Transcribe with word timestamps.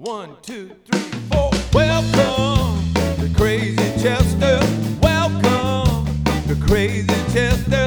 One, 0.00 0.38
two, 0.40 0.70
three, 0.90 1.10
four. 1.30 1.50
Welcome 1.74 2.94
to 2.94 3.30
Crazy 3.36 3.76
Chester. 4.02 4.58
Welcome 5.02 6.06
to 6.48 6.56
Crazy 6.66 7.06
Chester. 7.34 7.79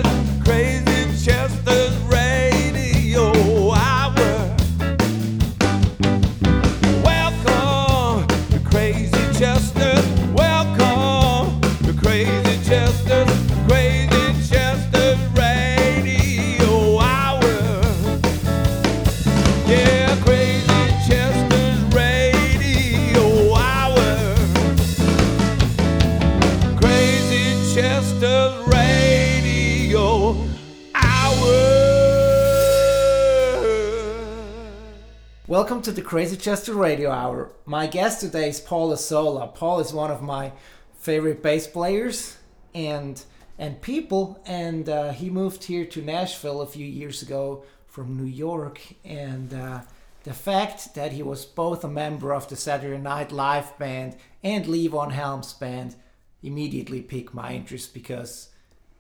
Crazy 36.14 36.38
Chester 36.38 36.76
Radio 36.76 37.10
Hour. 37.10 37.52
My 37.66 37.88
guest 37.88 38.22
today 38.22 38.48
is 38.48 38.62
Paul 38.62 38.92
Ossola. 38.92 39.48
Paul 39.56 39.80
is 39.80 39.92
one 39.92 40.12
of 40.12 40.22
my 40.22 40.52
favorite 41.00 41.42
bass 41.42 41.66
players 41.66 42.38
and 42.76 43.20
and 43.58 43.82
people, 43.82 44.40
and 44.46 44.88
uh, 44.88 45.12
he 45.12 45.32
moved 45.32 45.64
here 45.64 45.86
to 45.86 46.04
Nashville 46.04 46.62
a 46.62 46.68
few 46.68 46.86
years 46.86 47.24
ago 47.24 47.64
from 47.88 48.16
New 48.16 48.30
York. 48.30 48.80
And 49.04 49.56
uh, 49.56 49.82
the 50.24 50.36
fact 50.36 50.94
that 50.94 51.14
he 51.14 51.24
was 51.24 51.46
both 51.46 51.84
a 51.84 51.90
member 51.90 52.32
of 52.32 52.48
the 52.48 52.58
Saturday 52.58 53.02
Night 53.02 53.32
Live 53.32 53.76
band 53.80 54.16
and 54.44 54.66
Levon 54.66 55.14
Helm's 55.14 55.54
band 55.54 55.96
immediately 56.44 57.02
piqued 57.02 57.34
my 57.34 57.54
interest 57.54 57.92
because 57.92 58.50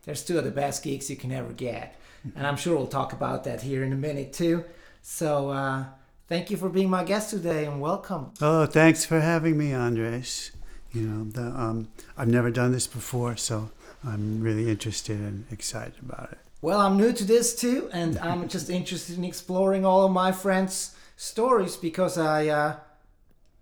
there's 0.05 0.25
two 0.25 0.39
of 0.39 0.45
the 0.45 0.49
best 0.49 0.81
gigs 0.81 1.11
you 1.11 1.15
can 1.15 1.31
ever 1.31 1.53
get. 1.53 1.95
And 2.35 2.47
I'm 2.47 2.57
sure 2.57 2.75
we'll 2.75 2.87
talk 2.87 3.13
about 3.13 3.43
that 3.43 3.61
here 3.61 3.83
in 3.83 3.93
a 3.93 3.97
minute 3.97 4.33
too. 4.33 4.63
So 5.03 5.49
uh, 5.49 5.85
thank 6.27 6.49
you 6.49 6.57
for 6.57 6.69
being 6.69 6.89
my 6.89 7.03
guest 7.03 7.29
today 7.29 7.65
and 7.65 7.81
welcome. 7.81 8.31
Oh, 8.41 8.65
thanks 8.65 9.05
for 9.05 9.19
having 9.19 9.57
me, 9.57 9.73
Andres. 9.73 10.51
You 10.91 11.01
know, 11.01 11.23
the, 11.29 11.41
um, 11.41 11.89
I've 12.17 12.27
never 12.27 12.51
done 12.51 12.71
this 12.71 12.87
before, 12.87 13.35
so 13.35 13.71
I'm 14.05 14.41
really 14.41 14.69
interested 14.69 15.19
and 15.19 15.45
excited 15.51 15.95
about 16.01 16.31
it. 16.31 16.37
Well, 16.61 16.79
I'm 16.79 16.97
new 16.97 17.11
to 17.13 17.23
this 17.23 17.55
too, 17.55 17.89
and 17.91 18.17
I'm 18.19 18.47
just 18.55 18.69
interested 18.69 19.17
in 19.17 19.23
exploring 19.23 19.85
all 19.85 20.05
of 20.05 20.11
my 20.11 20.31
friends' 20.31 20.95
stories 21.15 21.75
because 21.75 22.17
I, 22.17 22.47
uh, 22.47 22.75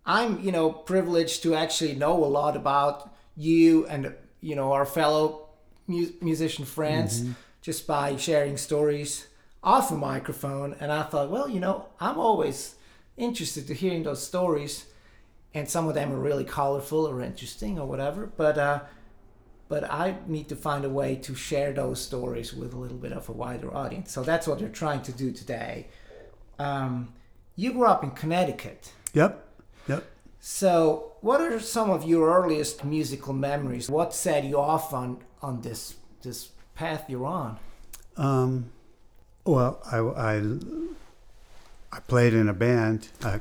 I'm, 0.05 0.39
you 0.41 0.51
know, 0.51 0.71
privileged 0.71 1.43
to 1.43 1.55
actually 1.55 1.95
know 1.95 2.23
a 2.23 2.25
lot 2.25 2.55
about 2.55 3.11
you 3.35 3.85
and 3.87 4.13
you 4.41 4.55
know 4.55 4.73
our 4.73 4.85
fellow 4.85 5.49
mu- 5.87 6.11
musician 6.21 6.65
friends 6.65 7.23
just 7.61 7.87
by 7.87 8.15
sharing 8.17 8.57
stories 8.57 9.27
off 9.63 9.91
a 9.91 9.95
microphone. 9.95 10.75
And 10.79 10.91
I 10.91 11.03
thought, 11.03 11.29
well, 11.29 11.49
you 11.49 11.59
know, 11.59 11.87
I'm 11.99 12.17
always 12.17 12.75
interested 13.17 13.67
to 13.67 13.73
hearing 13.73 14.03
those 14.03 14.25
stories, 14.25 14.85
and 15.53 15.69
some 15.69 15.87
of 15.87 15.93
them 15.93 16.11
are 16.11 16.19
really 16.19 16.45
colorful 16.45 17.07
or 17.07 17.21
interesting 17.21 17.79
or 17.79 17.87
whatever. 17.87 18.25
But 18.25 18.57
uh, 18.57 18.81
but 19.67 19.89
I 19.89 20.17
need 20.27 20.49
to 20.49 20.55
find 20.57 20.83
a 20.83 20.89
way 20.89 21.15
to 21.15 21.33
share 21.33 21.71
those 21.71 22.01
stories 22.01 22.53
with 22.53 22.73
a 22.73 22.77
little 22.77 22.97
bit 22.97 23.13
of 23.13 23.29
a 23.29 23.31
wider 23.31 23.73
audience. 23.73 24.11
So 24.11 24.21
that's 24.21 24.45
what 24.45 24.59
we're 24.59 24.67
trying 24.67 25.01
to 25.03 25.13
do 25.13 25.31
today. 25.31 25.87
Um, 26.59 27.13
you 27.55 27.71
grew 27.71 27.85
up 27.85 28.03
in 28.03 28.11
Connecticut. 28.11 28.91
Yep, 29.13 29.47
yep. 29.87 30.03
So, 30.41 31.13
what 31.21 31.39
are 31.39 31.59
some 31.59 31.89
of 31.89 32.03
your 32.03 32.33
earliest 32.33 32.83
musical 32.83 33.33
memories? 33.33 33.89
What 33.89 34.13
set 34.13 34.43
you 34.43 34.59
off 34.59 34.93
on 34.93 35.19
on 35.41 35.61
this 35.61 35.95
this 36.21 36.49
path 36.75 37.09
you're 37.09 37.25
on? 37.25 37.57
Um, 38.17 38.71
well, 39.45 39.81
I, 39.91 39.99
I, 39.99 40.43
I 41.91 41.99
played 42.01 42.33
in 42.33 42.47
a 42.47 42.53
band, 42.53 43.09
uh, 43.23 43.39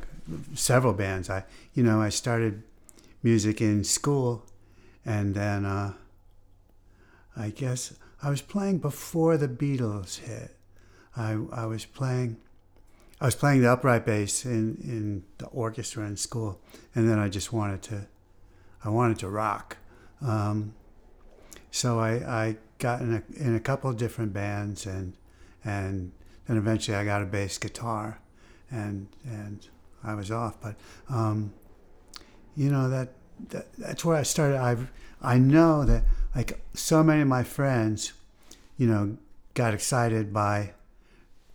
several 0.55 0.93
bands. 0.93 1.29
I, 1.29 1.45
you 1.75 1.83
know, 1.83 2.01
I 2.01 2.09
started 2.09 2.63
music 3.23 3.61
in 3.61 3.85
school, 3.85 4.47
and 5.05 5.35
then 5.35 5.65
uh, 5.65 5.93
I 7.37 7.51
guess 7.51 7.95
I 8.23 8.31
was 8.31 8.43
playing 8.43 8.79
before 8.79 9.37
the 9.37 9.49
Beatles 9.49 10.21
hit. 10.21 10.57
I, 11.17 11.39
I 11.53 11.67
was 11.67 11.85
playing, 11.85 12.39
I 13.21 13.27
was 13.27 13.35
playing 13.35 13.63
the 13.63 13.71
upright 13.71 14.07
bass 14.07 14.45
in, 14.45 14.79
in 14.83 15.25
the 15.39 15.47
orchestra 15.47 16.07
in 16.07 16.17
school, 16.17 16.61
and 16.95 17.09
then 17.09 17.19
I 17.19 17.29
just 17.29 17.53
wanted 17.53 17.83
to, 17.83 18.07
I 18.85 18.89
wanted 18.89 19.19
to 19.21 19.29
rock. 19.29 19.77
Um, 20.23 20.75
so 21.71 21.99
I, 21.99 22.11
I 22.11 22.57
got 22.79 23.01
in 23.01 23.15
a, 23.15 23.43
in 23.43 23.55
a 23.55 23.61
couple 23.61 23.93
different 23.93 24.33
bands 24.33 24.87
and 24.87 25.15
and 25.65 26.13
then 26.47 26.57
eventually 26.57 26.97
I 26.97 27.05
got 27.05 27.23
a 27.23 27.27
bass 27.27 27.59
guitar 27.59 28.21
and 28.71 29.09
and 29.25 29.67
I 30.03 30.15
was 30.15 30.31
off. 30.31 30.61
But 30.61 30.77
um, 31.09 31.53
you 32.57 32.71
know 32.71 32.89
that, 32.89 33.13
that 33.51 33.73
that's 33.75 34.05
where 34.05 34.17
I 34.17 34.23
started. 34.23 34.59
I 34.59 34.77
I 35.23 35.39
know 35.39 35.85
that 35.85 36.05
like 36.35 36.61
so 36.75 37.03
many 37.03 37.23
of 37.23 37.29
my 37.29 37.43
friends 37.43 38.13
you 38.77 38.87
know 38.87 39.17
got 39.55 39.75
excited 39.75 40.33
by 40.33 40.73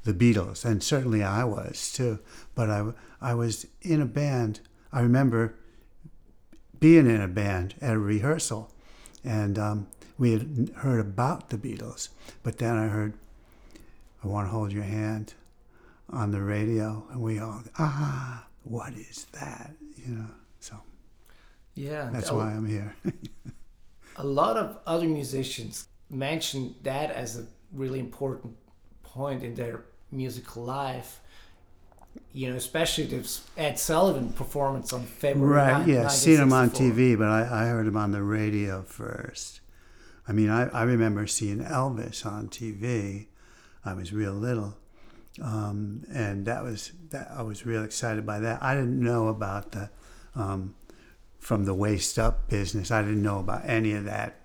the 0.04 0.14
Beatles 0.14 0.64
and 0.64 0.84
certainly 0.84 1.24
I 1.24 1.44
was 1.44 1.92
too. 1.92 2.20
But 2.54 2.70
I 2.70 2.92
I 3.22 3.34
was 3.34 3.68
in 3.82 4.02
a 4.02 4.06
band. 4.06 4.60
I 4.92 5.02
remember 5.02 5.56
being 6.80 7.10
in 7.10 7.22
a 7.22 7.28
band 7.28 7.76
at 7.82 7.96
a 7.96 8.00
rehearsal 8.00 8.72
and 9.24 9.58
um, 9.58 9.88
we 10.18 10.34
had 10.34 10.72
heard 10.78 11.00
about 11.00 11.50
the 11.50 11.58
Beatles, 11.58 12.10
but 12.44 12.60
then 12.60 12.78
I 12.78 12.88
heard, 12.88 13.14
I 14.26 14.28
want 14.28 14.48
to 14.48 14.52
hold 14.52 14.72
your 14.72 14.84
hand 14.84 15.36
on 16.10 16.32
the 16.32 16.42
radio, 16.42 17.06
and 17.12 17.22
we 17.22 17.38
all, 17.38 17.62
ah, 17.78 18.44
what 18.64 18.94
is 18.94 19.26
that? 19.34 19.72
You 19.96 20.16
know, 20.16 20.26
so 20.60 20.78
Yeah, 21.76 22.10
that's 22.12 22.32
why 22.32 22.52
I'm 22.52 22.66
here. 22.66 22.96
a 24.16 24.26
lot 24.26 24.58
of 24.58 24.80
other 24.88 25.06
musicians 25.06 25.88
mention 26.10 26.74
that 26.82 27.12
as 27.12 27.38
a 27.38 27.46
really 27.72 28.00
important 28.00 28.56
point 29.04 29.44
in 29.44 29.54
their 29.54 29.86
musical 30.12 30.64
life. 30.64 31.20
You 32.34 32.50
know, 32.50 32.56
especially 32.56 33.06
the 33.06 33.30
Ed 33.58 33.78
Sullivan 33.78 34.34
performance 34.34 34.92
on 34.92 35.04
February. 35.04 35.58
right, 35.58 35.86
9, 35.86 35.90
yeah, 35.90 36.08
seen 36.08 36.40
him 36.40 36.52
on 36.52 36.72
TV, 36.72 37.16
but 37.18 37.28
I, 37.28 37.42
I 37.42 37.66
heard 37.68 37.86
him 37.86 37.98
on 37.98 38.12
the 38.12 38.24
radio 38.24 38.82
first. 38.82 39.62
I 40.28 40.32
mean, 40.32 40.50
I, 40.50 40.68
I 40.70 40.84
remember 40.84 41.28
seeing 41.28 41.60
Elvis 41.60 42.26
on 42.26 42.48
TV. 42.48 43.28
I 43.86 43.94
was 43.94 44.12
real 44.12 44.34
little. 44.34 44.76
Um, 45.42 46.04
and 46.12 46.46
that 46.46 46.64
was 46.64 46.92
that 47.10 47.30
I 47.30 47.42
was 47.42 47.66
real 47.66 47.84
excited 47.84 48.26
by 48.26 48.40
that. 48.40 48.64
I 48.64 48.74
didn't 48.74 49.00
know 49.00 49.28
about 49.28 49.74
the 49.74 49.90
um, 50.34 50.76
from 51.40 51.66
the 51.66 51.74
waist 51.74 52.18
up 52.18 52.50
business. 52.50 52.90
I 52.90 53.02
didn't 53.02 53.22
know 53.22 53.40
about 53.40 53.64
any 53.66 53.94
of 53.94 54.06
that. 54.06 54.40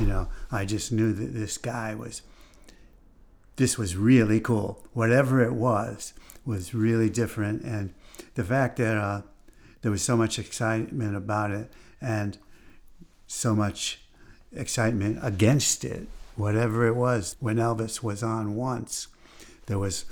You 0.00 0.06
know, 0.06 0.28
I 0.50 0.64
just 0.64 0.90
knew 0.90 1.12
that 1.12 1.32
this 1.32 1.56
guy 1.56 1.94
was. 1.94 2.22
This 3.56 3.78
was 3.78 3.96
really 3.96 4.40
cool. 4.40 4.84
Whatever 4.92 5.40
it 5.44 5.54
was 5.54 6.12
was 6.44 6.74
really 6.74 7.08
different, 7.08 7.62
and 7.62 7.94
the 8.34 8.42
fact 8.42 8.76
that 8.78 8.96
uh, 8.96 9.22
there 9.82 9.92
was 9.92 10.02
so 10.02 10.16
much 10.16 10.40
excitement 10.40 11.14
about 11.16 11.52
it, 11.52 11.72
and 12.00 12.36
so 13.28 13.54
much 13.54 14.00
excitement 14.52 15.18
against 15.22 15.84
it, 15.84 16.08
whatever 16.36 16.86
it 16.86 16.94
was. 16.96 17.36
When 17.40 17.56
Elvis 17.56 18.02
was 18.02 18.22
on 18.22 18.54
once, 18.54 19.08
there 19.66 19.78
was 19.78 20.04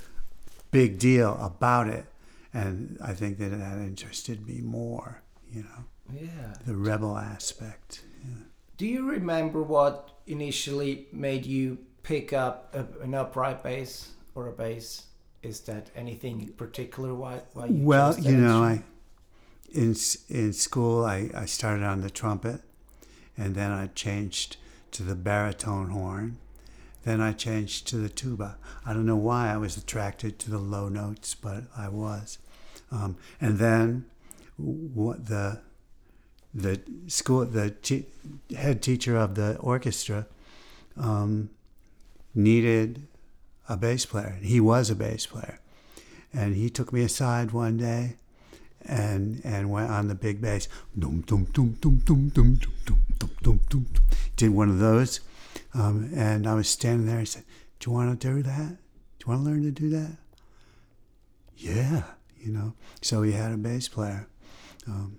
big 0.71 0.97
deal 0.99 1.37
about 1.41 1.87
it, 1.87 2.05
and 2.53 2.97
I 3.03 3.13
think 3.13 3.37
that 3.39 3.49
that 3.49 3.77
interested 3.77 4.47
me 4.47 4.61
more. 4.61 5.21
You 5.51 5.63
know, 5.63 6.19
Yeah. 6.19 6.53
the 6.65 6.75
rebel 6.75 7.17
aspect. 7.17 8.01
Yeah. 8.23 8.43
Do 8.77 8.87
you 8.87 9.07
remember 9.09 9.61
what 9.61 10.09
initially 10.25 11.07
made 11.11 11.45
you 11.45 11.77
pick 12.01 12.33
up 12.33 12.73
a, 12.75 12.87
an 13.03 13.13
upright 13.13 13.61
bass 13.63 14.09
or 14.35 14.47
a 14.47 14.51
bass? 14.51 15.03
Is 15.43 15.59
that 15.61 15.89
anything 15.95 16.41
in 16.41 16.53
particular 16.53 17.13
why, 17.13 17.41
why 17.53 17.65
you 17.67 17.83
Well, 17.83 18.17
you 18.19 18.37
know. 18.37 18.63
I 18.63 18.83
in 19.73 19.95
in 20.29 20.53
school 20.53 21.03
I, 21.05 21.29
I 21.35 21.45
started 21.45 21.83
on 21.83 22.01
the 22.01 22.09
trumpet, 22.09 22.61
and 23.37 23.53
then 23.53 23.71
I 23.71 23.87
changed 23.87 24.57
to 24.93 25.03
the 25.03 25.15
baritone 25.15 25.89
horn. 25.89 26.37
Then 27.03 27.19
I 27.19 27.33
changed 27.33 27.87
to 27.87 27.97
the 27.97 28.09
tuba. 28.09 28.57
I 28.85 28.93
don't 28.93 29.05
know 29.05 29.17
why 29.17 29.53
I 29.53 29.57
was 29.57 29.75
attracted 29.75 30.39
to 30.39 30.51
the 30.51 30.57
low 30.57 30.87
notes, 30.87 31.35
but 31.35 31.63
I 31.77 31.89
was. 31.89 32.37
Um, 32.91 33.17
and 33.41 33.59
then 33.59 34.05
what 34.57 35.25
the 35.25 35.59
the 36.53 36.79
school 37.07 37.45
the 37.45 37.73
head 38.55 38.81
teacher 38.81 39.17
of 39.17 39.35
the 39.35 39.57
orchestra 39.57 40.27
um, 40.95 41.49
needed 42.35 43.07
a 43.67 43.75
bass 43.75 44.05
player. 44.05 44.37
He 44.41 44.59
was 44.59 44.89
a 44.89 44.95
bass 44.95 45.25
player, 45.25 45.59
and 46.31 46.55
he 46.55 46.69
took 46.69 46.93
me 46.93 47.01
aside 47.01 47.51
one 47.51 47.77
day 47.77 48.17
and 48.85 49.41
and 49.43 49.69
went 49.69 49.91
on 49.91 50.07
the 50.07 50.15
big 50.15 50.41
bass. 50.41 50.67
Dum 50.97 51.21
dum 51.21 51.45
dum 51.53 51.77
dum 51.81 51.99
dum 52.05 52.29
dum 52.29 52.59
dum 52.85 52.99
dum 53.19 53.29
dum 53.41 53.59
dum. 53.69 53.85
Did 54.35 54.49
one 54.49 54.69
of 54.69 54.79
those, 54.79 55.19
um, 55.73 56.11
and 56.15 56.47
I 56.47 56.55
was 56.55 56.69
standing 56.69 57.07
there. 57.07 57.19
I 57.19 57.23
said, 57.23 57.43
"Do 57.79 57.89
you 57.89 57.95
want 57.95 58.19
to 58.19 58.27
do 58.27 58.43
that? 58.43 58.77
Do 59.19 59.25
you 59.25 59.27
want 59.27 59.43
to 59.43 59.49
learn 59.49 59.63
to 59.63 59.71
do 59.71 59.89
that?" 59.89 60.17
Yeah, 61.57 62.03
you 62.39 62.51
know. 62.51 62.73
So 63.01 63.21
he 63.21 63.31
had 63.31 63.51
a 63.51 63.57
bass 63.57 63.87
player. 63.87 64.27
Um, 64.87 65.17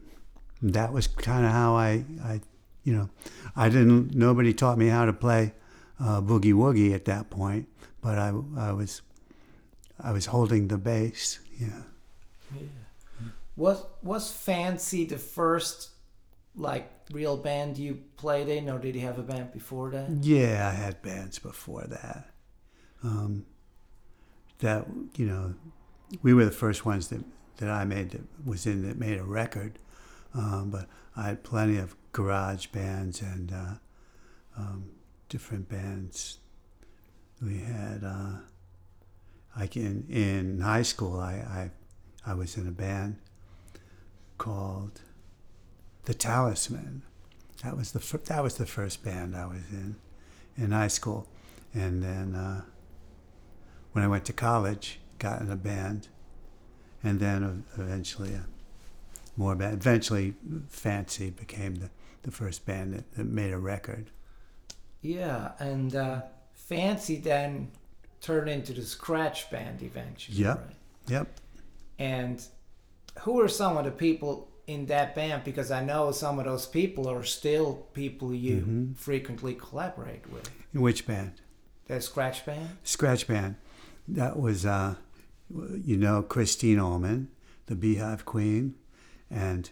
that 0.62 0.92
was 0.92 1.06
kind 1.06 1.44
of 1.44 1.52
how 1.52 1.74
I, 1.74 2.04
I, 2.22 2.40
you 2.84 2.94
know, 2.94 3.10
I 3.56 3.68
didn't. 3.68 4.14
Nobody 4.14 4.52
taught 4.52 4.78
me 4.78 4.88
how 4.88 5.04
to 5.04 5.12
play 5.12 5.52
uh, 6.00 6.20
boogie 6.20 6.54
woogie 6.54 6.94
at 6.94 7.04
that 7.06 7.30
point, 7.30 7.68
but 8.00 8.18
I, 8.18 8.32
I 8.56 8.72
was, 8.72 9.02
I 10.02 10.12
was 10.12 10.26
holding 10.26 10.68
the 10.68 10.78
bass. 10.78 11.38
Yeah. 11.58 11.82
Was 13.56 13.84
was 14.02 14.32
Fancy 14.32 15.04
the 15.04 15.18
first 15.18 15.90
like 16.56 16.90
real 17.12 17.36
band 17.36 17.78
you 17.78 18.00
played 18.16 18.48
in, 18.48 18.68
or 18.68 18.78
did 18.78 18.94
you 18.94 19.02
have 19.02 19.18
a 19.18 19.22
band 19.22 19.52
before 19.52 19.90
that? 19.90 20.10
Yeah, 20.22 20.70
I 20.72 20.74
had 20.74 21.02
bands 21.02 21.38
before 21.38 21.84
that. 21.84 22.30
Um, 23.02 23.46
that 24.58 24.86
you 25.16 25.26
know, 25.26 25.54
we 26.22 26.34
were 26.34 26.44
the 26.44 26.50
first 26.50 26.84
ones 26.84 27.08
that 27.08 27.24
that 27.58 27.70
I 27.70 27.84
made 27.84 28.10
that 28.10 28.22
was 28.44 28.66
in 28.66 28.86
that 28.88 28.98
made 28.98 29.18
a 29.18 29.24
record. 29.24 29.78
Um, 30.34 30.70
but 30.70 30.88
I 31.16 31.28
had 31.28 31.44
plenty 31.44 31.78
of 31.78 31.94
garage 32.10 32.66
bands 32.68 33.20
and 33.20 33.52
uh, 33.52 33.74
um, 34.56 34.90
different 35.28 35.68
bands. 35.68 36.38
We 37.40 37.58
had 37.58 38.02
uh, 38.04 38.38
like 39.56 39.76
in 39.76 40.06
in 40.08 40.60
high 40.60 40.82
school, 40.82 41.20
I, 41.20 41.34
I 41.34 41.70
I 42.26 42.34
was 42.34 42.56
in 42.56 42.66
a 42.66 42.72
band 42.72 43.18
called 44.44 45.00
the 46.04 46.12
Talisman. 46.12 47.00
That 47.62 47.78
was 47.78 47.92
the 47.92 48.00
fir- 48.00 48.18
that 48.26 48.42
was 48.42 48.56
the 48.58 48.66
first 48.66 49.02
band 49.02 49.34
I 49.34 49.46
was 49.46 49.62
in 49.72 49.96
in 50.54 50.70
high 50.70 50.88
school, 50.88 51.26
and 51.72 52.02
then 52.02 52.34
uh, 52.34 52.60
when 53.92 54.04
I 54.04 54.08
went 54.08 54.26
to 54.26 54.34
college, 54.34 55.00
got 55.18 55.40
in 55.40 55.50
a 55.50 55.56
band, 55.56 56.08
and 57.02 57.20
then 57.20 57.64
eventually 57.78 58.34
uh, 58.34 58.40
more 59.34 59.54
band. 59.54 59.80
Eventually, 59.80 60.34
Fancy 60.68 61.30
became 61.30 61.76
the, 61.76 61.88
the 62.22 62.30
first 62.30 62.66
band 62.66 62.92
that, 62.92 63.14
that 63.14 63.24
made 63.24 63.50
a 63.50 63.58
record. 63.58 64.10
Yeah, 65.00 65.52
and 65.58 65.96
uh, 65.96 66.20
Fancy 66.52 67.16
then 67.16 67.70
turned 68.20 68.50
into 68.50 68.74
the 68.74 68.82
Scratch 68.82 69.50
Band 69.50 69.82
eventually. 69.82 70.36
Yep. 70.36 70.58
Right? 70.58 70.76
Yep. 71.08 71.40
And 71.98 72.46
who 73.20 73.40
are 73.40 73.48
some 73.48 73.76
of 73.76 73.84
the 73.84 73.90
people 73.90 74.48
in 74.66 74.86
that 74.86 75.14
band? 75.14 75.44
Because 75.44 75.70
I 75.70 75.84
know 75.84 76.10
some 76.12 76.38
of 76.38 76.44
those 76.46 76.66
people 76.66 77.08
are 77.08 77.22
still 77.24 77.86
people 77.92 78.34
you 78.34 78.60
Mhm. 78.62 78.96
frequently 78.96 79.54
collaborate 79.54 80.30
with. 80.30 80.50
In 80.72 80.80
which 80.80 81.06
band? 81.06 81.40
The 81.86 82.00
Scratch 82.00 82.44
Band. 82.46 82.78
Scratch 82.82 83.26
Band. 83.26 83.56
That 84.08 84.38
was, 84.38 84.64
uh, 84.66 84.96
you 85.50 85.96
know, 85.96 86.22
Christine 86.22 86.78
Ohlman, 86.78 87.28
the 87.66 87.74
Beehive 87.74 88.24
Queen, 88.24 88.74
and 89.30 89.70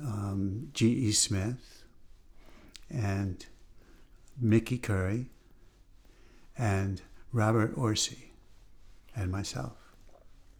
um, 0.00 0.70
G.E. 0.72 1.12
Smith, 1.12 1.84
and 2.88 3.44
Mickey 4.40 4.78
Curry, 4.78 5.30
and 6.56 7.02
Robert 7.32 7.76
Orsi, 7.76 8.32
and 9.14 9.30
myself. 9.30 9.76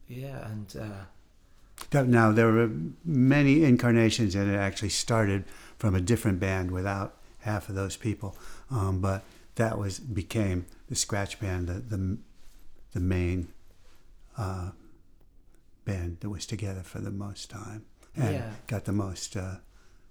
Yeah, 0.08 0.46
and 0.50 0.74
uh, 0.76 1.04
Now, 1.92 2.32
there 2.32 2.50
were 2.52 2.70
many 3.04 3.64
incarnations 3.64 4.34
and 4.34 4.50
it 4.50 4.56
actually 4.56 4.90
started 4.90 5.44
from 5.78 5.94
a 5.94 6.00
different 6.00 6.38
band 6.40 6.70
without 6.70 7.16
half 7.40 7.68
of 7.68 7.74
those 7.74 7.96
people. 7.96 8.36
Um, 8.70 9.00
but 9.00 9.22
that 9.56 9.78
was 9.78 9.98
became 9.98 10.66
the 10.88 10.94
Scratch 10.94 11.40
Band, 11.40 11.68
the, 11.68 11.74
the, 11.74 12.18
the 12.92 13.00
main 13.00 13.48
uh, 14.38 14.70
band 15.84 16.18
that 16.20 16.30
was 16.30 16.46
together 16.46 16.82
for 16.82 17.00
the 17.00 17.10
most 17.10 17.50
time 17.50 17.84
and 18.16 18.34
Yeah. 18.34 18.50
got 18.66 18.84
the 18.84 18.92
most, 18.92 19.36
uh, 19.36 19.56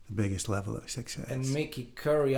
the 0.07 0.13
biggest 0.13 0.49
level 0.49 0.75
of 0.75 0.89
success. 0.89 1.29
and 1.29 1.51
Mickey 1.53 1.91
Curry 1.95 2.35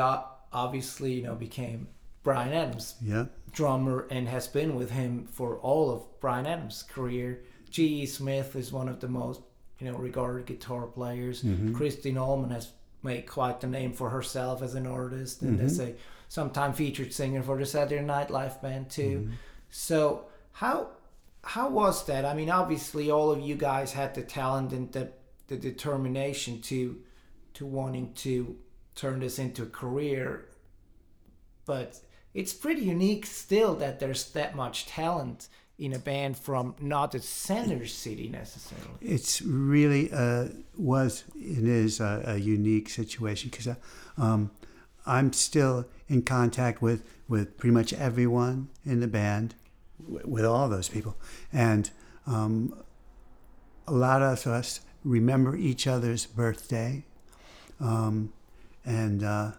obviously 0.53 1.13
you 1.13 1.23
know 1.23 1.35
became 1.35 1.87
Bryan 2.23 2.53
Adams' 2.53 2.95
yeah, 3.01 3.25
drummer 3.51 4.07
and 4.11 4.27
has 4.27 4.47
been 4.47 4.75
with 4.75 4.91
him 4.91 5.25
for 5.25 5.57
all 5.57 5.89
of 5.89 6.19
Bryan 6.19 6.45
Adams' 6.45 6.83
career. 6.83 7.41
G.E. 7.71 8.05
Smith 8.05 8.55
is 8.55 8.71
one 8.71 8.87
of 8.89 8.99
the 8.99 9.07
most 9.07 9.41
you 9.79 9.91
know 9.91 9.97
regarded 9.97 10.45
guitar 10.45 10.85
players. 10.85 11.41
Mhm. 11.43 11.73
Christine 11.75 12.15
Ohlman 12.15 12.51
has 12.51 12.71
made 13.03 13.25
quite 13.25 13.61
the 13.61 13.67
name 13.67 13.93
for 13.93 14.09
herself 14.11 14.61
as 14.61 14.75
an 14.75 14.85
artist 14.85 15.41
and 15.41 15.59
as 15.59 15.79
a 15.79 15.95
sometime 16.29 16.71
featured 16.73 17.11
singer 17.11 17.41
for 17.41 17.57
the 17.57 17.65
Saturday 17.65 18.03
Night 18.03 18.29
Live 18.29 18.61
band 18.61 18.89
too. 18.91 19.29
So 19.71 20.25
how 20.51 20.89
how 21.43 21.69
was 21.71 22.05
that? 22.05 22.23
I 22.25 22.35
mean, 22.35 22.51
obviously 22.51 23.09
all 23.09 23.31
of 23.31 23.39
you 23.39 23.55
guys 23.55 23.93
had 23.93 24.13
the 24.13 24.21
talent 24.21 24.71
and 24.73 24.91
the 24.91 25.11
the 25.47 25.57
determination 25.57 26.61
to 26.61 27.01
to 27.55 27.65
wanting 27.65 28.13
to 28.13 28.57
turn 28.95 29.19
this 29.19 29.39
into 29.39 29.63
a 29.63 29.65
career, 29.65 30.47
but 31.65 31.99
it's 32.33 32.53
pretty 32.53 32.83
unique 32.83 33.25
still 33.25 33.75
that 33.75 33.99
there's 33.99 34.29
that 34.31 34.55
much 34.55 34.85
talent 34.85 35.47
in 35.81 35.93
a 35.93 35.99
band 35.99 36.37
from 36.37 36.75
not 36.79 37.15
a 37.15 37.19
center 37.19 37.87
city 37.87 38.29
necessarily. 38.29 38.87
it's 39.01 39.41
really 39.41 40.11
uh, 40.13 40.47
was 40.77 41.23
it 41.35 41.63
is 41.63 41.99
a, 41.99 42.21
a 42.27 42.37
unique 42.37 42.87
situation 42.87 43.49
because 43.49 43.75
um, 44.15 44.51
I'm 45.07 45.33
still 45.33 45.85
in 46.07 46.21
contact 46.21 46.83
with 46.83 47.03
with 47.27 47.57
pretty 47.57 47.73
much 47.73 47.93
everyone 47.93 48.69
in 48.85 48.99
the 48.99 49.07
band, 49.07 49.55
w- 49.99 50.23
with 50.23 50.45
all 50.45 50.69
those 50.69 50.87
people, 50.87 51.15
and 51.51 51.89
um, 52.27 52.75
a 53.87 53.93
lot 53.93 54.21
of 54.21 54.45
us 54.45 54.81
remember 55.03 55.55
each 55.55 55.87
other's 55.87 56.27
birthday, 56.27 57.03
um, 57.79 58.31
and. 58.85 59.23
Uh, 59.23 59.51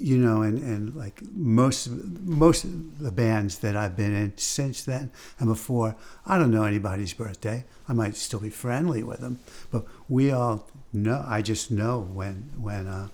you 0.00 0.16
know, 0.18 0.42
and, 0.42 0.58
and 0.58 0.94
like 0.96 1.20
most 1.32 1.88
most 1.90 2.64
of 2.64 2.98
the 2.98 3.12
bands 3.12 3.58
that 3.58 3.76
I've 3.76 3.96
been 3.96 4.14
in 4.14 4.36
since 4.36 4.82
then 4.84 5.10
and 5.38 5.48
before, 5.48 5.94
I 6.26 6.38
don't 6.38 6.50
know 6.50 6.64
anybody's 6.64 7.12
birthday. 7.12 7.64
I 7.88 7.92
might 7.92 8.16
still 8.16 8.40
be 8.40 8.50
friendly 8.50 9.02
with 9.02 9.20
them, 9.20 9.38
but 9.70 9.84
we 10.08 10.30
all 10.32 10.68
know. 10.92 11.24
I 11.26 11.42
just 11.42 11.70
know 11.70 12.00
when 12.00 12.50
when 12.56 12.86
uh, 12.86 13.08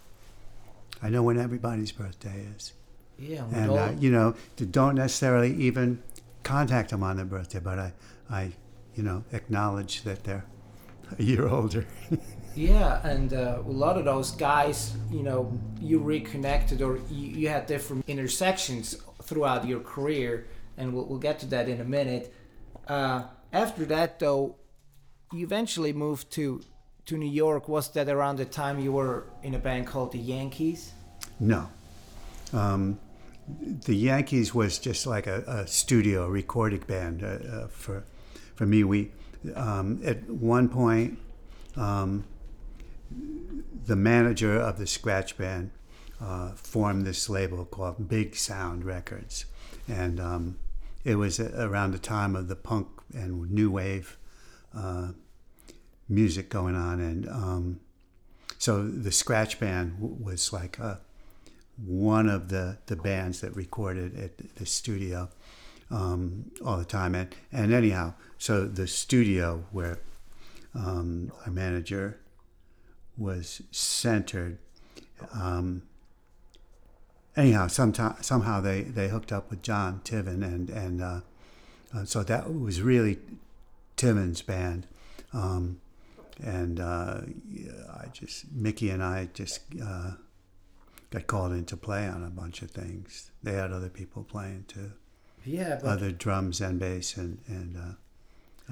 I 1.02 1.08
know 1.10 1.22
when 1.22 1.38
everybody's 1.38 1.92
birthday 1.92 2.46
is, 2.56 2.72
Yeah, 3.18 3.44
and 3.52 3.70
all- 3.70 3.78
uh, 3.78 3.90
you 3.92 4.10
know, 4.10 4.34
don't 4.70 4.94
necessarily 4.94 5.54
even 5.54 6.02
contact 6.42 6.90
them 6.90 7.02
on 7.02 7.16
their 7.16 7.26
birthday, 7.26 7.60
but 7.60 7.78
I 7.78 7.92
I 8.30 8.52
you 8.94 9.02
know 9.02 9.24
acknowledge 9.32 10.02
that 10.04 10.24
they're 10.24 10.44
a 11.18 11.22
year 11.22 11.48
older. 11.48 11.86
Yeah, 12.56 13.06
and 13.06 13.34
uh, 13.34 13.58
a 13.66 13.70
lot 13.70 13.98
of 13.98 14.06
those 14.06 14.30
guys, 14.30 14.94
you 15.10 15.22
know, 15.22 15.52
you 15.78 15.98
reconnected 15.98 16.80
or 16.80 16.96
you, 17.10 17.28
you 17.28 17.48
had 17.50 17.66
different 17.66 18.08
intersections 18.08 18.96
throughout 19.22 19.66
your 19.66 19.80
career, 19.80 20.46
and 20.78 20.94
we'll, 20.94 21.04
we'll 21.04 21.18
get 21.18 21.38
to 21.40 21.46
that 21.48 21.68
in 21.68 21.82
a 21.82 21.84
minute. 21.84 22.32
Uh, 22.88 23.24
after 23.52 23.84
that, 23.84 24.18
though, 24.18 24.56
you 25.34 25.44
eventually 25.44 25.92
moved 25.92 26.30
to 26.32 26.62
to 27.04 27.16
New 27.16 27.30
York. 27.30 27.68
Was 27.68 27.90
that 27.92 28.08
around 28.08 28.36
the 28.36 28.46
time 28.46 28.78
you 28.78 28.92
were 28.92 29.26
in 29.42 29.54
a 29.54 29.58
band 29.58 29.86
called 29.86 30.12
the 30.12 30.18
Yankees? 30.18 30.92
No. 31.38 31.68
Um, 32.52 32.98
the 33.84 33.94
Yankees 33.94 34.54
was 34.54 34.78
just 34.78 35.06
like 35.06 35.26
a, 35.26 35.42
a 35.46 35.66
studio 35.66 36.26
recording 36.26 36.80
band 36.86 37.22
uh, 37.22 37.26
uh, 37.26 37.68
for 37.68 38.04
for 38.54 38.66
me. 38.66 38.82
We 38.82 39.12
um, 39.54 40.00
at 40.04 40.28
one 40.28 40.68
point 40.68 41.18
um, 41.76 42.24
the 43.86 43.96
manager 43.96 44.58
of 44.58 44.78
the 44.78 44.86
scratch 44.86 45.36
band 45.36 45.70
uh, 46.20 46.52
formed 46.52 47.06
this 47.06 47.28
label 47.28 47.64
called 47.64 48.08
Big 48.08 48.34
Sound 48.34 48.84
Records, 48.84 49.44
and 49.86 50.18
um, 50.18 50.58
it 51.04 51.16
was 51.16 51.38
around 51.38 51.92
the 51.92 51.98
time 51.98 52.34
of 52.34 52.48
the 52.48 52.56
punk 52.56 52.88
and 53.14 53.50
new 53.50 53.70
wave 53.70 54.16
uh, 54.74 55.08
music 56.08 56.48
going 56.48 56.74
on, 56.74 57.00
and 57.00 57.28
um, 57.28 57.80
so 58.58 58.86
the 58.86 59.12
scratch 59.12 59.60
band 59.60 59.96
was 59.98 60.52
like 60.52 60.78
a, 60.78 61.00
one 61.84 62.28
of 62.28 62.48
the, 62.48 62.78
the 62.86 62.96
bands 62.96 63.40
that 63.40 63.54
recorded 63.54 64.18
at 64.18 64.56
the 64.56 64.66
studio 64.66 65.28
um, 65.90 66.50
all 66.64 66.78
the 66.78 66.84
time. 66.84 67.14
And, 67.14 67.34
and 67.52 67.72
anyhow, 67.72 68.14
so 68.38 68.66
the 68.66 68.86
studio 68.86 69.64
where 69.72 69.98
um, 70.74 71.32
our 71.44 71.52
manager 71.52 72.18
was 73.16 73.62
centered. 73.70 74.58
Um, 75.32 75.82
anyhow, 77.36 77.66
sometime, 77.68 78.16
somehow 78.22 78.60
they, 78.60 78.82
they 78.82 79.08
hooked 79.08 79.32
up 79.32 79.50
with 79.50 79.62
Jon 79.62 80.00
Tiven, 80.04 80.42
and, 80.42 80.68
and 80.68 81.02
uh, 81.02 81.20
uh, 81.94 82.04
so 82.04 82.22
that 82.22 82.52
was 82.52 82.82
really 82.82 83.18
Tiven's 83.96 84.42
band. 84.42 84.86
Um, 85.32 85.80
and 86.42 86.80
uh, 86.80 87.20
I 87.90 88.06
just 88.12 88.52
Mickey 88.52 88.90
and 88.90 89.02
I 89.02 89.28
just 89.32 89.60
uh, 89.82 90.12
got 91.10 91.26
called 91.26 91.52
into 91.52 91.76
play 91.76 92.06
on 92.06 92.22
a 92.22 92.28
bunch 92.30 92.62
of 92.62 92.70
things. 92.70 93.30
They 93.42 93.54
had 93.54 93.72
other 93.72 93.88
people 93.88 94.22
playing 94.22 94.66
too, 94.68 94.92
Yeah, 95.44 95.78
but 95.80 95.88
other 95.88 96.10
drums 96.12 96.60
and 96.60 96.78
bass 96.78 97.16
and 97.16 97.38
and 97.46 97.76
uh, 97.76 97.94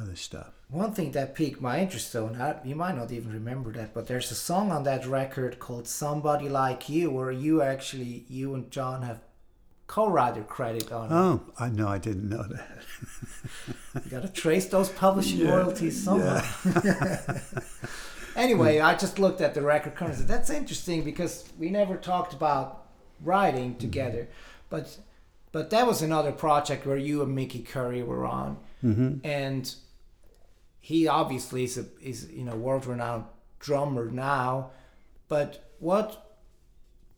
other 0.01 0.17
stuff. 0.17 0.53
one 0.69 0.93
thing 0.93 1.13
that 1.13 1.35
piqued 1.35 1.61
my 1.61 1.81
interest, 1.81 2.13
though, 2.13 2.27
and 2.27 2.43
I, 2.43 2.57
you 2.65 2.75
might 2.75 2.97
not 2.97 3.13
even 3.13 3.33
remember 3.33 3.73
that, 3.73 3.95
but 3.95 4.07
there's 4.07 4.31
a 4.31 4.35
song 4.35 4.73
on 4.73 4.83
that 4.85 5.07
record 5.07 5.59
called 5.59 5.87
"Somebody 5.87 6.49
Like 6.49 6.89
You," 6.89 7.11
where 7.11 7.31
you 7.31 7.63
actually, 7.63 8.25
you 8.29 8.55
and 8.55 8.71
John 8.71 9.03
have 9.03 9.21
co-writer 9.87 10.43
credit 10.43 10.91
on 10.91 11.07
it. 11.07 11.15
Oh, 11.15 11.43
I 11.59 11.69
know, 11.69 11.89
I 11.89 11.99
didn't 11.99 12.29
know 12.29 12.43
that. 12.43 12.79
You 14.05 14.11
gotta 14.11 14.29
trace 14.29 14.67
those 14.67 14.89
publishing 14.89 15.41
Yeah, 15.41 15.55
royalties 15.55 16.03
somehow. 16.03 16.43
anyway, 18.37 18.81
I 18.81 18.97
just 18.97 19.19
looked 19.19 19.41
at 19.41 19.55
the 19.55 19.63
record 19.63 19.95
cover 19.95 20.11
and 20.11 20.19
said, 20.19 20.29
that's 20.29 20.51
interesting 20.51 21.05
because 21.05 21.45
we 21.59 21.71
never 21.71 21.97
talked 21.97 22.33
about 22.33 22.87
writing 23.21 23.77
together. 23.77 24.29
But 24.71 24.99
but 25.53 25.71
that 25.71 25.87
was 25.87 26.03
another 26.03 26.33
project 26.33 26.85
where 26.85 26.97
you 26.97 27.23
and 27.23 27.35
Mickey 27.35 27.61
Curry 27.63 28.03
were 28.03 28.25
on. 28.27 28.57
Mm-hmm. 28.83 29.25
And 29.25 29.73
he 30.85 31.09
obviously 31.09 31.65
is 31.65 31.79
a 31.79 31.87
is 32.03 32.29
you 32.31 32.45
know 32.45 32.55
world 32.55 32.85
renowned 32.85 33.25
drummer 33.59 34.11
now. 34.11 34.71
But 35.29 35.73
what 35.79 36.37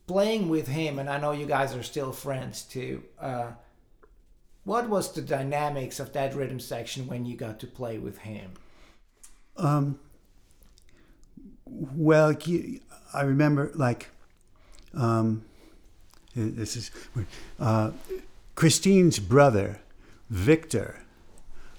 playing 0.07 0.47
with 0.47 0.69
him 0.69 0.99
and 0.99 1.09
I 1.09 1.19
know 1.19 1.33
you 1.33 1.45
guys 1.45 1.75
are 1.75 1.83
still 1.83 2.13
friends 2.13 2.61
too, 2.61 3.03
uh, 3.19 3.51
what 4.63 4.87
was 4.87 5.11
the 5.11 5.21
dynamics 5.21 5.99
of 5.99 6.13
that 6.13 6.33
rhythm 6.33 6.61
section 6.61 7.07
when 7.07 7.25
you 7.25 7.35
got 7.35 7.59
to 7.59 7.67
play 7.67 7.97
with 7.97 8.19
him? 8.19 8.51
Um, 9.57 9.99
well, 11.65 12.33
I 13.13 13.21
remember 13.23 13.71
like, 13.75 14.07
um, 14.93 15.43
this 16.33 16.77
is 16.77 16.91
uh, 17.59 17.91
Christine's 18.55 19.19
brother, 19.19 19.81
Victor, 20.29 21.03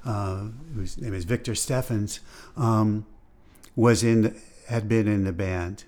uh, 0.09 0.49
whose 0.75 0.97
name 0.97 1.13
is 1.13 1.25
Victor 1.25 1.55
Steffens, 1.55 2.21
um, 2.57 3.05
was 3.77 4.03
in 4.03 4.35
had 4.69 4.89
been 4.89 5.07
in 5.07 5.25
the 5.25 5.33
band 5.33 5.85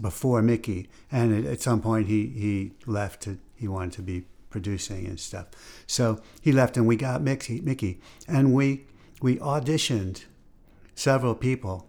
before 0.00 0.42
Mickey, 0.42 0.90
and 1.10 1.34
at, 1.34 1.50
at 1.50 1.62
some 1.62 1.80
point 1.80 2.06
he 2.06 2.26
he 2.26 2.72
left 2.84 3.22
to 3.22 3.38
he 3.56 3.66
wanted 3.66 3.92
to 3.92 4.02
be 4.02 4.26
producing 4.50 5.06
and 5.06 5.18
stuff, 5.18 5.46
so 5.86 6.20
he 6.42 6.52
left 6.52 6.76
and 6.76 6.86
we 6.86 6.96
got 6.96 7.22
Mickey 7.22 7.62
Mickey, 7.62 7.98
and 8.28 8.52
we 8.52 8.84
we 9.22 9.36
auditioned 9.36 10.24
several 10.94 11.34
people, 11.34 11.88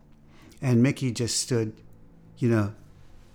and 0.62 0.82
Mickey 0.82 1.12
just 1.12 1.38
stood, 1.38 1.74
you 2.38 2.48
know, 2.48 2.74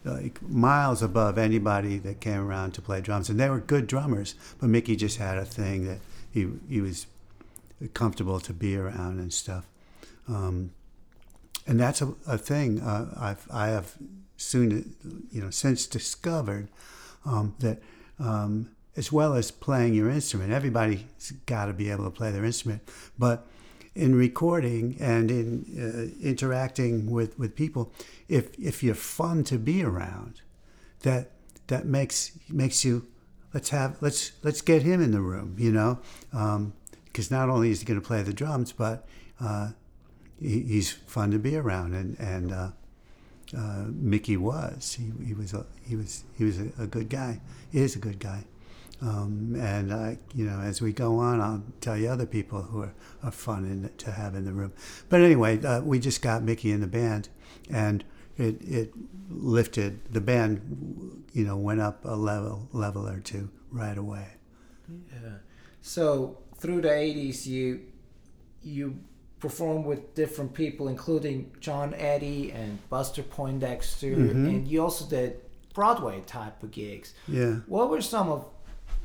like 0.04 0.40
miles 0.40 1.02
above 1.02 1.36
anybody 1.36 1.98
that 1.98 2.22
came 2.22 2.40
around 2.40 2.72
to 2.72 2.80
play 2.80 3.02
drums, 3.02 3.28
and 3.28 3.38
they 3.38 3.50
were 3.50 3.60
good 3.60 3.86
drummers. 3.86 4.36
But 4.58 4.70
Mickey 4.70 4.96
just 4.96 5.18
had 5.18 5.36
a 5.36 5.44
thing 5.44 5.86
that 5.86 5.98
he 6.30 6.48
he 6.66 6.80
was 6.80 7.06
comfortable 7.88 8.40
to 8.40 8.52
be 8.52 8.76
around 8.76 9.18
and 9.18 9.32
stuff, 9.32 9.66
um, 10.28 10.72
and 11.66 11.78
that's 11.78 12.02
a, 12.02 12.14
a 12.26 12.38
thing 12.38 12.80
uh, 12.80 13.14
I've 13.18 13.46
I 13.50 13.68
have 13.68 13.94
soon 14.36 14.94
you 15.30 15.40
know 15.40 15.50
since 15.50 15.86
discovered 15.86 16.68
um, 17.24 17.54
that. 17.60 17.82
Um, 18.18 18.70
as 18.96 19.12
well 19.12 19.34
as 19.34 19.52
playing 19.52 19.94
your 19.94 20.10
instrument, 20.10 20.52
everybody's 20.52 21.30
got 21.46 21.66
to 21.66 21.72
be 21.72 21.90
able 21.90 22.04
to 22.04 22.10
play 22.10 22.32
their 22.32 22.44
instrument, 22.44 22.82
but 23.16 23.46
in 23.94 24.14
recording 24.14 24.96
and 25.00 25.30
in 25.30 25.64
uh, 25.76 26.24
interacting 26.26 27.10
with, 27.10 27.38
with 27.38 27.56
people, 27.56 27.92
if 28.28 28.56
if 28.58 28.82
you're 28.82 28.94
fun 28.94 29.44
to 29.44 29.58
be 29.58 29.82
around, 29.82 30.40
that 31.00 31.32
that 31.66 31.86
makes 31.86 32.32
makes 32.48 32.84
you 32.84 33.06
let's 33.52 33.70
have 33.70 33.96
let's 34.00 34.32
let's 34.42 34.60
get 34.60 34.82
him 34.82 35.02
in 35.02 35.10
the 35.10 35.20
room, 35.20 35.56
you 35.58 35.72
know, 35.72 35.98
because 37.20 37.30
not 37.30 37.50
only 37.50 37.70
is 37.70 37.80
he 37.80 37.84
going 37.84 38.00
to 38.00 38.06
play 38.06 38.22
the 38.22 38.32
drums, 38.32 38.72
but 38.72 39.06
uh, 39.42 39.72
he, 40.40 40.62
he's 40.62 40.90
fun 40.90 41.30
to 41.30 41.38
be 41.38 41.54
around, 41.54 41.92
and 41.92 42.18
and 42.18 42.50
uh, 42.50 42.70
uh, 43.54 43.84
Mickey 43.88 44.38
was 44.38 44.94
he, 44.98 45.12
he 45.26 45.34
was 45.34 45.52
a 45.52 45.66
he 45.86 45.96
was 45.96 46.24
he 46.38 46.44
was 46.44 46.58
a, 46.58 46.70
a 46.78 46.86
good 46.86 47.10
guy, 47.10 47.42
he 47.70 47.80
is 47.82 47.94
a 47.94 47.98
good 47.98 48.20
guy. 48.20 48.44
Um, 49.02 49.54
and 49.58 49.92
I, 49.92 50.18
you 50.34 50.46
know, 50.46 50.60
as 50.60 50.80
we 50.80 50.94
go 50.94 51.18
on, 51.18 51.42
I'll 51.42 51.62
tell 51.82 51.96
you 51.96 52.08
other 52.08 52.26
people 52.26 52.62
who 52.62 52.82
are, 52.82 52.94
are 53.22 53.30
fun 53.30 53.64
in, 53.64 53.90
to 53.98 54.12
have 54.12 54.34
in 54.34 54.46
the 54.46 54.52
room. 54.52 54.72
But 55.10 55.20
anyway, 55.20 55.62
uh, 55.62 55.80
we 55.82 55.98
just 55.98 56.22
got 56.22 56.42
Mickey 56.42 56.70
in 56.70 56.80
the 56.80 56.86
band, 56.86 57.28
and 57.70 58.02
it 58.38 58.62
it 58.62 58.94
lifted 59.28 60.00
the 60.10 60.22
band. 60.22 61.22
You 61.34 61.44
know, 61.44 61.58
went 61.58 61.82
up 61.82 62.02
a 62.02 62.16
level 62.16 62.70
level 62.72 63.06
or 63.06 63.20
two 63.20 63.50
right 63.70 63.98
away. 63.98 64.26
Yeah. 65.12 65.49
So 65.82 66.38
through 66.56 66.82
the 66.82 66.88
'80s, 66.88 67.46
you 67.46 67.80
you 68.62 68.98
performed 69.38 69.86
with 69.86 70.14
different 70.14 70.52
people, 70.52 70.88
including 70.88 71.50
John 71.60 71.94
Eddie 71.94 72.52
and 72.52 72.78
Buster 72.90 73.22
Poindexter, 73.22 74.12
and 74.12 74.68
you 74.68 74.82
also 74.82 75.06
did 75.06 75.40
Broadway 75.74 76.20
type 76.26 76.62
of 76.62 76.70
gigs. 76.70 77.14
Yeah. 77.26 77.60
What 77.66 77.90
were 77.90 78.02
some 78.02 78.28
of 78.28 78.46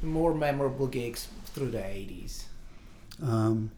the 0.02 0.08
more 0.08 0.34
memorable 0.34 0.88
gigs 0.88 1.28
through 1.46 1.72
the 1.72 1.80
'80s? 1.80 2.44
Um, 3.24 3.72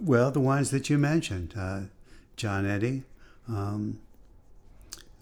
well, 0.00 0.30
the 0.30 0.40
ones 0.40 0.70
that 0.70 0.88
you 0.88 0.98
mentioned, 0.98 1.54
uh, 1.56 1.80
John 2.36 2.66
Eddie, 2.66 3.02
um, 3.48 4.00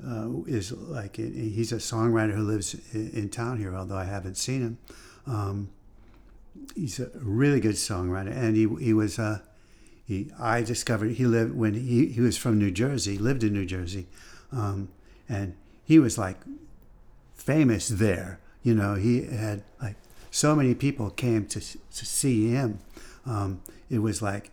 uh, 0.04 0.28
is 0.46 0.72
like 0.72 1.16
he's 1.16 1.72
a 1.72 1.76
songwriter 1.76 2.34
who 2.34 2.42
lives 2.42 2.76
in 2.92 3.28
town 3.28 3.58
here. 3.58 3.74
Although 3.74 3.96
I 3.96 4.04
haven't 4.04 4.36
seen 4.36 4.60
him, 4.60 4.78
um, 5.26 5.70
he's 6.74 7.00
a 7.00 7.10
really 7.14 7.60
good 7.60 7.76
songwriter, 7.76 8.34
and 8.34 8.56
he 8.56 8.68
he 8.84 8.92
was. 8.92 9.18
Uh, 9.18 9.40
he, 10.06 10.30
I 10.38 10.60
discovered 10.60 11.12
he 11.12 11.24
lived 11.24 11.54
when 11.54 11.72
he, 11.72 12.08
he 12.08 12.20
was 12.20 12.36
from 12.36 12.58
New 12.58 12.70
Jersey, 12.70 13.16
lived 13.16 13.42
in 13.42 13.54
New 13.54 13.64
Jersey, 13.64 14.06
um, 14.52 14.90
and 15.30 15.56
he 15.82 15.98
was 15.98 16.18
like 16.18 16.36
famous 17.34 17.88
there. 17.88 18.38
You 18.62 18.74
know, 18.74 18.96
he 18.96 19.24
had 19.24 19.62
like 19.80 19.96
so 20.30 20.54
many 20.54 20.74
people 20.74 21.10
came 21.10 21.46
to 21.46 21.60
to 21.60 22.06
see 22.06 22.50
him. 22.50 22.80
Um, 23.24 23.62
it 23.88 24.00
was 24.00 24.20
like 24.20 24.50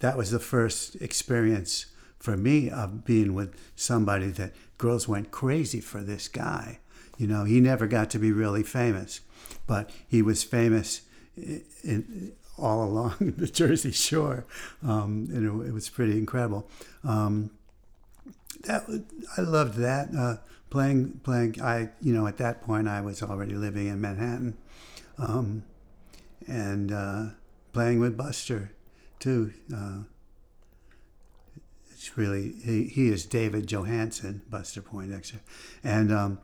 that 0.00 0.16
was 0.16 0.30
the 0.30 0.38
first 0.38 0.96
experience 0.96 1.86
for 2.18 2.36
me 2.36 2.70
of 2.70 3.04
being 3.04 3.34
with 3.34 3.54
somebody 3.74 4.26
that 4.26 4.52
girls 4.78 5.08
went 5.08 5.30
crazy 5.30 5.80
for 5.80 6.02
this 6.02 6.28
guy. 6.28 6.78
You 7.18 7.26
know, 7.26 7.44
he 7.44 7.60
never 7.60 7.86
got 7.86 8.10
to 8.10 8.18
be 8.18 8.32
really 8.32 8.62
famous, 8.62 9.20
but 9.66 9.90
he 10.08 10.22
was 10.22 10.42
famous 10.42 11.02
in, 11.36 11.64
in 11.82 12.32
all 12.58 12.84
along 12.84 13.14
the 13.36 13.46
Jersey 13.46 13.92
Shore, 13.92 14.44
um, 14.82 15.28
and 15.32 15.62
it, 15.62 15.68
it 15.68 15.72
was 15.72 15.88
pretty 15.88 16.18
incredible. 16.18 16.68
Um, 17.04 17.50
that 18.64 18.84
I 19.36 19.40
loved 19.40 19.76
that 19.78 20.08
uh, 20.16 20.36
playing 20.70 21.20
playing. 21.24 21.60
I 21.60 21.90
you 22.00 22.12
know 22.12 22.26
at 22.26 22.36
that 22.38 22.62
point 22.62 22.88
I 22.88 23.00
was 23.00 23.22
already 23.22 23.54
living 23.54 23.88
in 23.88 24.00
Manhattan, 24.00 24.56
um, 25.18 25.64
and 26.46 26.92
uh, 26.92 27.24
playing 27.72 28.00
with 28.00 28.16
Buster 28.16 28.72
too. 29.18 29.52
Uh, 29.74 30.02
it's 31.90 32.16
really 32.16 32.54
he, 32.64 32.84
he 32.84 33.08
is 33.08 33.26
David 33.26 33.66
Johansen, 33.66 34.42
Buster 34.50 34.82
Poindexter, 34.82 35.40
and 35.82 36.12
um, 36.12 36.38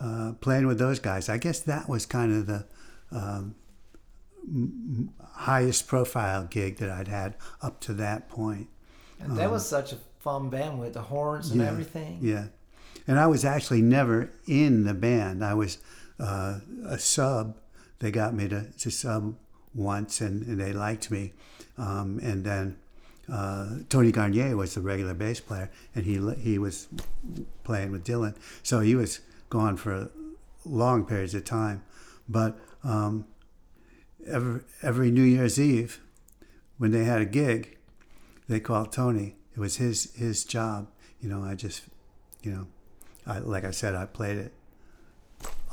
uh, 0.00 0.32
playing 0.40 0.66
with 0.66 0.78
those 0.78 0.98
guys. 0.98 1.28
I 1.28 1.38
guess 1.38 1.60
that 1.60 1.88
was 1.88 2.06
kind 2.06 2.32
of 2.32 2.46
the 2.46 2.66
um, 3.10 3.54
m- 4.46 5.10
highest 5.34 5.86
profile 5.86 6.44
gig 6.44 6.76
that 6.76 6.90
I'd 6.90 7.08
had 7.08 7.34
up 7.62 7.80
to 7.80 7.94
that 7.94 8.28
point. 8.28 8.68
And 9.20 9.36
that 9.36 9.50
was 9.50 9.68
such 9.68 9.92
a 9.92 9.96
fun 10.20 10.48
band 10.50 10.78
with 10.78 10.94
the 10.94 11.02
horns 11.02 11.50
and 11.50 11.60
everything. 11.60 12.18
Yeah. 12.22 12.46
And 13.06 13.18
I 13.18 13.26
was 13.26 13.44
actually 13.44 13.82
never 13.82 14.30
in 14.46 14.84
the 14.84 14.94
band. 14.94 15.44
I 15.44 15.54
was 15.54 15.78
uh, 16.20 16.60
a 16.86 16.98
sub. 16.98 17.56
They 18.00 18.10
got 18.10 18.34
me 18.34 18.48
to, 18.48 18.66
to 18.78 18.90
sub 18.90 19.34
once 19.74 20.20
and, 20.20 20.46
and 20.46 20.60
they 20.60 20.72
liked 20.72 21.10
me. 21.10 21.32
Um, 21.76 22.20
and 22.22 22.44
then 22.44 22.76
uh, 23.32 23.78
Tony 23.88 24.12
Garnier 24.12 24.56
was 24.56 24.74
the 24.74 24.80
regular 24.80 25.14
bass 25.14 25.40
player 25.40 25.70
and 25.94 26.04
he, 26.04 26.20
he 26.40 26.58
was 26.58 26.88
playing 27.64 27.92
with 27.92 28.04
Dylan. 28.04 28.36
So 28.62 28.80
he 28.80 28.94
was 28.94 29.20
gone 29.48 29.76
for 29.76 30.10
long 30.64 31.04
periods 31.04 31.34
of 31.34 31.44
time. 31.44 31.82
But 32.28 32.58
um, 32.84 33.26
every, 34.26 34.60
every 34.82 35.10
New 35.10 35.22
Year's 35.22 35.58
Eve, 35.58 36.00
when 36.76 36.90
they 36.90 37.04
had 37.04 37.20
a 37.20 37.26
gig, 37.26 37.78
they 38.48 38.60
called 38.60 38.92
Tony. 38.92 39.36
It 39.54 39.60
was 39.60 39.76
his 39.76 40.14
his 40.14 40.44
job. 40.44 40.88
You 41.20 41.28
know, 41.28 41.42
I 41.42 41.54
just, 41.54 41.82
you 42.42 42.52
know, 42.52 42.66
I, 43.26 43.38
like 43.38 43.64
I 43.64 43.72
said, 43.72 43.94
I 43.94 44.06
played 44.06 44.38
it 44.38 44.52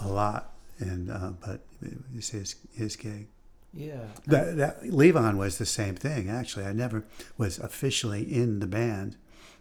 a 0.02 0.08
lot, 0.08 0.54
and 0.80 1.12
uh, 1.12 1.32
but 1.40 1.62
it 1.82 1.98
was 2.14 2.30
his 2.30 2.56
his 2.74 2.96
gig. 2.96 3.28
Yeah. 3.74 4.06
That, 4.28 4.56
that 4.58 4.84
Levon 4.84 5.38
was 5.38 5.58
the 5.58 5.66
same 5.66 5.96
thing. 5.96 6.30
Actually, 6.30 6.66
I 6.66 6.72
never 6.72 7.04
was 7.38 7.60
officially 7.60 8.24
in 8.24 8.60
the 8.60 8.68
band, 8.68 9.18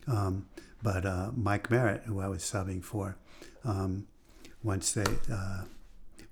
um, 0.06 0.46
but 0.82 1.04
uh, 1.04 1.32
Mike 1.36 1.68
Merritt, 1.68 2.02
who 2.04 2.20
I 2.20 2.28
was 2.28 2.42
subbing 2.42 2.82
for, 2.82 3.16
um, 3.64 4.06
once 4.62 4.92
they 4.92 5.04
uh, 5.32 5.64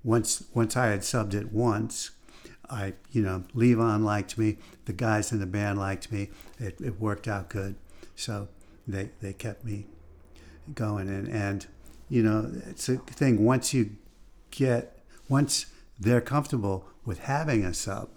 once 0.03 0.43
once 0.53 0.75
I 0.75 0.87
had 0.87 1.01
subbed 1.01 1.33
it 1.33 1.51
once, 1.51 2.11
I 2.69 2.93
you 3.11 3.21
know 3.21 3.43
Levon 3.55 4.03
liked 4.03 4.37
me, 4.37 4.57
the 4.85 4.93
guys 4.93 5.31
in 5.31 5.39
the 5.39 5.45
band 5.45 5.79
liked 5.79 6.11
me. 6.11 6.29
It, 6.59 6.79
it 6.81 6.99
worked 6.99 7.27
out 7.27 7.49
good, 7.49 7.75
so 8.15 8.47
they 8.87 9.09
they 9.21 9.33
kept 9.33 9.63
me 9.63 9.85
going 10.73 11.09
and 11.09 11.27
and 11.27 11.67
you 12.09 12.23
know 12.23 12.51
it's 12.67 12.87
a 12.89 12.97
thing 12.97 13.43
once 13.43 13.73
you 13.73 13.91
get 14.51 14.99
once 15.27 15.65
they're 15.99 16.21
comfortable 16.21 16.85
with 17.05 17.19
having 17.19 17.65
a 17.65 17.73
sub 17.73 18.09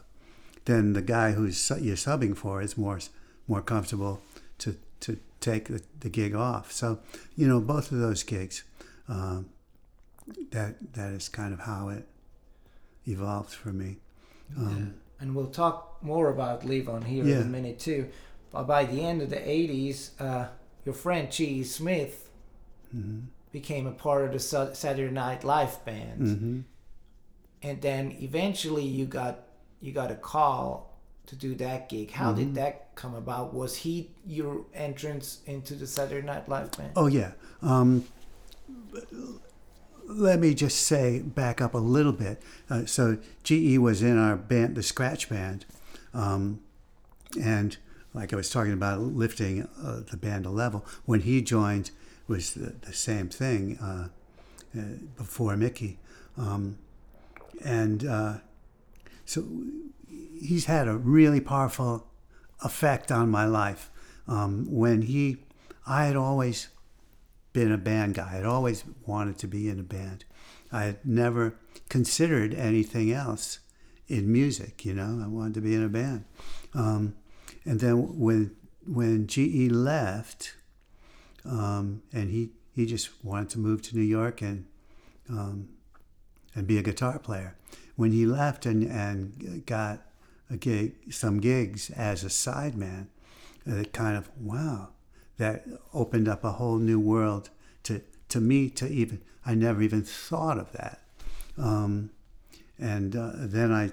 then 0.65 0.93
the 0.93 1.03
guy 1.03 1.33
who's 1.33 1.71
you're 1.81 1.97
subbing 1.97 2.37
for 2.37 2.61
is 2.61 2.77
more 2.79 3.01
more 3.49 3.63
comfortable 3.63 4.21
to 4.59 4.77
to 5.01 5.19
take 5.41 5.67
the, 5.67 5.83
the 6.01 6.09
gig 6.09 6.35
off 6.35 6.71
so 6.71 7.01
you 7.37 7.47
know 7.47 7.61
both 7.61 7.91
of 7.91 7.99
those 7.99 8.23
gigs 8.23 8.63
um, 9.09 9.49
that 10.51 10.93
that 10.95 11.13
is 11.13 11.29
kind 11.29 11.53
of 11.53 11.61
how 11.61 11.89
it 11.89 12.07
evolved 13.07 13.53
for 13.53 13.73
me 13.73 13.99
um, 14.57 14.95
and 15.21 15.35
we'll 15.35 15.47
talk 15.49 15.99
more 16.03 16.29
about 16.31 16.63
Levon 16.63 17.05
here 17.05 17.25
Yeah. 17.25 17.37
in 17.37 17.43
a 17.43 17.47
minute 17.47 17.79
too. 17.81 18.09
But 18.53 18.65
by 18.65 18.85
the 18.85 19.01
end 19.03 19.23
of 19.23 19.31
the 19.31 19.37
80s, 19.41 20.11
uh, 20.21 20.49
your 20.85 20.95
friend 20.95 21.31
G. 21.33 21.65
Smith 21.65 22.29
mhm, 22.95 23.25
became 23.51 23.87
a 23.89 23.93
part 23.93 24.25
of 24.25 24.33
the 24.33 24.39
Saturday 24.39 25.11
Night 25.13 25.43
Live 25.43 25.85
band, 25.85 26.21
mhm. 26.21 26.65
and 27.63 27.83
then 27.83 28.13
eventually 28.21 28.85
you 28.85 29.05
got 29.07 29.41
you 29.81 29.93
got 29.93 30.11
a 30.11 30.15
call 30.17 30.97
to 31.27 31.35
do 31.37 31.55
that 31.57 31.89
gig. 31.89 32.13
How 32.13 32.31
Mm-hmm. 32.31 32.39
did 32.39 32.55
that 32.55 32.95
come 32.95 33.15
about? 33.15 33.53
Was 33.53 33.77
he 33.79 34.11
your 34.25 34.65
entrance 34.75 35.41
into 35.47 35.75
the 35.75 35.87
Saturday 35.87 36.25
Night 36.27 36.49
Live 36.49 36.71
band? 36.77 36.93
Oh 36.95 37.07
yeah. 37.09 37.33
Um, 37.63 38.05
let 40.09 40.39
me 40.39 40.55
just 40.55 40.81
say, 40.81 41.21
back 41.21 41.61
up 41.61 41.75
a 41.75 41.79
little 41.79 42.13
bit. 42.13 42.43
Uh, 42.71 42.87
so 42.87 43.19
GE 43.43 43.79
was 43.79 44.03
in 44.03 44.19
our 44.19 44.37
band, 44.37 44.77
the 44.77 44.83
Scratch 44.83 45.29
Band, 45.29 45.67
um, 46.15 46.61
and 47.41 47.77
like 48.15 48.33
I 48.33 48.37
was 48.37 48.49
talking 48.49 48.73
about, 48.73 49.01
lifting 49.01 49.69
uh, 49.83 50.01
the 50.11 50.17
band 50.17 50.47
a 50.47 50.51
level. 50.51 50.85
When 51.05 51.21
he 51.21 51.43
joined, 51.43 51.91
was 52.29 52.55
the, 52.55 52.75
the 52.81 52.93
same 52.93 53.29
thing 53.29 53.79
uh, 53.79 54.09
uh, 54.77 54.83
before 55.17 55.57
Mickey, 55.57 55.99
um, 56.37 56.79
and 57.65 58.05
uh, 58.07 58.35
so 59.25 59.45
he's 60.41 60.65
had 60.65 60.89
a 60.89 60.97
really 60.97 61.41
powerful 61.41 62.07
effect 62.65 63.13
on 63.13 63.31
my 63.31 63.45
life. 63.45 63.91
Um, 64.27 64.67
when 64.69 65.03
he, 65.03 65.37
I 65.87 66.07
had 66.07 66.17
always 66.17 66.69
been 67.57 67.73
a 67.73 67.79
band 67.79 68.13
guy. 68.13 68.37
I'd 68.37 68.45
always 68.45 68.85
wanted 69.07 69.39
to 69.39 69.47
be 69.47 69.71
in 69.71 69.81
a 69.81 69.83
band. 69.83 70.27
I 70.71 70.83
had 70.83 71.07
never 71.07 71.55
considered 71.89 72.53
anything 72.53 73.11
else 73.11 73.61
in 74.09 74.31
music. 74.31 74.85
You 74.85 74.93
know, 74.93 75.23
I 75.25 75.27
wanted 75.27 75.55
to 75.55 75.63
be 75.63 75.75
in 75.75 75.83
a 75.83 75.89
band. 75.89 76.27
Um, 76.75 77.15
and 77.65 77.81
then 77.81 78.19
when 78.19 78.55
when 78.87 79.27
GE 79.27 79.71
left, 79.73 80.55
um, 81.47 82.03
and 82.13 82.31
he 82.31 82.51
he 82.75 82.85
just 82.85 83.25
wanted 83.25 83.49
to 83.51 83.59
move 83.59 83.81
to 83.83 83.97
New 83.97 84.03
York 84.05 84.43
and 84.43 84.67
um, 85.31 85.71
and 86.55 86.67
be 86.67 86.77
a 86.77 86.83
guitar 86.83 87.19
player. 87.19 87.57
When 87.97 88.13
he 88.13 88.27
left 88.27 88.67
and 88.67 88.83
and 88.83 89.65
got 89.65 90.03
a 90.51 90.59
gig, 90.59 91.11
some 91.11 91.41
gigs 91.41 91.89
as 91.89 92.23
a 92.23 92.29
sideman, 92.29 93.07
it 93.65 93.95
kind 93.95 94.19
of 94.19 94.29
wow, 94.39 94.91
that 95.39 95.67
opened 95.93 96.29
up 96.29 96.45
a 96.45 96.53
whole 96.53 96.79
new 96.79 97.01
world 97.01 97.51
to 97.85 98.03
to 98.29 98.41
me 98.41 98.71
to 98.71 98.89
even 98.89 99.23
I 99.45 99.55
never 99.55 99.81
even 99.83 100.03
thought 100.03 100.59
of 100.59 100.73
that. 100.73 101.01
Um, 101.57 102.11
and 102.79 103.15
uh, 103.15 103.31
then 103.37 103.73
I, 103.73 103.93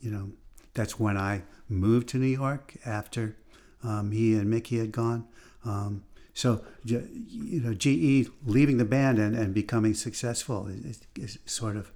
you 0.00 0.10
know, 0.10 0.30
that's 0.72 0.98
when 0.98 1.16
I 1.16 1.42
moved 1.68 2.08
to 2.10 2.18
New 2.18 2.26
York 2.26 2.74
after 2.84 3.36
um, 3.82 4.10
he 4.10 4.34
and 4.34 4.50
Mickey 4.50 4.78
had 4.78 4.92
gone. 4.92 5.26
Um, 5.64 6.04
so, 6.32 6.64
you 6.84 7.60
know, 7.60 7.74
GE 7.74 8.28
leaving 8.44 8.78
the 8.78 8.84
band 8.84 9.18
and, 9.18 9.36
and 9.36 9.54
becoming 9.54 9.94
successful 9.94 10.66
is, 10.66 11.00
is 11.16 11.38
sort 11.46 11.76
of, 11.76 11.92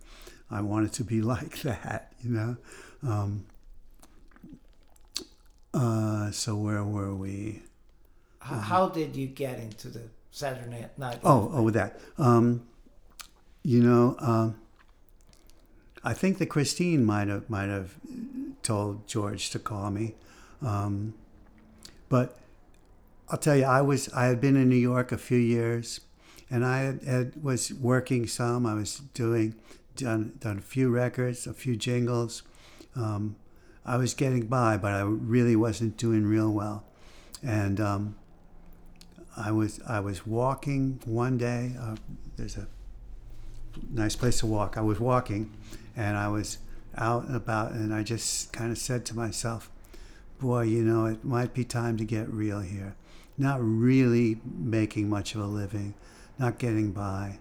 I 0.50 0.60
wanted 0.60 0.92
to 0.94 1.04
be 1.04 1.20
like 1.34 1.62
that, 1.62 2.12
you 2.22 2.30
know. 2.30 2.56
Um, 3.02 3.46
uh, 5.74 6.30
so 6.30 6.56
where 6.56 6.84
were 6.84 7.14
we? 7.14 7.62
H- 8.50 8.62
How 8.62 8.88
did 8.88 9.16
you 9.16 9.26
get 9.26 9.58
into 9.58 9.88
the 9.88 10.02
Saturday 10.30 10.70
Night 10.70 10.90
Live? 10.98 11.20
Oh, 11.24 11.50
oh, 11.52 11.62
with 11.62 11.74
that. 11.74 12.00
Um, 12.16 12.66
you 13.62 13.82
know, 13.82 14.16
um, 14.20 14.56
I 16.04 16.14
think 16.14 16.38
that 16.38 16.46
Christine 16.46 17.04
might 17.04 17.28
have 17.28 17.48
might 17.50 17.68
have 17.68 17.94
told 18.62 19.06
George 19.06 19.50
to 19.50 19.58
call 19.58 19.90
me, 19.90 20.14
um, 20.62 21.14
but 22.08 22.38
I'll 23.28 23.38
tell 23.38 23.56
you, 23.56 23.64
I 23.64 23.82
was 23.82 24.08
I 24.14 24.26
had 24.26 24.40
been 24.40 24.56
in 24.56 24.68
New 24.68 24.76
York 24.76 25.12
a 25.12 25.18
few 25.18 25.38
years, 25.38 26.00
and 26.50 26.64
I 26.64 26.78
had, 26.80 27.02
had 27.02 27.42
was 27.42 27.72
working 27.74 28.26
some. 28.26 28.64
I 28.64 28.74
was 28.74 28.98
doing 29.14 29.54
done 29.96 30.34
done 30.38 30.58
a 30.58 30.62
few 30.62 30.88
records, 30.88 31.46
a 31.46 31.52
few 31.52 31.76
jingles. 31.76 32.42
Um, 32.94 33.36
I 33.84 33.96
was 33.96 34.14
getting 34.14 34.46
by, 34.46 34.76
but 34.76 34.92
I 34.92 35.00
really 35.02 35.56
wasn't 35.56 35.96
doing 35.96 36.24
real 36.26 36.50
well, 36.50 36.84
and 37.42 37.80
um, 37.80 38.16
I 39.38 39.52
was 39.52 39.80
I 39.86 40.00
was 40.00 40.26
walking 40.26 41.00
one 41.04 41.38
day. 41.38 41.72
Uh, 41.80 41.96
there's 42.36 42.56
a 42.56 42.66
nice 43.90 44.16
place 44.16 44.40
to 44.40 44.46
walk. 44.46 44.76
I 44.76 44.80
was 44.80 44.98
walking, 44.98 45.52
and 45.96 46.16
I 46.16 46.28
was 46.28 46.58
out 46.96 47.24
and 47.24 47.36
about, 47.36 47.72
and 47.72 47.94
I 47.94 48.02
just 48.02 48.52
kind 48.52 48.72
of 48.72 48.78
said 48.78 49.06
to 49.06 49.16
myself, 49.16 49.70
"Boy, 50.40 50.62
you 50.62 50.82
know, 50.82 51.06
it 51.06 51.24
might 51.24 51.54
be 51.54 51.64
time 51.64 51.96
to 51.98 52.04
get 52.04 52.28
real 52.28 52.60
here. 52.60 52.96
Not 53.36 53.60
really 53.62 54.40
making 54.44 55.08
much 55.08 55.36
of 55.36 55.40
a 55.40 55.46
living, 55.46 55.94
not 56.38 56.58
getting 56.58 56.90
by. 56.90 57.38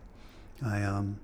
I 0.63 0.83
um, 0.83 1.19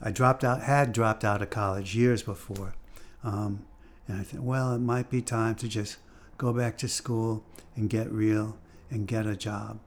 I 0.00 0.10
dropped 0.10 0.42
out, 0.42 0.62
had 0.62 0.92
dropped 0.92 1.22
out 1.22 1.42
of 1.42 1.50
college 1.50 1.94
years 1.94 2.22
before, 2.22 2.74
um, 3.22 3.66
and 4.08 4.20
I 4.20 4.22
thought, 4.22 4.40
well, 4.40 4.74
it 4.74 4.80
might 4.80 5.10
be 5.10 5.20
time 5.20 5.54
to 5.56 5.68
just 5.68 5.98
go 6.38 6.54
back 6.54 6.78
to 6.78 6.88
school 6.88 7.44
and 7.76 7.90
get 7.90 8.10
real 8.10 8.56
and 8.92 9.06
get 9.06 9.26
a 9.26 9.34
job. 9.34 9.80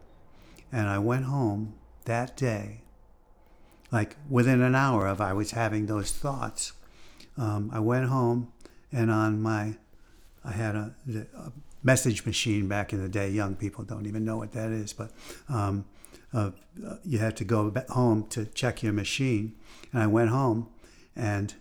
And 0.72 0.90
I 0.90 0.98
went 0.98 1.26
home 1.26 1.76
that 2.06 2.36
day, 2.36 2.82
like 3.92 4.18
within 4.30 4.62
an 4.62 4.76
hour 4.76 5.08
of 5.08 5.22
I 5.22 5.34
was 5.34 5.52
having 5.52 5.86
those 5.86 6.12
thoughts. 6.12 6.74
Um, 7.38 7.70
I 7.72 7.80
went 7.80 8.08
home 8.08 8.52
and 8.92 9.12
on 9.12 9.42
my, 9.42 9.78
I 10.44 10.52
had 10.52 10.76
a, 10.76 10.96
a 11.38 11.52
message 11.84 12.26
machine 12.26 12.68
back 12.68 12.94
in 12.94 13.02
the 13.02 13.10
day. 13.10 13.30
Young 13.30 13.56
people 13.56 13.84
don't 13.84 14.08
even 14.08 14.26
know 14.26 14.38
what 14.38 14.52
that 14.54 14.72
is, 14.72 14.92
but 14.92 15.12
um, 15.50 15.86
uh, 16.34 16.52
uh, 16.86 16.96
you 17.06 17.20
had 17.20 17.38
to 17.38 17.46
go 17.46 17.74
home 17.90 18.26
to 18.28 18.46
check 18.46 18.82
your 18.84 18.94
machine. 18.94 19.56
And 19.94 20.02
I 20.02 20.08
went 20.08 20.30
home 20.32 20.68
and 21.16 21.54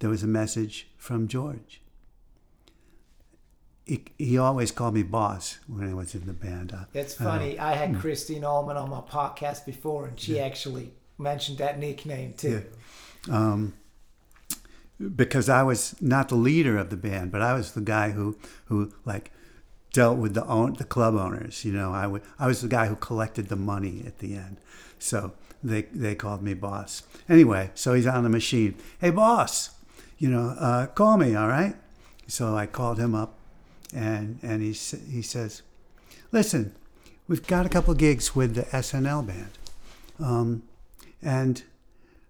there 0.00 0.10
was 0.10 0.22
a 0.22 0.28
message 0.28 0.88
from 0.96 1.28
George. 1.28 1.80
He, 3.86 4.04
he 4.18 4.38
always 4.38 4.70
called 4.70 4.94
me 4.94 5.02
boss 5.02 5.58
when 5.66 5.88
I 5.90 5.94
was 5.94 6.14
in 6.14 6.26
the 6.26 6.32
band. 6.32 6.72
Uh, 6.72 6.84
It's 6.94 7.20
uh, 7.20 7.24
funny. 7.24 7.58
I 7.58 7.72
had 7.74 7.96
Christine 7.98 8.42
Ohlman 8.42 8.76
on 8.76 8.88
my 8.90 9.00
podcast 9.00 9.66
before, 9.66 10.06
and 10.06 10.18
she 10.20 10.38
actually 10.38 10.92
mentioned 11.18 11.58
that 11.58 11.78
nickname 11.78 12.34
too. 12.34 12.62
um, 13.30 13.74
because 15.16 15.48
I 15.48 15.62
was 15.62 15.96
not 16.00 16.28
the 16.28 16.34
leader 16.36 16.76
of 16.76 16.90
the 16.90 16.96
band, 16.96 17.32
but 17.32 17.40
I 17.42 17.54
was 17.54 17.72
the 17.72 17.80
guy 17.80 18.10
who 18.10 18.36
who 18.66 18.92
like 19.04 19.30
dealt 19.92 20.18
with 20.18 20.34
the 20.34 20.44
own 20.46 20.74
the 20.74 20.84
club 20.84 21.14
owners. 21.16 21.64
You 21.64 21.72
know, 21.72 21.92
I 21.92 22.06
would 22.06 22.22
I 22.38 22.46
was 22.46 22.60
the 22.60 22.68
guy 22.68 22.86
who 22.86 22.96
collected 22.96 23.48
the 23.48 23.56
money 23.56 24.04
at 24.06 24.18
the 24.18 24.34
end. 24.34 24.58
So 24.98 25.32
they 25.62 25.82
they 25.92 26.14
called 26.14 26.42
me 26.42 26.54
boss. 26.54 27.02
Anyway, 27.28 27.70
so 27.74 27.94
he's 27.94 28.06
on 28.06 28.24
the 28.24 28.28
machine. 28.28 28.74
Hey, 29.00 29.10
boss, 29.10 29.70
you 30.18 30.28
know, 30.28 30.50
uh, 30.58 30.86
call 30.86 31.16
me, 31.16 31.34
all 31.34 31.48
right? 31.48 31.76
So 32.26 32.54
I 32.54 32.66
called 32.66 32.98
him 32.98 33.14
up, 33.14 33.38
and 33.94 34.38
and 34.42 34.62
he 34.62 34.72
he 34.72 35.22
says, 35.22 35.62
listen, 36.32 36.74
we've 37.28 37.46
got 37.46 37.66
a 37.66 37.68
couple 37.68 37.94
gigs 37.94 38.34
with 38.34 38.54
the 38.54 38.62
SNL 38.62 39.26
band, 39.26 39.50
um, 40.18 40.62
and 41.22 41.62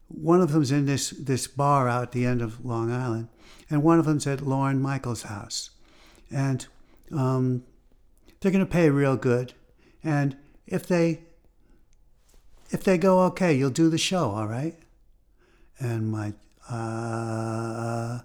one 0.09 0.41
of 0.41 0.53
them's 0.53 0.71
in 0.71 0.87
this 0.87 1.11
this 1.11 1.47
bar 1.47 1.89
out 1.89 2.03
at 2.03 2.13
the 2.13 2.27
end 2.27 2.43
of 2.43 2.65
Long 2.65 2.93
Island, 2.93 3.29
and 3.69 3.83
one 3.83 3.99
of 3.99 4.05
them's 4.05 4.27
at 4.27 4.41
Lorne 4.41 4.81
Michaels' 4.81 5.23
house, 5.23 5.71
and 6.31 6.67
um, 7.13 7.65
they're 8.41 8.53
going 8.53 8.65
to 8.65 8.71
pay 8.71 8.91
real 8.91 9.17
good, 9.17 9.55
and 10.03 10.37
if 10.67 10.87
they 10.87 11.21
if 12.71 12.85
they 12.85 12.99
go 12.99 13.21
okay, 13.23 13.53
you'll 13.53 13.71
do 13.71 13.89
the 13.89 13.99
show, 13.99 14.31
all 14.31 14.47
right? 14.47 14.77
And 15.79 16.11
my 16.11 16.33
uh, 16.71 18.21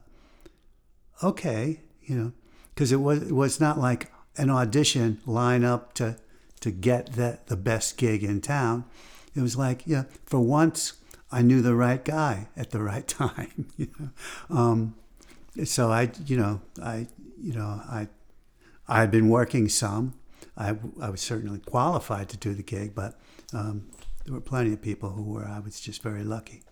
okay, 1.23 1.79
you 2.03 2.15
know, 2.15 2.31
because 2.75 2.91
it 2.91 3.01
was 3.01 3.23
it 3.23 3.33
was 3.33 3.59
not 3.59 3.79
like 3.79 4.11
an 4.37 4.49
audition 4.51 5.19
line 5.25 5.63
up 5.63 5.93
to 5.93 6.17
to 6.59 6.69
get 6.69 7.13
the 7.13 7.39
the 7.47 7.57
best 7.57 7.97
gig 7.97 8.23
in 8.23 8.41
town. 8.41 8.85
It 9.33 9.41
was 9.41 9.57
like, 9.57 9.83
yeah, 9.85 10.03
for 10.25 10.39
once 10.39 10.93
I 11.31 11.41
knew 11.41 11.61
the 11.61 11.75
right 11.75 12.03
guy 12.03 12.47
at 12.55 12.71
the 12.71 12.81
right 12.91 13.07
time. 13.07 13.67
You 13.77 13.87
know, 13.99 14.57
um, 14.57 14.95
so 15.65 15.91
I, 15.91 16.11
you 16.25 16.37
know, 16.37 16.61
I, 16.81 17.07
you 17.41 17.53
know, 17.53 17.81
I, 17.89 18.07
I 18.87 19.01
had 19.01 19.11
been 19.11 19.29
working 19.29 19.67
some. 19.67 20.13
I, 20.57 20.75
I 21.01 21.09
was 21.09 21.19
certainly 21.19 21.59
qualified 21.59 22.29
to 22.29 22.37
do 22.37 22.53
the 22.53 22.63
gig, 22.63 22.95
but 22.95 23.19
um, 23.53 23.89
there 24.23 24.33
were 24.33 24.41
plenty 24.41 24.71
of 24.71 24.81
people 24.81 25.09
who 25.09 25.23
were. 25.23 25.45
I 25.45 25.59
was 25.59 25.81
just 25.81 26.01
very 26.01 26.23
lucky. 26.23 26.63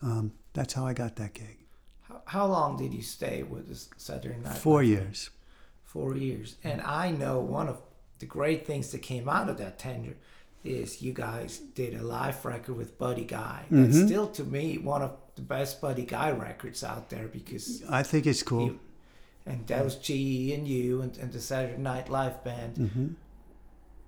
Um, 0.00 0.32
that's 0.52 0.74
how 0.74 0.86
I 0.86 0.92
got 0.92 1.16
that 1.16 1.34
gig. 1.34 1.58
How, 2.02 2.22
how 2.26 2.46
long 2.46 2.76
did 2.76 2.94
you 2.94 3.02
stay 3.02 3.42
with 3.42 3.88
Saturday 3.96 4.38
Night? 4.38 4.56
Four 4.56 4.82
years. 4.84 5.30
Four 5.94 6.16
years. 6.16 6.56
And 6.62 6.82
I 6.82 7.10
know 7.10 7.38
one 7.40 7.68
of 7.68 7.78
the 8.18 8.26
great 8.26 8.66
things 8.66 8.90
that 8.92 8.98
came 9.02 9.28
out 9.28 9.48
of 9.48 9.56
that 9.58 9.78
tenure 9.78 10.16
is 10.64 11.00
you 11.02 11.12
guys 11.12 11.58
did 11.58 11.94
a 11.94 12.02
live 12.02 12.44
record 12.44 12.76
with 12.76 12.98
Buddy 12.98 13.24
Guy. 13.24 13.64
That's 13.70 13.96
Mm-hmm. 13.96 14.06
still 14.08 14.26
to 14.38 14.44
me 14.44 14.76
one 14.78 15.02
of 15.02 15.12
the 15.36 15.42
best 15.42 15.80
Buddy 15.80 16.04
Guy 16.04 16.30
records 16.32 16.82
out 16.84 17.10
there 17.10 17.28
because 17.28 17.82
I 17.88 18.02
think 18.02 18.26
it's 18.26 18.42
cool. 18.42 18.66
you, 18.66 18.80
and 19.46 19.66
that 19.68 19.84
was 19.84 19.96
GE 19.96 20.50
and 20.56 20.66
you 20.66 21.02
and, 21.02 21.16
and 21.18 21.32
the 21.32 21.40
Saturday 21.40 21.80
Night 21.80 22.08
Live 22.10 22.42
band. 22.44 22.74
Mm-hmm. 22.76 23.06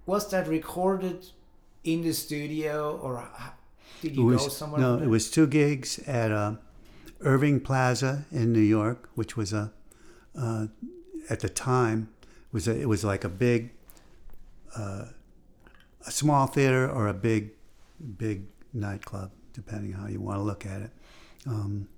Was 0.06 0.28
that 0.30 0.48
recorded 0.48 1.26
in 1.84 2.02
the 2.02 2.12
studio 2.12 2.98
or 3.02 3.28
did 4.02 4.16
you 4.16 4.24
was 4.24 4.42
go 4.42 4.48
somewhere? 4.48 4.80
no, 4.80 4.98
it 4.98 5.08
was 5.08 5.30
two 5.30 5.46
gigs 5.46 5.98
at 6.06 6.32
uh, 6.32 6.54
Irving 7.20 7.60
Plaza 7.60 8.24
in 8.32 8.52
New 8.52 8.60
York, 8.78 9.08
which 9.14 9.36
was 9.36 9.52
a 9.52 9.72
uh, 10.38 10.66
at 11.28 11.40
the 11.40 11.48
time 11.48 12.08
was 12.52 12.68
a, 12.68 12.78
it 12.78 12.88
was 12.88 13.04
like 13.04 13.24
a 13.24 13.28
big 13.28 13.70
uh, 14.76 15.06
a 16.06 16.10
small 16.10 16.46
theater 16.46 16.88
or 16.90 17.08
a 17.08 17.14
big 17.14 17.50
big 18.18 18.44
nightclub, 18.72 19.30
depending 19.52 19.92
how 19.92 20.06
you 20.06 20.20
want 20.20 20.38
to 20.38 20.42
look 20.42 20.66
at 20.66 20.82
it. 20.82 20.90
Um, 21.46 21.88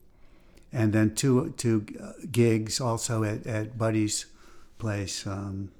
and 0.72 0.92
then 0.92 1.14
two 1.14 1.54
two 1.56 1.86
uh, 2.00 2.12
gigs 2.30 2.80
also 2.80 3.24
at, 3.24 3.46
at 3.46 3.78
Buddy's 3.78 4.26
place. 4.78 5.26
Um, 5.26 5.70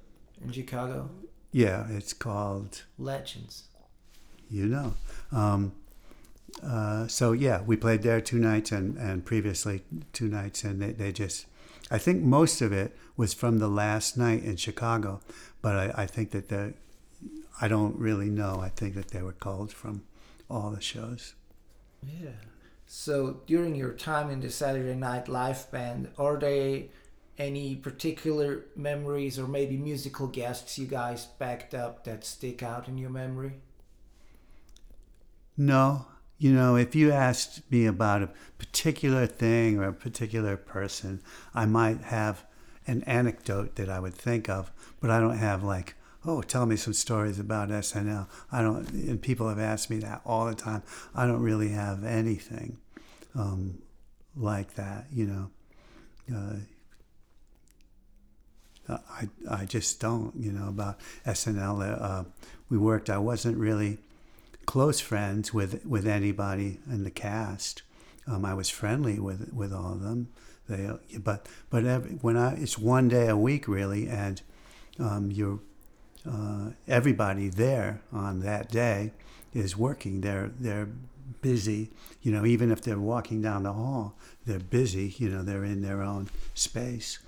in 0.43 0.51
Chicago. 0.51 1.09
yeah, 1.51 1.87
it's 1.89 2.13
called 2.13 2.83
Legends. 2.97 3.63
you 4.49 4.65
know. 4.65 4.93
Um, 5.31 5.73
uh, 6.63 7.07
so 7.07 7.31
yeah, 7.31 7.61
we 7.61 7.77
played 7.77 8.01
there 8.01 8.19
two 8.21 8.39
nights 8.39 8.71
and, 8.71 8.97
and 8.97 9.25
previously 9.25 9.81
two 10.13 10.27
nights, 10.27 10.63
and 10.63 10.81
they, 10.81 10.91
they 10.91 11.11
just, 11.11 11.45
I 11.91 11.97
think 11.97 12.23
most 12.23 12.61
of 12.61 12.71
it 12.71 12.95
was 13.19 13.33
from 13.33 13.59
the 13.59 13.67
last 13.67 14.17
night 14.17 14.41
in 14.45 14.55
Chicago, 14.55 15.19
but 15.61 15.75
I, 15.75 16.03
I 16.03 16.05
think 16.05 16.31
that 16.31 16.47
the, 16.47 16.73
I 17.59 17.67
don't 17.67 17.97
really 17.97 18.29
know. 18.29 18.61
I 18.61 18.69
think 18.69 18.95
that 18.95 19.09
they 19.09 19.21
were 19.21 19.33
called 19.33 19.73
from 19.73 20.03
all 20.49 20.71
the 20.71 20.79
shows. 20.79 21.33
Yeah. 22.01 22.39
So 22.87 23.41
during 23.45 23.75
your 23.75 23.91
time 23.91 24.29
in 24.29 24.39
the 24.39 24.49
Saturday 24.49 24.95
Night 24.95 25.27
Live 25.27 25.69
band, 25.69 26.07
are 26.17 26.37
there 26.37 26.83
any 27.37 27.75
particular 27.75 28.63
memories 28.77 29.37
or 29.37 29.49
maybe 29.49 29.75
musical 29.75 30.27
guests 30.27 30.79
you 30.79 30.87
guys 30.87 31.25
backed 31.25 31.73
up 31.73 32.05
that 32.05 32.23
stick 32.23 32.63
out 32.63 32.87
in 32.87 32.97
your 32.97 33.09
memory? 33.09 33.55
No, 35.57 36.05
you 36.37 36.53
know, 36.53 36.77
if 36.77 36.95
you 36.95 37.11
asked 37.11 37.69
me 37.69 37.85
about 37.85 38.23
a 38.23 38.29
particular 38.57 39.27
thing 39.27 39.77
or 39.77 39.89
a 39.89 39.93
particular 39.93 40.55
person, 40.55 41.21
I 41.53 41.65
might 41.65 41.99
have 41.99 42.45
an 42.89 43.03
anecdote 43.03 43.75
that 43.75 43.89
I 43.89 43.99
would 43.99 44.15
think 44.15 44.49
of, 44.49 44.71
but 44.99 45.09
I 45.09 45.19
don't 45.19 45.37
have 45.37 45.63
like, 45.63 45.95
oh, 46.25 46.41
tell 46.41 46.65
me 46.65 46.75
some 46.75 46.93
stories 46.93 47.39
about 47.39 47.69
SNL. 47.69 48.27
I 48.51 48.61
don't, 48.61 48.89
and 48.89 49.21
people 49.21 49.47
have 49.47 49.59
asked 49.59 49.89
me 49.89 49.99
that 49.99 50.21
all 50.25 50.45
the 50.45 50.55
time. 50.55 50.83
I 51.15 51.25
don't 51.25 51.41
really 51.41 51.69
have 51.69 52.03
anything 52.03 52.77
um, 53.35 53.81
like 54.35 54.73
that, 54.75 55.05
you 55.11 55.25
know. 55.25 55.51
Uh, 56.35 56.55
I, 58.89 59.29
I 59.49 59.65
just 59.65 59.99
don't, 59.99 60.33
you 60.35 60.51
know, 60.51 60.67
about 60.67 60.99
SNL. 61.25 62.01
Uh, 62.01 62.23
we 62.69 62.77
worked, 62.77 63.09
I 63.09 63.19
wasn't 63.19 63.57
really 63.57 63.99
close 64.65 64.99
friends 64.99 65.51
with 65.51 65.83
with 65.85 66.05
anybody 66.05 66.79
in 66.87 67.03
the 67.03 67.11
cast. 67.11 67.81
Um, 68.27 68.45
I 68.45 68.53
was 68.53 68.69
friendly 68.69 69.19
with 69.19 69.51
with 69.53 69.73
all 69.73 69.93
of 69.93 70.01
them. 70.01 70.29
They, 70.69 70.89
but 71.17 71.47
but 71.69 71.85
every, 71.85 72.11
when 72.21 72.37
I 72.37 72.53
it's 72.53 72.77
one 72.77 73.07
day 73.09 73.27
a 73.27 73.35
week 73.35 73.67
really, 73.67 74.07
and 74.07 74.41
um, 74.99 75.31
you're 75.31 75.59
uh, 76.29 76.71
everybody 76.87 77.49
there 77.49 78.01
on 78.13 78.41
that 78.41 78.71
day 78.71 79.11
is 79.53 79.75
working. 79.75 80.21
They're 80.21 80.51
they're 80.59 80.87
busy. 81.41 81.91
You 82.21 82.31
know, 82.31 82.45
even 82.45 82.71
if 82.71 82.81
they're 82.81 82.99
walking 82.99 83.41
down 83.41 83.63
the 83.63 83.73
hall, 83.73 84.15
they're 84.45 84.59
busy. 84.59 85.15
You 85.17 85.29
know, 85.29 85.43
they're 85.43 85.65
in 85.65 85.81
their 85.81 86.01
own 86.01 86.29
space. 86.53 87.19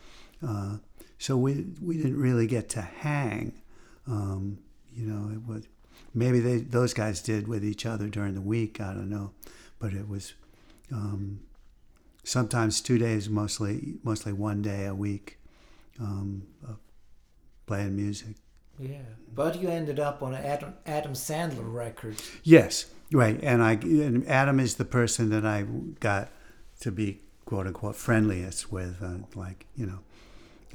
Uh, 0.45 0.77
so 1.17 1.35
we 1.37 1.65
we 1.81 1.97
didn't 1.97 2.19
really 2.19 2.47
get 2.47 2.69
to 2.69 2.81
hang. 2.81 3.53
Um, 4.07 4.59
you 4.93 5.05
know, 5.05 5.31
it 5.33 5.47
was 5.47 5.63
maybe 6.13 6.39
they 6.39 6.57
those 6.57 6.93
guys 6.93 7.21
did 7.21 7.47
with 7.47 7.63
each 7.63 7.85
other 7.85 8.07
during 8.07 8.35
the 8.35 8.41
week. 8.41 8.81
I 8.81 8.93
don't 8.93 9.09
know, 9.09 9.31
but 9.79 9.93
it 9.93 10.07
was 10.07 10.33
um, 10.91 11.39
sometimes 12.23 12.81
two 12.81 12.97
days, 12.97 13.29
mostly 13.29 13.95
mostly 14.03 14.33
one 14.33 14.61
day 14.61 14.85
a 14.85 14.95
week, 14.95 15.39
um, 15.99 16.43
of 16.67 16.77
playing 17.65 17.95
music. 17.95 18.35
Yeah. 18.79 18.97
But 19.33 19.61
you 19.61 19.69
ended 19.69 19.99
up 19.99 20.23
on 20.23 20.33
an 20.33 20.43
Adam, 20.43 20.73
Adam 20.85 21.13
Sandler 21.13 21.71
record. 21.71 22.21
Yes, 22.43 22.87
right. 23.11 23.39
And 23.41 23.63
I 23.63 23.73
and 23.73 24.27
Adam 24.27 24.59
is 24.59 24.75
the 24.75 24.85
person 24.85 25.29
that 25.29 25.45
I 25.45 25.63
got 25.99 26.29
to 26.81 26.91
be 26.91 27.21
quote 27.45 27.67
unquote 27.67 27.95
friendliest 27.95 28.71
with. 28.71 29.01
Uh, 29.01 29.25
like 29.35 29.67
you 29.75 29.85
know, 29.85 29.99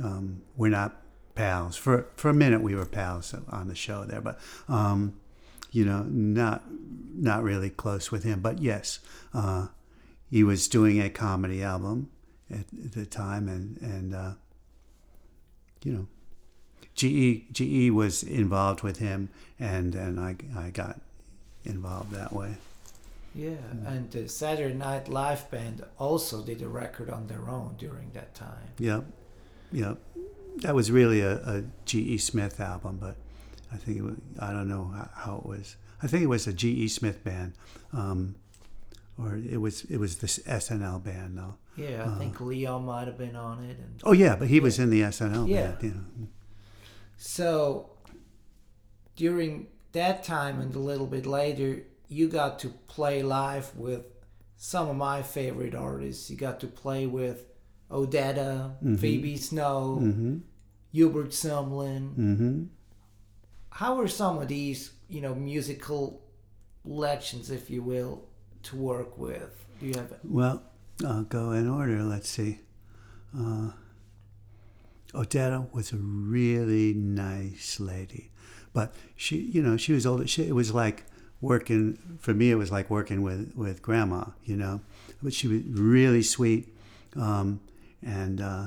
um, 0.04 0.42
we're 0.56 0.70
not 0.70 0.96
pals. 1.35 1.76
For 1.76 2.06
for 2.16 2.30
a 2.30 2.35
minute 2.35 2.62
we 2.62 2.74
were 2.74 2.87
pals 2.87 3.35
on 3.50 3.68
the 3.68 3.74
show 3.74 4.04
there, 4.04 4.20
but 4.20 4.38
um, 4.68 5.14
you 5.70 5.85
know, 5.85 6.04
not 6.09 6.62
not 7.14 7.42
really 7.42 7.70
close 7.70 8.11
with 8.11 8.22
him. 8.22 8.40
But 8.40 8.61
yes, 8.61 9.00
uh, 9.35 9.66
he 10.31 10.45
was 10.45 10.69
doing 10.69 11.01
a 11.01 11.11
comedy 11.11 11.62
album 11.62 12.11
at, 12.51 12.67
the 12.73 13.07
time, 13.07 13.49
and 13.49 13.79
and 13.81 14.15
uh, 14.15 14.33
you 15.83 15.93
know, 15.93 16.07
GE 16.95 17.53
GE 17.53 17.91
was 17.91 18.23
involved 18.23 18.83
with 18.83 18.99
him, 18.99 19.29
and 19.59 19.95
and 19.95 20.21
I 20.21 20.37
I 20.57 20.71
got 20.71 21.01
involved 21.65 22.12
that 22.12 22.33
way. 22.33 22.57
Yeah. 23.37 23.51
And 23.85 24.11
the 24.11 24.29
Saturday 24.29 24.75
Night 24.75 25.09
Live 25.09 25.51
band 25.51 25.85
also 25.99 26.43
did 26.43 26.62
a 26.62 26.69
record 26.69 27.11
on 27.11 27.27
their 27.27 27.51
own 27.51 27.75
during 27.79 28.11
that 28.15 28.35
time. 28.35 28.73
Yep, 28.79 29.05
yep. 29.73 29.99
That 30.62 30.75
was 30.75 30.91
really 30.91 31.21
a, 31.21 31.37
a 31.47 31.65
G.E. 31.85 32.17
Smith 32.17 32.61
album, 32.61 32.97
but 32.99 33.17
I 33.71 33.77
think 33.77 33.99
it 33.99 34.03
was, 34.03 34.17
I 34.39 34.53
don't 34.53 34.69
know 34.69 34.91
how, 34.95 35.11
how 35.12 35.37
it 35.37 35.47
was. 35.47 35.77
I 36.03 36.07
think 36.07 36.23
it 36.23 36.29
was 36.29 36.47
a 36.47 36.53
G.E. 36.55 36.89
Smith 36.89 37.23
band, 37.25 37.53
um, 37.93 38.37
or 39.18 39.37
it 39.37 39.61
was 39.61 39.85
it 39.85 39.98
was 39.98 40.18
this 40.18 40.38
SNL 40.40 41.02
band 41.05 41.38
though. 41.38 41.55
Yeah, 41.76 42.11
I 42.11 42.18
think 42.18 42.40
Leo 42.40 42.79
might 42.79 43.07
have 43.07 43.18
been 43.18 43.37
on 43.37 43.64
it. 43.64 43.76
And 43.79 44.00
Oh 44.05 44.12
yeah, 44.12 44.37
but 44.37 44.48
he 44.48 44.61
was 44.61 44.79
in 44.79 44.90
the 44.90 45.02
SNL 45.02 45.48
Yeah. 45.48 45.72
band. 45.72 45.83
You 45.83 45.90
know. 45.90 46.29
So 47.18 47.90
during 49.16 49.68
that 49.92 50.24
time 50.24 50.61
and 50.61 50.74
a 50.74 50.79
little 50.79 51.07
bit 51.07 51.26
later, 51.26 51.83
you 52.09 52.29
got 52.29 52.59
to 52.61 52.68
play 52.88 53.22
live 53.22 53.74
with 53.76 54.02
some 54.57 54.88
of 54.88 54.96
my 54.96 55.22
favorite 55.22 55.74
artists. 55.74 56.31
You 56.31 56.37
got 56.37 56.61
to 56.61 56.66
play 56.66 57.07
with 57.07 57.44
Odetta, 57.90 58.98
Phoebe 58.98 59.37
Snow, 59.37 59.98
Mm-hmm. 60.02 60.38
Hubert 60.92 61.31
Sumlin. 61.31 62.14
Mm-hmm. 62.16 62.62
How 63.70 64.00
are 64.00 64.09
some 64.09 64.38
of 64.38 64.48
these, 64.48 64.92
you 65.09 65.20
know, 65.20 65.35
musical 65.35 66.22
legends, 66.87 67.50
if 67.50 67.68
you 67.68 67.83
will, 67.83 68.24
to 68.66 68.76
work 68.76 69.16
with? 69.18 69.64
Do 69.81 69.87
you 69.87 69.94
have 69.94 70.12
Well, 70.24 70.62
I'll 71.07 71.22
go 71.24 71.52
in 71.52 71.68
order. 71.68 72.02
Let's 72.02 72.29
see. 72.29 72.61
Uh, 73.37 73.70
Odetta 75.12 75.72
was 75.72 75.92
a 75.92 75.96
really 75.96 76.92
nice 76.94 77.79
lady, 77.81 78.31
but 78.72 78.94
she, 79.14 79.37
you 79.37 79.62
know, 79.62 79.76
she 79.76 79.92
was 79.92 80.07
older. 80.07 80.26
She, 80.26 80.46
it 80.46 80.55
was 80.55 80.72
like 80.72 81.05
working 81.40 81.98
for 82.18 82.35
me. 82.35 82.50
It 82.50 82.57
was 82.57 82.72
like 82.72 82.90
working 82.90 83.22
with 83.22 83.52
with 83.55 83.83
grandma, 83.83 84.26
you 84.44 84.57
know. 84.57 84.81
But 85.22 85.33
she 85.33 85.48
was 85.48 85.62
really 85.64 86.22
sweet, 86.22 86.74
um, 87.14 87.61
and 88.05 88.40
uh, 88.40 88.66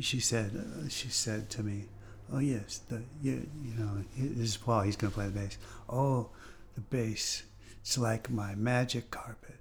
she 0.00 0.20
said, 0.20 0.52
uh, 0.56 0.88
she 0.88 1.08
said 1.08 1.50
to 1.50 1.62
me, 1.62 1.84
"Oh 2.32 2.38
yes, 2.38 2.80
the 2.88 3.02
you, 3.22 3.46
you 3.62 3.74
know, 3.74 4.04
this 4.16 4.48
is 4.50 4.56
Paul. 4.56 4.82
He's 4.82 4.96
going 4.96 5.10
to 5.10 5.14
play 5.14 5.26
the 5.26 5.32
bass. 5.32 5.58
Oh, 5.88 6.30
the 6.74 6.80
bass. 6.80 7.42
It's 7.84 7.98
like 7.98 8.30
my 8.30 8.54
magic 8.54 9.10
carpet." 9.10 9.54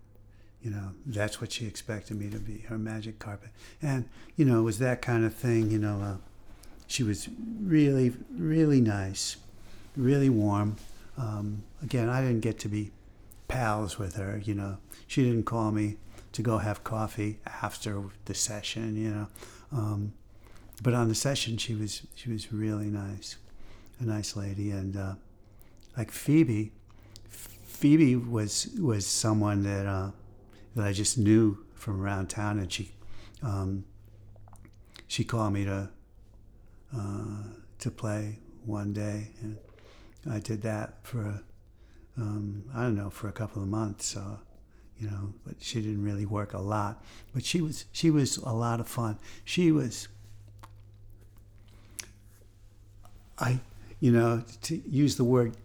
you 0.64 0.72
know, 0.72 0.92
that's 1.06 1.42
what 1.42 1.52
she 1.52 1.68
expected 1.68 2.18
me 2.18 2.30
to 2.30 2.40
be, 2.40 2.60
her 2.70 2.78
magic 2.78 3.20
carpet. 3.20 3.50
And, 3.82 4.08
you 4.38 4.46
know, 4.46 4.60
it 4.60 4.64
was 4.64 4.80
that 4.80 5.02
kind 5.02 5.26
of 5.26 5.34
thing, 5.34 5.70
you 5.70 5.78
know. 5.78 6.02
Uh, 6.02 6.18
she 6.88 7.04
was 7.04 7.28
really, 7.62 8.14
really 8.34 8.80
nice, 8.80 9.36
really 9.98 10.30
warm. 10.30 10.78
Um, 11.18 11.64
again, 11.82 12.08
I 12.08 12.22
didn't 12.22 12.40
get 12.40 12.60
to 12.60 12.70
be 12.70 12.92
pals 13.50 14.00
with 14.00 14.16
her, 14.16 14.42
you 14.44 14.56
know. 14.56 14.78
She 15.06 15.24
didn't 15.24 15.44
call 15.44 15.72
me 15.72 15.98
to 16.32 16.42
go 16.42 16.60
have 16.60 16.84
coffee 16.86 17.40
after 17.46 18.02
the 18.26 18.34
session, 18.34 18.96
you 18.96 19.10
know. 19.10 19.28
Um, 19.74 20.14
but 20.82 20.94
on 20.94 21.10
the 21.10 21.16
session, 21.16 21.58
she 21.58 21.76
was 21.76 22.04
she 22.16 22.32
was 22.32 22.52
really 22.52 22.88
nice, 22.88 23.36
a 24.00 24.06
nice 24.06 24.36
lady, 24.36 24.72
and 24.72 24.96
uh, 24.96 25.14
like 25.98 26.10
Phoebe, 26.10 26.72
Phoebe 27.84 28.16
was 28.16 28.70
was 28.80 29.06
someone 29.06 29.64
that 29.64 29.86
uh, 29.86 30.12
that 30.74 30.88
I 30.88 30.94
just 30.94 31.18
knew 31.18 31.58
from 31.76 32.02
around 32.02 32.30
town, 32.30 32.60
and 32.60 32.72
she 32.72 32.94
um, 33.42 33.84
she 35.08 35.26
called 35.26 35.52
me 35.52 35.66
to 35.66 35.90
uh, 36.96 37.44
to 37.80 37.92
play 37.92 38.40
one 38.64 38.94
day, 38.94 39.32
and 39.42 39.58
I 40.32 40.40
did 40.40 40.62
that 40.62 41.06
for 41.06 41.42
um, 42.16 42.64
I 42.74 42.84
don't 42.84 42.96
know 42.96 43.10
for 43.10 43.28
a 43.28 43.34
couple 43.34 43.62
of 43.62 43.68
months. 43.68 44.16
Uh, 44.16 44.38
you 44.98 45.10
know, 45.10 45.34
but 45.46 45.56
she 45.60 45.82
didn't 45.82 46.06
really 46.06 46.26
work 46.26 46.54
a 46.54 46.62
lot. 46.62 47.04
But 47.34 47.44
she 47.44 47.60
was 47.60 47.84
she 47.92 48.10
was 48.10 48.38
a 48.38 48.54
lot 48.54 48.80
of 48.80 48.88
fun. 48.88 49.20
She 49.44 49.74
was 49.74 50.08
I 53.38 53.60
you 54.00 54.14
know 54.14 54.46
to 54.62 54.82
use 54.90 55.18
the 55.18 55.26
word 55.26 55.58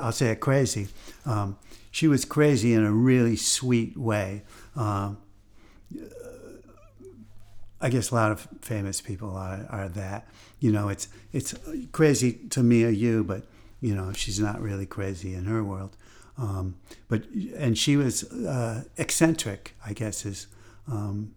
I'll 0.00 0.12
say 0.12 0.30
it 0.30 0.40
crazy. 0.40 0.88
Um, 1.24 1.58
she 1.90 2.08
was 2.08 2.24
crazy 2.24 2.72
in 2.72 2.84
a 2.84 2.92
really 2.92 3.36
sweet 3.36 3.96
way. 3.96 4.42
Um, 4.76 5.18
I 7.80 7.88
guess 7.88 8.10
a 8.10 8.14
lot 8.14 8.30
of 8.30 8.46
famous 8.60 9.00
people 9.00 9.36
are, 9.36 9.66
are 9.70 9.88
that. 9.90 10.28
You 10.58 10.70
know, 10.70 10.88
it's 10.88 11.08
it's 11.32 11.54
crazy 11.92 12.32
to 12.50 12.62
me 12.62 12.84
or 12.84 12.90
you, 12.90 13.24
but 13.24 13.44
you 13.80 13.94
know, 13.94 14.12
she's 14.12 14.38
not 14.38 14.60
really 14.60 14.86
crazy 14.86 15.34
in 15.34 15.44
her 15.44 15.64
world. 15.64 15.96
Um, 16.36 16.76
but 17.08 17.24
and 17.56 17.76
she 17.76 17.96
was 17.96 18.24
uh, 18.24 18.84
eccentric, 18.96 19.74
I 19.84 19.92
guess 19.94 20.26
is 20.26 20.46
um, 20.88 21.34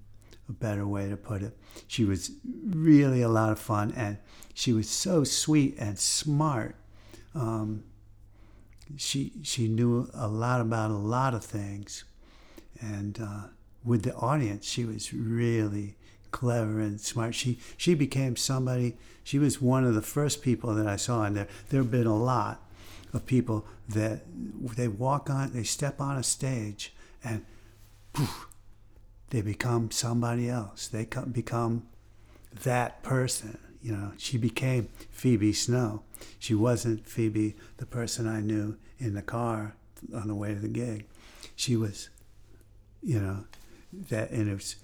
a 0.49 0.51
better 0.51 0.85
way 0.85 1.09
to 1.09 1.17
put 1.17 1.41
it. 1.41 1.57
She 1.87 2.03
was 2.03 2.31
really 2.65 3.21
a 3.21 3.29
lot 3.29 3.51
of 3.51 3.59
fun, 3.59 3.93
and 3.95 4.17
she 4.53 4.73
was 4.73 4.89
so 4.89 5.23
sweet 5.23 5.75
and 5.79 5.97
smart. 5.97 6.75
Um, 7.33 7.83
she 8.97 9.33
she 9.43 9.67
knew 9.67 10.09
a 10.13 10.27
lot 10.27 10.61
about 10.61 10.91
a 10.91 10.95
lot 10.95 11.33
of 11.33 11.43
things, 11.43 12.03
and 12.79 13.19
uh, 13.21 13.47
with 13.83 14.03
the 14.03 14.13
audience, 14.15 14.65
she 14.65 14.85
was 14.85 15.13
really 15.13 15.95
clever 16.31 16.79
and 16.79 16.99
smart. 16.99 17.35
She 17.35 17.59
she 17.77 17.93
became 17.93 18.35
somebody. 18.35 18.97
She 19.23 19.39
was 19.39 19.61
one 19.61 19.85
of 19.85 19.95
the 19.95 20.01
first 20.01 20.41
people 20.41 20.73
that 20.75 20.87
I 20.87 20.97
saw, 20.97 21.23
in 21.25 21.33
there 21.33 21.47
there 21.69 21.81
have 21.81 21.91
been 21.91 22.07
a 22.07 22.17
lot 22.17 22.61
of 23.13 23.25
people 23.25 23.65
that 23.87 24.21
they 24.75 24.87
walk 24.87 25.29
on, 25.29 25.53
they 25.53 25.63
step 25.63 26.01
on 26.01 26.17
a 26.17 26.23
stage, 26.23 26.93
and 27.23 27.45
poof, 28.11 28.47
they 29.29 29.41
become 29.41 29.91
somebody 29.91 30.49
else. 30.49 30.87
They 30.87 31.05
come, 31.05 31.31
become 31.31 31.87
that 32.63 33.03
person. 33.03 33.57
You 33.83 33.91
know, 33.91 34.11
she 34.17 34.37
became 34.37 34.87
Phoebe 35.11 35.51
Snow. 35.51 36.03
She 36.39 36.55
wasn't 36.55 37.05
Phoebe, 37.05 37.55
the 37.77 37.85
person 37.85 38.27
I 38.27 38.39
knew 38.39 38.77
in 38.97 39.13
the 39.13 39.21
car 39.21 39.75
on 40.15 40.27
the 40.27 40.35
way 40.35 40.53
to 40.53 40.59
the 40.59 40.69
gig. 40.69 41.05
She 41.55 41.75
was, 41.75 42.09
you 43.03 43.19
know, 43.19 43.43
that, 44.09 44.31
and 44.31 44.49
it 44.49 44.53
was 44.53 44.77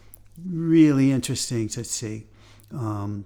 really 0.45 1.11
interesting 1.11 1.69
to 1.69 1.83
see. 1.85 2.27
Um, 2.71 3.25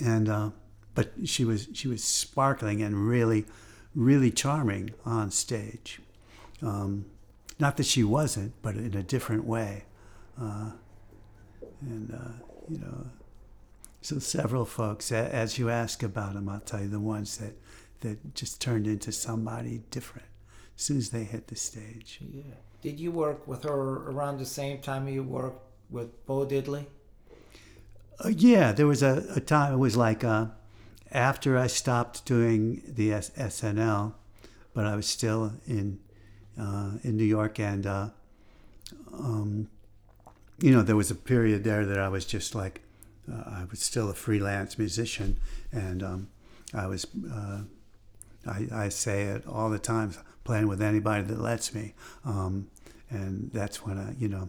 and 0.00 0.28
uh, 0.28 0.50
but 0.94 1.12
she 1.24 1.44
was 1.44 1.68
she 1.72 1.86
was 1.88 2.02
sparkling 2.02 2.82
and 2.82 3.06
really, 3.06 3.44
really 3.94 4.30
charming 4.30 4.90
on 5.06 5.30
stage. 5.30 6.00
Um, 6.60 7.06
not 7.58 7.76
that 7.76 7.86
she 7.86 8.02
wasn't, 8.02 8.52
but 8.62 8.74
in 8.74 8.96
a 8.96 9.02
different 9.02 9.44
way. 9.44 9.84
Uh, 10.40 10.72
and 11.82 12.12
uh, 12.12 12.44
you 12.68 12.78
know, 12.78 13.06
so 14.02 14.18
several 14.18 14.64
folks, 14.64 15.10
as 15.12 15.58
you 15.58 15.70
ask 15.70 16.02
about 16.02 16.34
them, 16.34 16.48
I'll 16.48 16.60
tell 16.60 16.82
you 16.82 16.88
the 16.88 17.00
ones 17.00 17.38
that 17.38 17.54
that 18.00 18.34
just 18.34 18.60
turned 18.60 18.86
into 18.86 19.12
somebody 19.12 19.82
different 19.90 20.26
as 20.76 20.82
soon 20.82 20.98
as 20.98 21.10
they 21.10 21.24
hit 21.24 21.46
the 21.46 21.56
stage. 21.56 22.18
Yeah. 22.20 22.42
Did 22.82 22.98
you 22.98 23.12
work 23.12 23.46
with 23.46 23.62
her 23.62 24.10
around 24.10 24.38
the 24.38 24.46
same 24.46 24.80
time 24.80 25.06
you 25.06 25.22
worked 25.22 25.64
with 25.88 26.26
Bo 26.26 26.44
Diddley? 26.44 26.86
Uh, 28.18 28.30
yeah, 28.30 28.72
there 28.72 28.88
was 28.88 29.02
a, 29.02 29.24
a 29.36 29.40
time, 29.40 29.74
it 29.74 29.76
was 29.76 29.96
like 29.96 30.24
uh, 30.24 30.46
after 31.12 31.56
I 31.56 31.68
stopped 31.68 32.24
doing 32.24 32.82
the 32.86 33.12
S- 33.12 33.30
SNL, 33.30 34.14
but 34.74 34.84
I 34.84 34.96
was 34.96 35.06
still 35.06 35.52
in 35.66 36.00
uh, 36.58 36.92
in 37.02 37.16
New 37.16 37.24
York, 37.24 37.58
and 37.58 37.86
uh, 37.86 38.08
um, 39.12 39.68
you 40.60 40.70
know, 40.70 40.82
there 40.82 40.96
was 40.96 41.10
a 41.10 41.14
period 41.14 41.64
there 41.64 41.86
that 41.86 41.98
I 41.98 42.08
was 42.08 42.24
just 42.24 42.54
like, 42.54 42.82
uh, 43.32 43.50
I 43.50 43.64
was 43.70 43.80
still 43.80 44.10
a 44.10 44.14
freelance 44.14 44.78
musician, 44.78 45.38
and 45.72 46.02
um, 46.02 46.28
I 46.74 46.86
was, 46.86 47.06
uh, 47.32 47.60
I, 48.46 48.66
I 48.72 48.88
say 48.88 49.22
it 49.22 49.46
all 49.46 49.70
the 49.70 49.78
time, 49.78 50.12
playing 50.44 50.68
with 50.68 50.82
anybody 50.82 51.22
that 51.24 51.40
lets 51.40 51.74
me, 51.74 51.94
um, 52.24 52.68
and 53.10 53.50
that's 53.52 53.84
when 53.84 53.98
I, 53.98 54.14
you 54.18 54.28
know, 54.28 54.48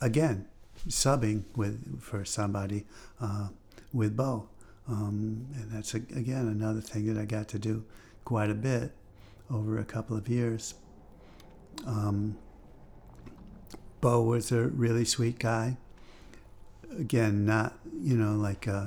again, 0.00 0.46
subbing 0.88 1.44
with 1.56 2.00
for 2.00 2.24
somebody 2.24 2.86
uh, 3.20 3.48
with 3.92 4.16
Bo, 4.16 4.48
um, 4.88 5.46
and 5.54 5.70
that's 5.70 5.94
a, 5.94 5.98
again 5.98 6.48
another 6.48 6.80
thing 6.80 7.12
that 7.12 7.20
I 7.20 7.24
got 7.24 7.48
to 7.48 7.58
do 7.58 7.84
quite 8.24 8.50
a 8.50 8.54
bit 8.54 8.92
over 9.50 9.78
a 9.78 9.84
couple 9.84 10.16
of 10.16 10.28
years. 10.28 10.74
Um, 11.86 12.36
Bo 14.00 14.22
was 14.22 14.52
a 14.52 14.62
really 14.68 15.04
sweet 15.04 15.38
guy. 15.38 15.76
Again, 16.98 17.46
not 17.46 17.78
you 18.02 18.16
know 18.16 18.34
like 18.34 18.66
uh, 18.66 18.86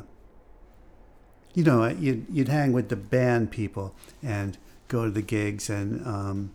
you 1.54 1.64
know 1.64 1.88
you'd 1.88 2.26
you'd 2.30 2.50
hang 2.50 2.74
with 2.74 2.90
the 2.90 2.96
band 2.96 3.52
people 3.52 3.96
and 4.22 4.58
go 4.88 5.06
to 5.06 5.12
the 5.12 5.22
gigs 5.22 5.70
and 5.70 6.06
um, 6.06 6.52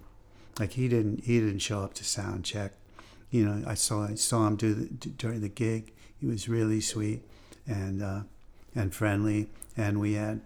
like 0.58 0.72
he 0.72 0.88
didn't 0.88 1.24
he 1.24 1.40
didn't 1.40 1.60
show 1.60 1.80
up 1.80 1.94
to 1.94 2.04
sound 2.04 2.44
check. 2.44 2.72
You 3.30 3.46
know 3.46 3.62
I 3.66 3.74
saw 3.74 4.06
I 4.06 4.14
saw 4.14 4.46
him 4.46 4.56
do 4.56 4.74
the, 4.74 4.86
during 5.08 5.40
the 5.40 5.48
gig. 5.48 5.92
He 6.20 6.26
was 6.26 6.48
really 6.48 6.80
sweet 6.80 7.22
and 7.66 8.02
uh, 8.02 8.20
and 8.74 8.94
friendly, 8.94 9.48
and 9.76 10.00
we 10.00 10.14
had 10.14 10.40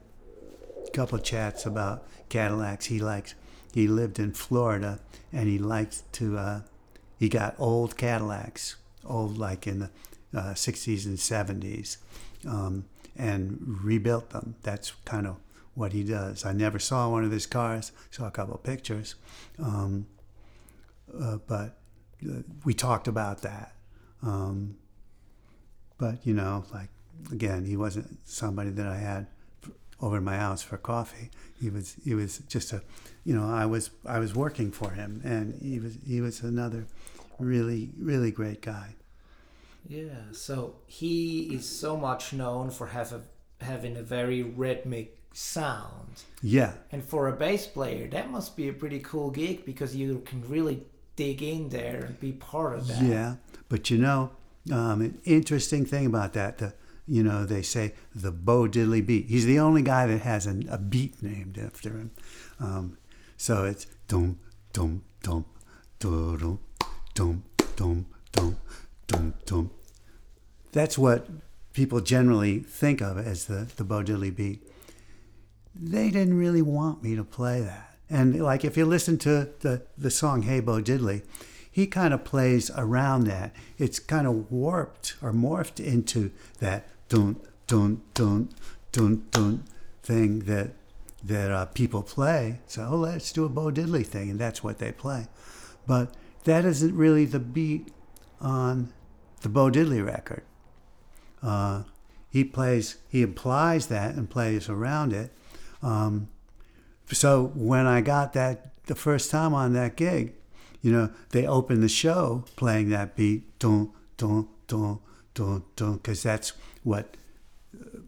a 0.86 0.90
couple 0.90 1.18
chats 1.18 1.66
about 1.66 2.06
Cadillacs. 2.28 2.86
He 2.86 3.00
likes 3.00 3.34
he 3.72 3.86
lived 3.86 4.18
in 4.18 4.32
Florida 4.32 5.00
and 5.32 5.48
he 5.48 5.58
liked 5.58 6.12
to 6.14 6.38
uh, 6.38 6.60
he 7.18 7.28
got 7.28 7.54
old 7.58 7.96
Cadillacs, 7.96 8.76
old 9.04 9.38
like 9.38 9.66
in 9.66 9.80
the 9.80 9.90
uh, 10.34 10.54
60s 10.54 11.06
and 11.06 11.18
70s, 11.18 11.98
um, 12.46 12.84
and 13.16 13.58
rebuilt 13.82 14.30
them. 14.30 14.54
That's 14.62 14.92
kind 15.04 15.26
of 15.26 15.36
what 15.74 15.92
he 15.92 16.04
does. 16.04 16.44
I 16.44 16.52
never 16.52 16.78
saw 16.78 17.08
one 17.08 17.24
of 17.24 17.30
his 17.30 17.46
cars, 17.46 17.92
saw 18.10 18.26
a 18.26 18.30
couple 18.30 18.56
pictures, 18.58 19.14
um, 19.58 20.06
uh, 21.18 21.38
but 21.46 21.78
uh, 22.28 22.42
we 22.64 22.74
talked 22.74 23.08
about 23.08 23.42
that. 23.42 23.74
Um, 24.22 24.76
but, 25.98 26.26
you 26.26 26.34
know, 26.34 26.64
like, 26.72 26.88
again, 27.32 27.64
he 27.64 27.76
wasn't 27.76 28.18
somebody 28.24 28.70
that 28.70 28.86
I 28.86 28.96
had 28.96 29.26
over 30.02 30.20
my 30.20 30.36
house 30.36 30.62
for 30.62 30.76
coffee. 30.76 31.30
He 31.60 31.68
was 31.68 31.96
he 32.04 32.14
was 32.14 32.38
just 32.48 32.72
a, 32.72 32.82
you 33.24 33.34
know, 33.34 33.46
I 33.46 33.66
was 33.66 33.90
I 34.06 34.18
was 34.18 34.34
working 34.34 34.70
for 34.70 34.92
him, 34.92 35.20
and 35.24 35.60
he 35.60 35.78
was 35.78 35.98
he 36.06 36.20
was 36.20 36.40
another 36.40 36.86
really 37.38 37.90
really 37.98 38.30
great 38.30 38.62
guy. 38.62 38.94
Yeah. 39.88 40.32
So 40.32 40.76
he 40.86 41.54
is 41.54 41.66
so 41.68 41.96
much 41.96 42.32
known 42.32 42.70
for 42.70 42.86
have 42.88 43.12
a, 43.12 43.22
having 43.64 43.96
a 43.96 44.02
very 44.02 44.42
rhythmic 44.42 45.16
sound, 45.32 46.22
Yeah, 46.42 46.72
and 46.90 47.04
for 47.04 47.28
a 47.28 47.32
bass 47.32 47.66
player, 47.66 48.08
that 48.08 48.30
must 48.30 48.56
be 48.56 48.68
a 48.68 48.72
pretty 48.72 48.98
cool 48.98 49.30
gig 49.30 49.64
because 49.64 49.94
you 49.94 50.22
can 50.26 50.42
really 50.48 50.82
dig 51.16 51.42
in 51.42 51.68
there 51.68 52.00
and 52.06 52.18
be 52.18 52.32
part 52.32 52.74
of 52.76 52.88
that. 52.88 53.02
yeah. 53.02 53.36
But 53.68 53.90
you 53.90 53.98
know, 53.98 54.30
um, 54.72 55.00
an 55.02 55.20
interesting 55.24 55.84
thing 55.86 56.06
about 56.06 56.32
that, 56.32 56.58
the 56.58 56.74
you 57.06 57.22
know 57.22 57.44
they 57.44 57.62
say 57.62 57.94
the 58.14 58.32
Bo 58.32 58.66
Diddley 58.66 59.04
beat. 59.04 59.26
He's 59.26 59.46
the 59.46 59.58
only 59.60 59.82
guy 59.82 60.06
that 60.06 60.22
has 60.22 60.46
an, 60.46 60.68
a 60.68 60.78
beat 60.78 61.22
named 61.22 61.58
after 61.58 61.90
him. 61.90 62.10
Um, 62.58 62.98
so 63.36 63.64
it's 63.64 63.86
dum 64.08 64.38
dum 64.72 65.02
dum 65.22 65.44
dum 66.00 66.38
dum 66.38 66.58
dum 67.14 67.44
dum 67.76 68.06
dum 68.32 68.56
That's 70.72 70.96
what 70.96 71.28
people 71.72 72.00
generally 72.00 72.60
think 72.60 73.00
of 73.00 73.18
as 73.18 73.46
the 73.46 73.68
the 73.76 73.84
Bo 73.84 74.02
Diddley 74.02 74.34
beat. 74.34 74.62
They 75.74 76.10
didn't 76.10 76.36
really 76.36 76.62
want 76.62 77.02
me 77.02 77.16
to 77.16 77.24
play 77.24 77.60
that. 77.60 77.94
And 78.08 78.40
like 78.40 78.64
if 78.64 78.76
you 78.76 78.84
listen 78.84 79.18
to 79.18 79.50
the 79.60 79.82
the 79.96 80.10
song 80.10 80.42
Hey 80.42 80.60
Bo 80.60 80.80
Diddley, 80.80 81.22
he 81.70 81.86
kind 81.86 82.12
of 82.12 82.24
plays 82.24 82.70
around 82.76 83.24
that. 83.24 83.54
It's 83.78 83.98
kind 83.98 84.26
of 84.26 84.50
warped 84.50 85.16
or 85.22 85.32
morphed 85.32 85.84
into 85.84 86.30
that 86.58 86.88
dun 87.08 87.36
dun 87.66 88.02
dun 88.14 88.50
dun 88.92 89.26
dun 89.30 89.64
thing 90.02 90.40
that 90.40 90.72
that 91.22 91.50
uh, 91.50 91.66
people 91.66 92.02
play. 92.02 92.60
So 92.66 92.88
oh, 92.90 92.96
let's 92.96 93.32
do 93.32 93.44
a 93.44 93.48
Bo 93.48 93.70
Diddley 93.70 94.06
thing, 94.06 94.30
and 94.30 94.38
that's 94.38 94.64
what 94.64 94.78
they 94.78 94.92
play. 94.92 95.26
But 95.86 96.14
that 96.44 96.64
isn't 96.64 96.96
really 96.96 97.24
the 97.24 97.40
beat 97.40 97.92
on 98.40 98.92
the 99.40 99.48
Bo 99.48 99.70
Diddley 99.70 100.04
record. 100.04 100.42
Uh, 101.42 101.84
he 102.28 102.44
plays, 102.44 102.98
he 103.08 103.22
implies 103.22 103.88
that 103.88 104.14
and 104.14 104.30
plays 104.30 104.68
around 104.68 105.12
it. 105.12 105.32
Um, 105.82 106.28
so 107.10 107.50
when 107.54 107.86
I 107.86 108.00
got 108.00 108.34
that 108.34 108.84
the 108.86 108.94
first 108.94 109.30
time 109.30 109.54
on 109.54 109.72
that 109.72 109.96
gig, 109.96 110.34
you 110.80 110.92
know, 110.92 111.10
they 111.30 111.46
opened 111.46 111.82
the 111.82 111.88
show 111.88 112.44
playing 112.56 112.90
that 112.90 113.16
beat, 113.16 113.58
dun 113.58 113.90
dun 114.16 114.48
dun 114.66 114.98
dun 115.34 115.62
dun, 115.76 115.94
because 115.94 116.22
that's 116.22 116.52
what 116.84 117.16
uh, 117.78 117.98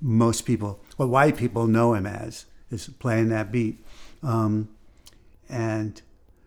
most 0.00 0.46
people, 0.46 0.80
what 0.96 1.08
white 1.08 1.36
people 1.36 1.66
know 1.66 1.94
him 1.94 2.06
as, 2.06 2.46
is 2.70 2.88
playing 2.98 3.28
that 3.30 3.52
beat. 3.52 3.84
Um, 4.22 4.68
and 5.48 6.00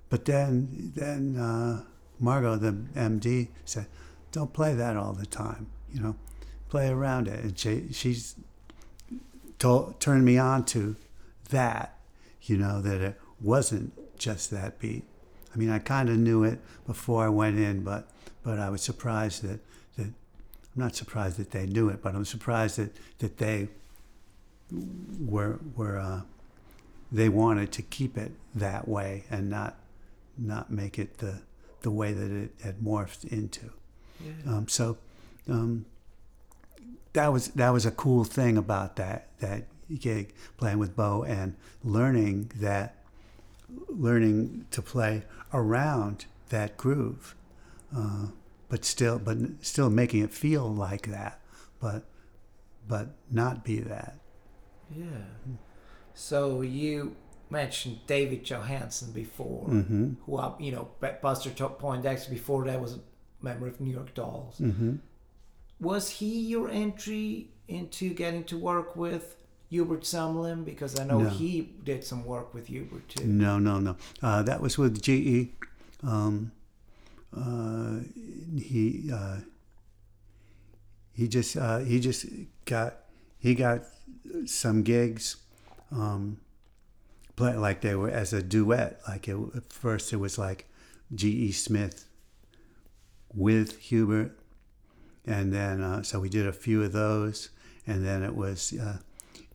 but 0.09 0.25
then 0.25 0.91
then 0.95 1.37
uh, 1.37 1.83
Margot, 2.19 2.57
the 2.57 2.71
MD, 2.71 3.49
said, 3.65 3.87
"Don't 4.31 4.53
play 4.53 4.73
that 4.73 4.97
all 4.97 5.13
the 5.13 5.25
time. 5.25 5.67
You 5.91 6.01
know, 6.01 6.15
play 6.69 6.89
around 6.89 7.27
it." 7.27 7.43
And 7.43 7.57
she 7.57 7.91
she's 7.91 8.35
told, 9.57 9.99
turned 9.99 10.25
me 10.25 10.37
on 10.37 10.65
to 10.65 10.95
that. 11.49 11.97
You 12.41 12.57
know 12.57 12.81
that 12.81 13.01
it 13.01 13.19
wasn't 13.41 13.93
just 14.17 14.51
that 14.51 14.79
beat. 14.79 15.03
I 15.53 15.57
mean, 15.57 15.69
I 15.69 15.79
kind 15.79 16.09
of 16.09 16.17
knew 16.17 16.43
it 16.43 16.59
before 16.85 17.23
I 17.25 17.29
went 17.29 17.57
in, 17.57 17.83
but 17.83 18.09
but 18.43 18.59
I 18.59 18.69
was 18.69 18.81
surprised 18.81 19.43
that 19.43 19.59
that 19.97 20.05
I'm 20.05 20.13
not 20.75 20.95
surprised 20.95 21.37
that 21.37 21.51
they 21.51 21.65
knew 21.65 21.89
it, 21.89 22.01
but 22.01 22.15
I'm 22.15 22.25
surprised 22.25 22.77
that 22.77 22.95
that 23.19 23.37
they 23.37 23.69
were 25.19 25.59
were 25.75 25.97
uh, 25.97 26.21
they 27.11 27.29
wanted 27.29 27.71
to 27.73 27.81
keep 27.81 28.17
it 28.17 28.31
that 28.55 28.87
way 28.87 29.25
and 29.29 29.49
not 29.49 29.77
not 30.37 30.71
make 30.71 30.99
it 30.99 31.17
the 31.17 31.41
the 31.81 31.91
way 31.91 32.13
that 32.13 32.31
it 32.31 32.51
had 32.63 32.79
morphed 32.79 33.25
into. 33.25 33.71
Yeah. 34.23 34.51
Um, 34.51 34.67
so 34.67 34.97
um, 35.47 35.85
that 37.13 37.31
was 37.33 37.49
that 37.49 37.69
was 37.69 37.85
a 37.85 37.91
cool 37.91 38.23
thing 38.23 38.57
about 38.57 38.95
that 38.97 39.27
that 39.39 39.65
gig 39.99 40.33
playing 40.57 40.77
with 40.79 40.95
Bo 40.95 41.23
and 41.23 41.55
learning 41.83 42.51
that 42.55 42.95
learning 43.87 44.65
to 44.71 44.81
play 44.81 45.23
around 45.53 46.25
that 46.49 46.77
groove, 46.77 47.35
uh, 47.95 48.27
but 48.67 48.85
still 48.85 49.19
but 49.19 49.37
still 49.61 49.89
making 49.89 50.23
it 50.23 50.31
feel 50.31 50.67
like 50.73 51.07
that, 51.07 51.39
but 51.79 52.05
but 52.87 53.09
not 53.31 53.63
be 53.63 53.79
that. 53.79 54.19
Yeah. 54.95 55.05
So 56.13 56.61
you 56.61 57.15
mentioned 57.49 57.99
David 58.07 58.43
Johansen 58.43 59.13
before, 59.13 59.65
hmm 59.65 60.13
who, 60.25 60.37
uh, 60.37 60.53
you 60.59 60.71
know, 60.71 60.89
Buster 61.21 61.49
Top 61.49 61.79
Poindexter 61.79 62.29
before 62.29 62.65
that 62.65 62.81
was 62.81 62.99
member 63.41 63.67
of 63.67 63.79
New 63.79 63.91
York 63.93 64.13
Dolls. 64.13 64.57
hmm 64.57 64.95
Was 65.79 66.09
he 66.09 66.39
your 66.41 66.69
entry 66.69 67.49
into 67.67 68.13
getting 68.13 68.43
to 68.45 68.57
work 68.57 68.95
with 68.95 69.35
Hubert 69.69 70.01
Sumlin? 70.01 70.65
Because 70.65 70.99
I 70.99 71.05
know 71.05 71.19
No. 71.19 71.29
he 71.29 71.61
did 71.83 72.03
some 72.03 72.25
work 72.25 72.53
with 72.53 72.67
Hubert 72.67 73.07
too. 73.07 73.25
No, 73.25 73.59
no, 73.59 73.79
no. 73.79 73.95
Uh, 74.21 74.41
that 74.43 74.59
was 74.61 74.77
with 74.77 75.01
GE. 75.01 75.49
Um, 76.03 76.51
uh, 77.35 77.99
he 78.57 79.09
uh, 79.13 79.37
he 81.13 81.27
just 81.27 81.55
uh, 81.57 81.79
he 81.79 81.99
just 81.99 82.25
got 82.65 82.95
he 83.37 83.55
got 83.55 83.83
some 84.45 84.83
gigs, 84.83 85.37
um, 85.91 86.39
play, 87.35 87.55
like 87.55 87.81
they 87.81 87.95
were 87.95 88.09
as 88.09 88.33
a 88.33 88.41
duet. 88.41 88.99
Like 89.07 89.27
it, 89.27 89.37
at 89.55 89.71
first, 89.71 90.11
it 90.13 90.17
was 90.17 90.37
like 90.37 90.65
GE 91.13 91.53
Smith 91.55 92.05
with 93.33 93.77
Hubert, 93.77 94.37
and 95.25 95.53
then 95.53 95.81
uh, 95.81 96.03
so 96.03 96.19
we 96.19 96.29
did 96.29 96.47
a 96.47 96.53
few 96.53 96.83
of 96.83 96.91
those, 96.91 97.49
and 97.85 98.05
then 98.05 98.23
it 98.23 98.35
was 98.35 98.73
uh, 98.73 98.97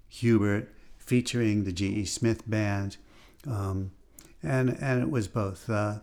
Hubert 0.08 0.72
featuring 0.98 1.64
the 1.64 1.72
GE 1.72 2.08
Smith 2.08 2.48
band, 2.48 2.96
um, 3.46 3.90
and 4.42 4.70
and 4.80 5.02
it 5.02 5.10
was 5.10 5.28
both. 5.28 5.68
Uh, 5.68 5.98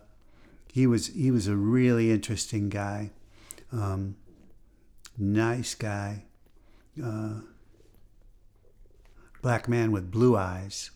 he 0.72 0.86
was 0.86 1.08
he 1.08 1.30
was 1.30 1.48
a 1.48 1.56
really 1.56 2.10
interesting 2.10 2.68
guy, 2.68 3.10
um, 3.72 4.16
nice 5.18 5.74
guy, 5.74 6.24
uh, 7.02 7.40
black 9.42 9.68
man 9.68 9.92
with 9.92 10.10
blue 10.10 10.36
eyes, 10.36 10.90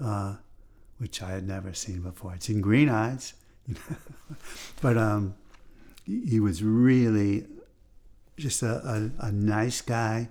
uh, 0.00 0.36
which 0.98 1.22
I 1.22 1.30
had 1.30 1.46
never 1.46 1.72
seen 1.74 2.02
before. 2.02 2.32
I'd 2.32 2.42
seen 2.42 2.60
green 2.60 2.88
eyes, 2.88 3.34
but 4.80 4.96
um, 4.96 5.34
he 6.08 6.40
was 6.40 6.62
really 6.62 7.46
just 8.36 8.62
a, 8.62 9.10
a, 9.20 9.26
a 9.26 9.32
nice 9.32 9.80
guy. 9.80 10.28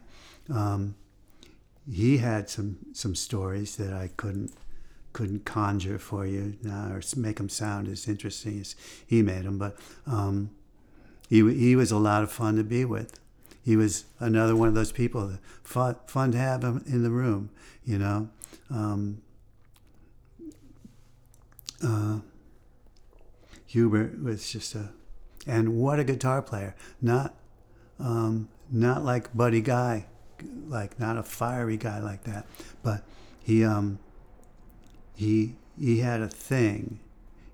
Um, 0.50 0.96
he 1.90 2.18
had 2.18 2.50
some 2.50 2.78
some 2.94 3.16
stories 3.16 3.78
that 3.78 3.94
I 3.94 4.10
couldn't 4.18 4.52
couldn't 5.14 5.46
conjure 5.46 6.00
for 6.00 6.26
you 6.26 6.58
now 6.62 6.92
or 6.92 7.02
make 7.16 7.38
them 7.38 7.50
sound 7.50 7.88
as 7.88 8.08
interesting 8.08 8.60
as 8.60 8.76
he 9.06 9.22
made 9.22 9.44
them. 9.44 9.58
But 9.58 9.78
um, 10.06 10.50
he 11.30 11.38
he 11.54 11.76
was 11.76 11.92
a 11.92 11.98
lot 11.98 12.24
of 12.24 12.32
fun 12.32 12.56
to 12.58 12.64
be 12.64 12.86
with. 12.86 13.20
He 13.64 13.76
was 13.76 14.06
another 14.20 14.56
one 14.56 14.70
of 14.70 14.76
those 14.76 14.92
people 14.92 15.28
that 15.28 15.40
fun, 15.64 15.96
fun 16.08 16.32
to 16.32 16.38
have 16.38 16.64
him 16.64 16.84
in 16.88 17.04
the 17.04 17.12
room. 17.12 17.50
You 17.86 18.00
know. 18.00 18.30
Um, 18.70 19.22
uh, 21.84 22.20
Hubert 23.68 24.22
was 24.24 24.50
just 24.52 24.76
a, 24.76 24.90
and 25.48 25.78
what 25.78 26.00
a 26.00 26.04
guitar 26.04 26.42
player! 26.42 26.76
Not, 27.02 27.36
um, 28.00 28.50
not 28.72 29.04
like 29.04 29.36
Buddy 29.36 29.62
Guy, 29.62 30.06
like 30.68 31.00
not 31.00 31.18
a 31.18 31.24
fiery 31.24 31.78
guy 31.78 32.00
like 32.00 32.24
that, 32.26 32.46
but 32.84 33.04
he, 33.44 33.64
um, 33.64 34.00
he, 35.16 35.56
he 35.80 36.00
had 36.00 36.22
a 36.22 36.28
thing, 36.28 37.00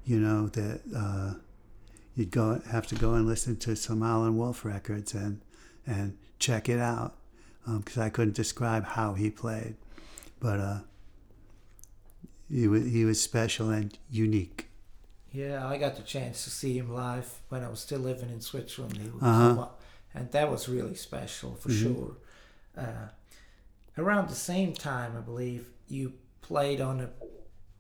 you 0.06 0.20
know, 0.20 0.48
that 0.48 0.82
uh, 0.96 1.34
you'd 2.16 2.32
go 2.32 2.62
have 2.70 2.88
to 2.88 2.96
go 2.96 3.14
and 3.14 3.26
listen 3.26 3.56
to 3.58 3.76
some 3.76 4.02
Howlin' 4.02 4.38
Wolf 4.38 4.66
records 4.66 5.14
and 5.14 5.42
and 5.86 6.18
check 6.40 6.70
it 6.70 6.80
out 6.80 7.16
because 7.66 7.98
I 7.98 8.10
couldn't 8.10 8.36
describe 8.36 8.86
how 8.86 9.14
he 9.14 9.30
played, 9.30 9.76
but 10.40 10.60
uh, 10.60 10.80
he 12.50 12.68
was 12.68 12.86
he 12.86 13.06
was 13.06 13.22
special 13.22 13.70
and 13.70 13.98
unique. 14.10 14.70
Yeah, 15.34 15.68
I 15.68 15.78
got 15.78 15.96
the 15.96 16.04
chance 16.04 16.44
to 16.44 16.50
see 16.52 16.78
him 16.78 16.94
live 16.94 17.28
when 17.50 17.64
I 17.64 17.70
was 17.70 17.80
still 17.80 18.00
living 18.00 18.30
in 18.30 18.40
Switzerland. 18.40 18.98
He 18.98 19.10
would 19.10 19.24
Uh-huh. 19.24 19.50
come 19.50 19.60
up, 19.60 19.82
and 20.14 20.32
that 20.32 20.50
was 20.52 20.70
really 20.70 20.96
special 20.96 21.56
for 21.56 21.70
Mhm. 21.70 21.82
sure. 21.82 22.18
Uh, 22.78 23.08
around 23.98 24.30
the 24.30 24.36
same 24.36 24.74
time, 24.74 25.18
I 25.18 25.22
believe 25.22 25.72
you 25.88 26.14
played 26.42 26.80
on 26.80 27.02
a 27.02 27.10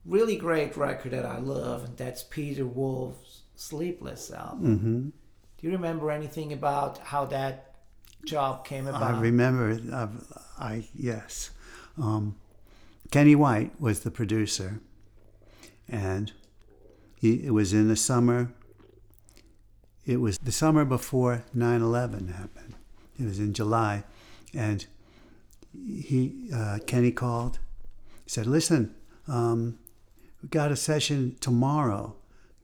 really 0.05 0.35
great 0.35 0.75
record 0.75 1.11
that 1.13 1.25
I 1.25 1.37
love, 1.37 1.83
and 1.85 1.95
that's 1.95 2.23
Peter 2.23 2.65
Wolf's 2.65 3.41
Sleepless 3.55 4.31
album. 4.31 4.77
hmm 4.79 5.09
Do 5.59 5.67
you 5.67 5.71
remember 5.71 6.11
anything 6.11 6.51
about 6.51 6.97
how 6.97 7.23
that 7.25 7.75
job 8.25 8.65
came 8.65 8.87
about? 8.87 9.01
I 9.15 9.21
remember. 9.21 9.79
Uh, 9.93 10.07
I 10.59 10.89
yes, 10.93 11.51
um, 11.97 12.35
Kenny 13.11 13.35
White 13.35 13.79
was 13.79 13.99
the 14.01 14.11
producer, 14.11 14.81
and 15.87 16.33
he 17.23 17.45
it 17.45 17.51
was 17.51 17.71
in 17.71 17.87
the 17.87 17.95
summer. 17.95 18.53
It 20.05 20.19
was 20.19 20.37
the 20.39 20.51
summer 20.51 20.83
before 20.83 21.45
9/11 21.55 22.33
happened. 22.33 22.75
It 23.17 23.23
was 23.23 23.39
in 23.39 23.53
July, 23.53 24.03
and 24.53 24.85
he 25.71 26.49
uh, 26.53 26.79
Kenny 26.85 27.13
called. 27.13 27.59
He 28.25 28.29
said, 28.29 28.45
"Listen, 28.45 28.93
um, 29.25 29.79
we 30.41 30.49
got 30.49 30.69
a 30.69 30.75
session 30.75 31.37
tomorrow. 31.39 32.15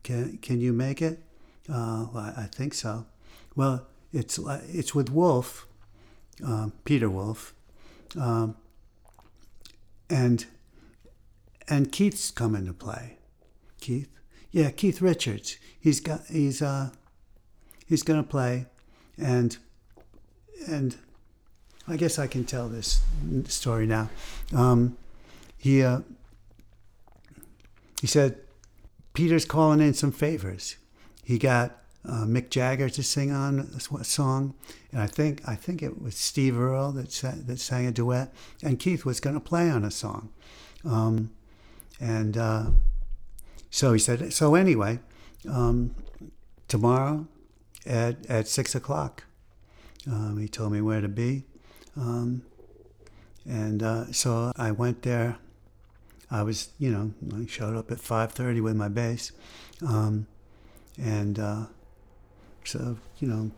Can 0.04 0.38
can 0.40 0.60
you 0.60 0.74
make 0.74 1.02
it?" 1.02 1.24
Uh, 1.70 2.08
well, 2.14 2.34
I 2.36 2.50
think 2.52 2.74
so. 2.74 3.06
Well, 3.56 3.88
it's 4.12 4.38
it's 4.68 4.94
with 4.94 5.10
Wolf, 5.10 5.68
um, 6.44 6.74
Peter 6.84 7.10
Wolf, 7.10 7.54
um, 8.20 8.58
and 10.10 10.46
and 11.70 11.94
Keith's 11.94 12.30
coming 12.30 12.66
to 12.66 12.74
play. 12.74 13.20
Keith, 13.80 14.19
yeah, 14.52 14.72
Keith 14.72 15.02
Richards. 15.02 15.58
He's 15.80 16.00
got 16.00 16.26
he's 16.28 16.62
uh 16.62 16.90
he's 17.86 18.04
gonna 18.04 18.24
play, 18.24 18.66
and 19.18 19.58
and 20.68 20.96
I 21.88 21.98
guess 21.98 22.20
I 22.20 22.28
can 22.28 22.46
tell 22.46 22.68
this 22.68 23.02
story 23.46 23.86
now. 23.86 24.10
Um, 24.54 24.98
he 25.58 25.84
uh, 25.84 26.02
he 28.02 28.08
said 28.08 28.38
Peter's 29.14 29.46
calling 29.46 29.82
in 29.82 29.94
some 29.94 30.12
favors. 30.12 30.78
he 31.24 31.38
got 31.38 31.76
uh, 32.08 32.24
Mick 32.24 32.50
Jagger 32.50 32.90
to 32.90 33.04
sing 33.04 33.32
on 33.32 33.60
a 34.00 34.04
song, 34.04 34.54
and 34.92 35.02
I 35.02 35.08
think 35.08 35.42
I 35.48 35.56
think 35.56 35.84
it 35.84 36.02
was 36.02 36.16
Steve 36.16 36.60
Earle 36.60 36.92
that 36.94 37.12
sa- 37.12 37.34
that 37.36 37.60
sang 37.60 37.86
a 37.86 37.92
duet, 37.92 38.34
and 38.64 38.80
Keith 38.80 39.06
was 39.06 39.20
going 39.20 39.36
to 39.36 39.42
play 39.42 39.70
on 39.70 39.84
a 39.84 39.92
song, 39.92 40.30
um, 40.86 41.32
and 42.00 42.38
uh, 42.38 42.68
so 43.70 43.94
he 43.94 44.00
said. 44.00 44.34
So 44.34 44.56
anyway, 44.56 45.00
um, 45.50 45.96
tomorrow 46.68 47.28
at 47.86 48.26
at 48.28 48.48
six 48.48 48.76
o'clock, 48.76 49.24
um, 50.08 50.38
he 50.38 50.48
told 50.48 50.72
me 50.72 50.82
where 50.82 51.02
to 51.02 51.10
be, 51.10 51.46
um, 51.96 52.44
and 53.48 53.84
uh, 53.84 54.12
so 54.12 54.52
I 54.56 54.72
went 54.72 55.04
there. 55.04 55.38
I 56.32 56.44
was, 56.44 56.70
you 56.78 56.92
know, 56.92 57.14
I 57.36 57.48
showed 57.48 57.76
up 57.76 57.90
at 57.92 58.00
five 58.00 58.32
thirty 58.32 58.62
with 58.62 58.76
my 58.76 58.90
bass, 58.90 59.32
um, 59.86 60.28
and. 60.98 61.40
Uh, 61.40 61.66
so 62.70 62.98
you 63.18 63.28
know, 63.28 63.52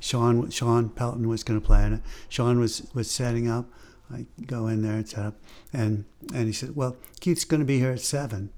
Sean 0.00 0.50
Sean 0.50 0.88
Pelton 0.88 1.28
was 1.28 1.44
going 1.44 1.60
to 1.60 1.66
play 1.66 1.84
it. 1.86 2.00
Sean 2.28 2.58
was 2.58 2.88
was 2.94 3.10
setting 3.10 3.48
up. 3.48 3.66
I 4.10 4.26
go 4.46 4.68
in 4.68 4.82
there 4.82 4.94
and 4.94 5.08
set 5.08 5.26
up, 5.26 5.34
and 5.72 6.04
and 6.34 6.46
he 6.46 6.52
said, 6.52 6.74
"Well, 6.74 6.96
Keith's 7.20 7.44
going 7.44 7.60
to 7.60 7.66
be 7.66 7.78
here 7.78 7.90
at 7.90 8.00
7. 8.00 8.50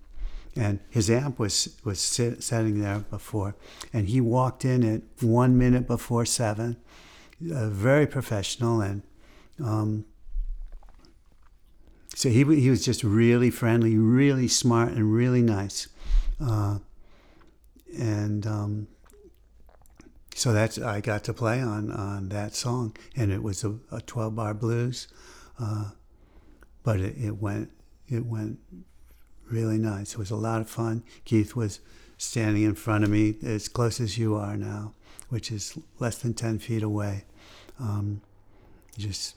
And 0.59 0.80
his 0.90 1.09
amp 1.09 1.38
was 1.38 1.78
was 1.84 2.00
sit, 2.00 2.42
setting 2.42 2.80
there 2.80 2.98
before, 3.11 3.54
and 3.92 4.09
he 4.09 4.20
walked 4.20 4.64
in 4.64 4.82
at 4.82 5.02
one 5.22 5.56
minute 5.56 5.86
before 5.86 6.26
seven, 6.26 6.76
uh, 7.54 7.68
very 7.68 8.06
professional, 8.06 8.80
and 8.80 9.02
um, 9.64 10.04
so 12.14 12.28
he 12.28 12.42
he 12.61 12.70
was 12.70 12.84
just 12.84 13.04
really 13.04 13.50
friendly, 13.50 13.96
really 13.96 14.48
smart, 14.48 14.92
and 14.92 15.12
really 15.12 15.42
nice, 15.42 15.88
uh, 16.40 16.78
and. 17.96 18.46
Um, 18.46 18.88
so 20.34 20.52
that's 20.52 20.78
I 20.78 21.00
got 21.00 21.24
to 21.24 21.34
play 21.34 21.61
on 21.61 21.90
on 21.90 22.28
that 22.28 22.54
song, 22.54 22.96
and 23.16 23.32
it 23.32 23.42
was 23.42 23.64
a, 23.64 23.76
a 23.90 24.00
12 24.00 24.36
bar 24.36 24.54
blues, 24.54 25.09
uh, 25.59 25.90
but 26.84 27.00
it, 27.00 27.16
it 27.18 27.38
went 27.38 27.72
it 28.06 28.24
went 28.24 28.61
really 29.51 29.78
nice. 29.78 30.12
It 30.12 30.18
was 30.18 30.30
a 30.30 30.36
lot 30.36 30.61
of 30.61 30.68
fun. 30.68 31.03
Keith 31.24 31.55
was 31.57 31.80
standing 32.16 32.62
in 32.62 32.74
front 32.74 33.05
of 33.05 33.11
me 33.11 33.36
as 33.44 33.68
close 33.68 34.01
as 34.01 34.18
you 34.18 34.34
are 34.34 34.57
now, 34.57 34.94
which 35.28 35.51
is 35.53 35.78
less 35.99 36.18
than 36.18 36.34
10 36.34 36.59
feet 36.59 36.82
away. 36.82 37.24
Um, 37.80 38.22
just 38.96 39.36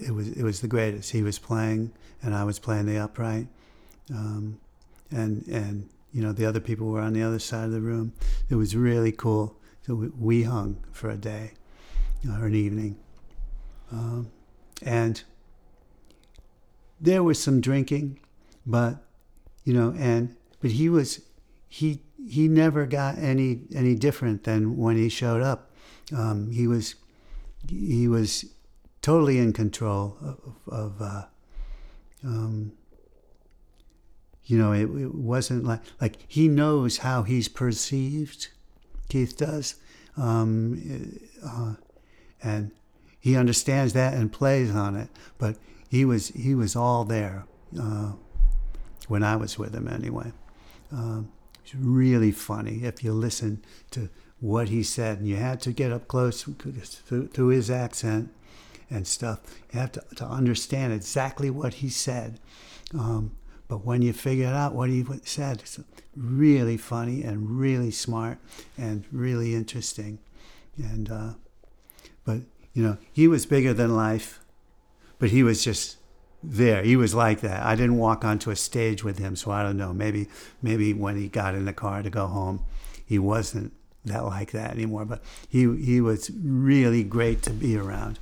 it 0.00 0.12
was 0.12 0.28
it 0.28 0.42
was 0.42 0.60
the 0.60 0.68
greatest. 0.68 1.10
He 1.10 1.22
was 1.22 1.38
playing, 1.38 1.92
and 2.22 2.34
I 2.34 2.44
was 2.44 2.58
playing 2.58 2.86
the 2.86 2.98
upright, 2.98 3.48
um, 4.10 4.60
and 5.10 5.46
and 5.48 5.88
you 6.12 6.22
know 6.22 6.32
the 6.32 6.46
other 6.46 6.60
people 6.60 6.88
were 6.88 7.00
on 7.00 7.12
the 7.12 7.22
other 7.22 7.38
side 7.38 7.64
of 7.64 7.72
the 7.72 7.80
room. 7.80 8.12
It 8.48 8.54
was 8.54 8.74
really 8.76 9.12
cool. 9.12 9.56
So 9.86 10.10
we, 10.18 10.42
hung 10.42 10.84
for 10.92 11.10
a 11.10 11.16
day 11.16 11.52
or 12.28 12.46
an 12.46 12.54
evening, 12.54 12.98
um, 13.90 14.30
and 14.82 15.22
there 17.00 17.22
was 17.22 17.42
some 17.42 17.60
drinking, 17.60 18.20
but 18.66 19.04
you 19.64 19.74
know, 19.74 19.94
and 19.98 20.36
but 20.60 20.72
he 20.72 20.88
was 20.88 21.20
he 21.68 22.02
he 22.28 22.48
never 22.48 22.86
got 22.86 23.18
any 23.18 23.60
any 23.74 23.94
different 23.94 24.44
than 24.44 24.76
when 24.76 24.96
he 24.96 25.08
showed 25.08 25.42
up. 25.42 25.70
Um, 26.16 26.50
he 26.50 26.66
was 26.66 26.96
he 27.68 28.08
was 28.08 28.44
totally 29.02 29.38
in 29.38 29.52
control 29.52 30.16
of, 30.20 30.38
of 30.66 31.02
uh, 31.02 31.24
um, 32.24 32.72
you 34.44 34.58
know, 34.58 34.72
it, 34.72 34.82
it 34.82 35.14
wasn't 35.14 35.64
like 35.64 35.80
like 36.00 36.16
he 36.26 36.48
knows 36.48 36.98
how 36.98 37.22
he's 37.22 37.48
perceived. 37.48 38.48
Keith 39.08 39.36
does, 39.36 39.76
um, 40.16 41.18
uh, 41.44 41.74
and 42.42 42.72
he 43.18 43.36
understands 43.36 43.92
that 43.92 44.14
and 44.14 44.32
plays 44.32 44.70
on 44.70 44.96
it. 44.96 45.08
But 45.38 45.56
he 45.88 46.04
was 46.04 46.28
he 46.28 46.54
was 46.54 46.74
all 46.74 47.04
there 47.04 47.44
uh, 47.80 48.12
when 49.10 49.24
I 49.24 49.34
was 49.34 49.58
with 49.58 49.74
him 49.74 49.88
anyway. 49.88 50.32
Um, 50.92 51.32
it's 51.64 51.74
really 51.74 52.30
funny 52.30 52.84
if 52.84 53.02
you 53.02 53.12
listen 53.12 53.62
to 53.90 54.08
what 54.38 54.68
he 54.68 54.82
said, 54.84 55.18
and 55.18 55.28
you 55.28 55.36
had 55.36 55.60
to 55.62 55.72
get 55.72 55.92
up 55.92 56.06
close 56.06 56.44
to 56.44 57.46
his 57.48 57.70
accent 57.70 58.32
and 58.88 59.06
stuff. 59.06 59.40
You 59.72 59.80
have 59.80 59.92
to, 59.92 60.04
to 60.16 60.24
understand 60.24 60.92
exactly 60.92 61.50
what 61.50 61.74
he 61.74 61.88
said. 61.88 62.38
Um, 62.94 63.36
but 63.68 63.84
when 63.84 64.00
you 64.00 64.12
figure 64.12 64.48
out 64.48 64.74
what 64.74 64.90
he 64.90 65.04
said, 65.24 65.60
it's 65.60 65.80
really 66.16 66.76
funny 66.76 67.22
and 67.22 67.50
really 67.58 67.90
smart 67.90 68.38
and 68.78 69.04
really 69.12 69.54
interesting. 69.54 70.20
And 70.76 71.10
uh, 71.10 71.32
but 72.24 72.42
you 72.72 72.82
know, 72.82 72.96
he 73.12 73.26
was 73.26 73.44
bigger 73.44 73.74
than 73.74 73.96
life, 73.96 74.40
but 75.18 75.30
he 75.30 75.42
was 75.42 75.62
just 75.64 75.96
there. 76.42 76.82
He 76.82 76.96
was 76.96 77.14
like 77.14 77.40
that. 77.40 77.62
I 77.64 77.74
didn't 77.74 77.98
walk 77.98 78.24
onto 78.24 78.50
a 78.50 78.56
stage 78.56 79.04
with 79.04 79.18
him, 79.18 79.36
so 79.36 79.50
I 79.50 79.62
don't 79.62 79.76
know. 79.76 79.92
Maybe 79.92 80.28
maybe 80.62 80.92
when 80.92 81.16
he 81.16 81.28
got 81.28 81.54
in 81.54 81.64
the 81.64 81.72
car 81.72 82.02
to 82.02 82.10
go 82.10 82.26
home, 82.26 82.64
he 83.04 83.18
wasn't 83.18 83.72
that 84.04 84.24
like 84.24 84.52
that 84.52 84.70
anymore. 84.72 85.04
But 85.04 85.22
he 85.48 85.74
he 85.76 86.00
was 86.00 86.30
really 86.42 87.04
great 87.04 87.42
to 87.42 87.50
be 87.50 87.76
around. 87.76 88.18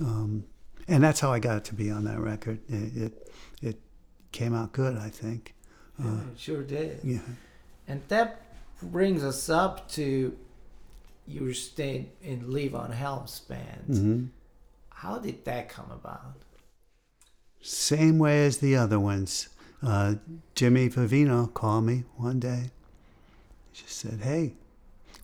Um, 0.00 0.44
and 0.88 1.02
that's 1.02 1.20
how 1.20 1.32
I 1.32 1.38
got 1.38 1.64
to 1.64 1.74
be 1.74 1.90
on 1.90 2.04
that 2.04 2.20
record. 2.20 2.60
It, 2.68 2.96
it, 2.96 3.32
it 3.62 3.80
came 4.30 4.54
out 4.54 4.72
good, 4.72 4.96
I 4.96 5.08
think. 5.08 5.54
Yeah, 5.98 6.20
it 6.32 6.38
sure 6.38 6.62
did. 6.62 7.00
Yeah. 7.02 7.20
And 7.88 8.02
that 8.08 8.42
brings 8.82 9.24
us 9.24 9.48
up 9.48 9.88
to 9.92 10.36
your 11.26 11.54
staying 11.54 12.10
in 12.22 12.42
Levon 12.42 12.92
Helm's 12.92 13.40
band. 13.40 13.86
hmm 13.86 14.24
How 14.90 15.18
did 15.18 15.44
that 15.46 15.68
come 15.68 15.90
about? 15.90 16.34
Same 17.66 18.20
way 18.20 18.46
as 18.46 18.58
the 18.58 18.76
other 18.76 19.00
ones. 19.00 19.48
Uh, 19.82 20.14
Jimmy 20.54 20.88
Vivino 20.88 21.52
called 21.52 21.84
me 21.84 22.04
one 22.16 22.38
day. 22.38 22.70
He 23.72 23.82
just 23.82 23.98
said, 23.98 24.20
"Hey, 24.20 24.54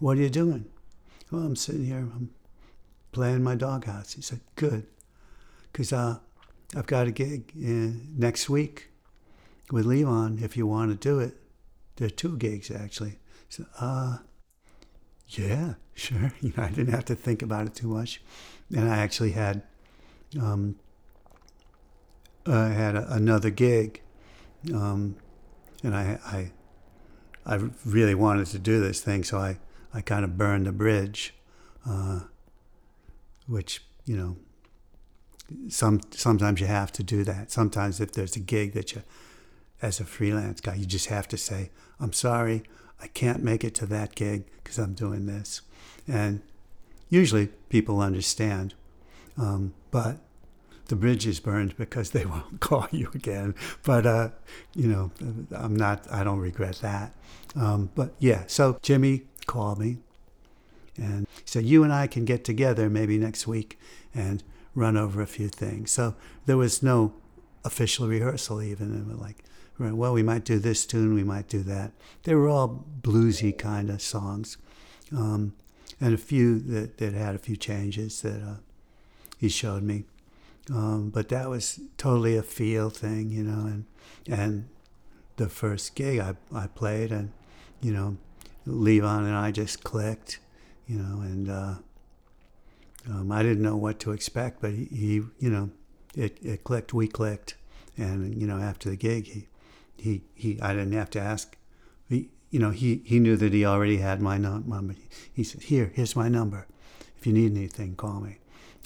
what 0.00 0.18
are 0.18 0.22
you 0.22 0.28
doing?" 0.28 0.64
Well, 1.30 1.42
I'm 1.42 1.54
sitting 1.54 1.84
here. 1.84 1.98
I'm 1.98 2.30
playing 3.12 3.44
my 3.44 3.54
doghouse. 3.54 4.14
He 4.14 4.22
said, 4.22 4.40
"Good, 4.56 4.88
because 5.70 5.92
uh, 5.92 6.18
I've 6.74 6.88
got 6.88 7.06
a 7.06 7.12
gig 7.12 7.52
in, 7.54 8.08
next 8.18 8.50
week 8.50 8.90
with 9.70 9.86
Levon. 9.86 10.42
If 10.42 10.56
you 10.56 10.66
want 10.66 10.90
to 10.90 10.96
do 10.96 11.20
it, 11.20 11.36
there 11.94 12.08
are 12.08 12.10
two 12.10 12.36
gigs 12.36 12.72
actually." 12.72 13.20
So, 13.50 13.66
uh, 13.78 14.18
yeah, 15.28 15.74
sure. 15.94 16.32
You 16.40 16.52
know, 16.56 16.64
I 16.64 16.70
didn't 16.70 16.92
have 16.92 17.04
to 17.04 17.14
think 17.14 17.40
about 17.40 17.68
it 17.68 17.76
too 17.76 17.86
much, 17.86 18.20
and 18.74 18.90
I 18.90 18.98
actually 18.98 19.30
had. 19.30 19.62
Um, 20.40 20.74
I 22.46 22.68
had 22.68 22.96
a, 22.96 23.12
another 23.12 23.50
gig, 23.50 24.02
um, 24.72 25.16
and 25.82 25.94
I, 25.94 26.18
I, 26.24 26.52
I 27.46 27.68
really 27.84 28.14
wanted 28.14 28.46
to 28.48 28.58
do 28.58 28.80
this 28.80 29.00
thing, 29.00 29.24
so 29.24 29.38
I, 29.38 29.58
I 29.94 30.00
kind 30.00 30.24
of 30.24 30.36
burned 30.36 30.66
the 30.66 30.72
bridge, 30.72 31.34
uh, 31.88 32.20
which 33.46 33.84
you 34.04 34.16
know. 34.16 34.36
Some 35.68 36.00
sometimes 36.12 36.60
you 36.62 36.66
have 36.66 36.92
to 36.92 37.02
do 37.02 37.24
that. 37.24 37.50
Sometimes 37.50 38.00
if 38.00 38.12
there's 38.12 38.36
a 38.36 38.40
gig 38.40 38.72
that 38.72 38.94
you, 38.94 39.02
as 39.82 40.00
a 40.00 40.04
freelance 40.04 40.62
guy, 40.62 40.76
you 40.76 40.86
just 40.86 41.08
have 41.08 41.28
to 41.28 41.36
say, 41.36 41.70
"I'm 42.00 42.14
sorry, 42.14 42.62
I 43.02 43.08
can't 43.08 43.42
make 43.42 43.62
it 43.62 43.74
to 43.74 43.86
that 43.86 44.14
gig 44.14 44.46
because 44.62 44.78
I'm 44.78 44.94
doing 44.94 45.26
this," 45.26 45.60
and 46.08 46.40
usually 47.10 47.48
people 47.68 48.00
understand. 48.00 48.72
Um, 49.36 49.74
but 49.90 50.20
the 50.92 50.96
bridge 50.96 51.26
is 51.26 51.40
burned 51.40 51.74
because 51.78 52.10
they 52.10 52.26
won't 52.34 52.60
call 52.60 52.86
you 52.90 53.10
again. 53.14 53.54
But 53.82 54.04
uh, 54.04 54.28
you 54.74 54.88
know, 54.88 55.10
I'm 55.50 55.74
not. 55.74 56.06
I 56.12 56.22
don't 56.22 56.38
regret 56.38 56.80
that. 56.82 57.14
Um, 57.56 57.88
but 57.94 58.12
yeah, 58.18 58.44
so 58.46 58.78
Jimmy 58.82 59.22
called 59.46 59.78
me 59.78 59.96
and 60.98 61.26
said, 61.46 61.64
"You 61.64 61.82
and 61.82 61.94
I 61.94 62.06
can 62.08 62.26
get 62.26 62.44
together 62.44 62.90
maybe 62.90 63.16
next 63.16 63.46
week 63.46 63.78
and 64.14 64.42
run 64.74 64.98
over 64.98 65.22
a 65.22 65.26
few 65.26 65.48
things." 65.48 65.90
So 65.90 66.14
there 66.44 66.58
was 66.58 66.82
no 66.82 67.14
official 67.64 68.06
rehearsal 68.06 68.60
even. 68.60 68.92
And 68.92 69.06
we're 69.08 69.14
like, 69.14 69.44
well, 69.78 70.12
we 70.12 70.22
might 70.22 70.44
do 70.44 70.58
this 70.58 70.84
tune, 70.84 71.14
we 71.14 71.24
might 71.24 71.48
do 71.48 71.62
that. 71.62 71.92
They 72.24 72.34
were 72.34 72.50
all 72.50 72.84
bluesy 73.00 73.56
kind 73.56 73.88
of 73.88 74.02
songs, 74.02 74.58
um, 75.10 75.54
and 76.02 76.12
a 76.12 76.18
few 76.18 76.58
that, 76.58 76.98
that 76.98 77.14
had 77.14 77.34
a 77.34 77.38
few 77.38 77.56
changes 77.56 78.20
that 78.20 78.42
uh, 78.42 78.56
he 79.38 79.48
showed 79.48 79.82
me. 79.82 80.04
Um, 80.70 81.10
but 81.10 81.28
that 81.30 81.48
was 81.48 81.80
totally 81.96 82.36
a 82.36 82.42
feel 82.42 82.88
thing, 82.88 83.30
you 83.30 83.42
know, 83.42 83.66
and 83.66 83.84
and 84.28 84.68
the 85.36 85.48
first 85.48 85.94
gig 85.94 86.20
I, 86.20 86.34
I 86.54 86.66
played 86.68 87.10
and, 87.10 87.32
you 87.80 87.92
know, 87.92 88.16
Levon 88.66 89.24
and 89.24 89.34
I 89.34 89.50
just 89.50 89.82
clicked, 89.82 90.38
you 90.86 90.98
know, 90.98 91.20
and 91.22 91.48
uh, 91.50 91.74
um, 93.08 93.32
I 93.32 93.42
didn't 93.42 93.62
know 93.62 93.76
what 93.76 93.98
to 94.00 94.12
expect, 94.12 94.60
but 94.60 94.72
he, 94.72 94.84
he 94.84 95.14
you 95.38 95.50
know, 95.50 95.70
it, 96.14 96.38
it 96.42 96.64
clicked, 96.64 96.94
we 96.94 97.08
clicked, 97.08 97.56
and 97.96 98.40
you 98.40 98.46
know, 98.46 98.58
after 98.58 98.90
the 98.90 98.96
gig, 98.96 99.26
he, 99.26 99.48
he, 99.96 100.22
he, 100.34 100.60
I 100.60 100.74
didn't 100.74 100.92
have 100.92 101.10
to 101.10 101.20
ask, 101.20 101.56
he, 102.08 102.28
you 102.50 102.58
know, 102.60 102.70
he, 102.70 103.02
he 103.04 103.18
knew 103.18 103.36
that 103.36 103.52
he 103.52 103.64
already 103.64 103.96
had 103.96 104.20
my 104.20 104.38
num- 104.38 104.68
number. 104.68 104.94
He 105.32 105.42
said, 105.42 105.62
"Here, 105.62 105.90
here's 105.94 106.14
my 106.14 106.28
number. 106.28 106.66
If 107.16 107.26
you 107.26 107.32
need 107.32 107.56
anything, 107.56 107.96
call 107.96 108.20
me." 108.20 108.38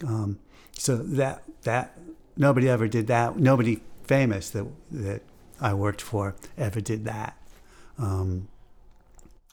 Um, 0.07 0.39
so 0.79 0.97
that 0.97 1.43
that 1.62 1.99
nobody 2.37 2.68
ever 2.68 2.89
did 2.89 3.07
that. 3.09 3.37
Nobody 3.37 3.81
famous 4.05 4.51
that 4.51 4.66
that 4.91 5.22
I 5.61 5.74
worked 5.74 6.01
for 6.01 6.37
ever 6.57 6.81
did 6.81 7.05
that, 7.05 7.37
um, 7.99 8.49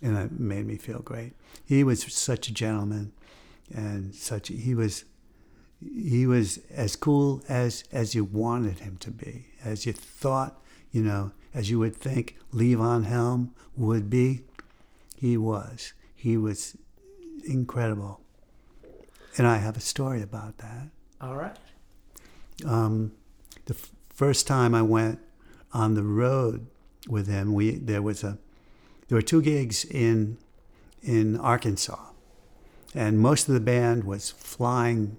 and 0.01 0.17
it 0.17 0.39
made 0.39 0.65
me 0.65 0.77
feel 0.77 0.99
great. 0.99 1.33
He 1.65 1.83
was 1.83 2.03
such 2.13 2.47
a 2.47 2.53
gentleman, 2.53 3.13
and 3.73 4.13
such 4.13 4.49
he 4.49 4.75
was 4.75 5.05
he 5.79 6.25
was 6.25 6.59
as 6.69 6.95
cool 6.95 7.41
as 7.47 7.83
as 7.91 8.15
you 8.15 8.23
wanted 8.23 8.79
him 8.79 8.97
to 8.97 9.11
be, 9.11 9.47
as 9.63 9.85
you 9.85 9.93
thought, 9.93 10.61
you 10.91 11.01
know, 11.01 11.31
as 11.53 11.69
you 11.69 11.79
would 11.79 11.95
think 11.95 12.37
Levon 12.53 13.05
Helm 13.05 13.53
would 13.75 14.09
be. 14.09 14.43
He 15.15 15.37
was. 15.37 15.93
He 16.15 16.35
was 16.37 16.77
incredible. 17.45 18.19
And 19.37 19.47
I 19.47 19.57
have 19.57 19.77
a 19.77 19.81
story 19.81 20.21
about 20.21 20.57
that. 20.57 20.89
All 21.23 21.37
right. 21.37 21.55
Um, 22.65 23.13
the 23.65 23.73
f- 23.75 23.91
first 24.09 24.45
time 24.45 24.75
I 24.75 24.81
went 24.81 25.19
on 25.71 25.93
the 25.93 26.03
road 26.03 26.67
with 27.07 27.27
him, 27.27 27.53
we 27.53 27.77
there 27.77 28.01
was 28.01 28.25
a 28.25 28.37
there 29.07 29.15
were 29.15 29.21
two 29.21 29.41
gigs 29.41 29.85
in 29.85 30.37
in 31.01 31.39
Arkansas, 31.39 32.09
and 32.93 33.19
most 33.19 33.47
of 33.47 33.53
the 33.53 33.61
band 33.61 34.03
was 34.03 34.31
flying 34.31 35.15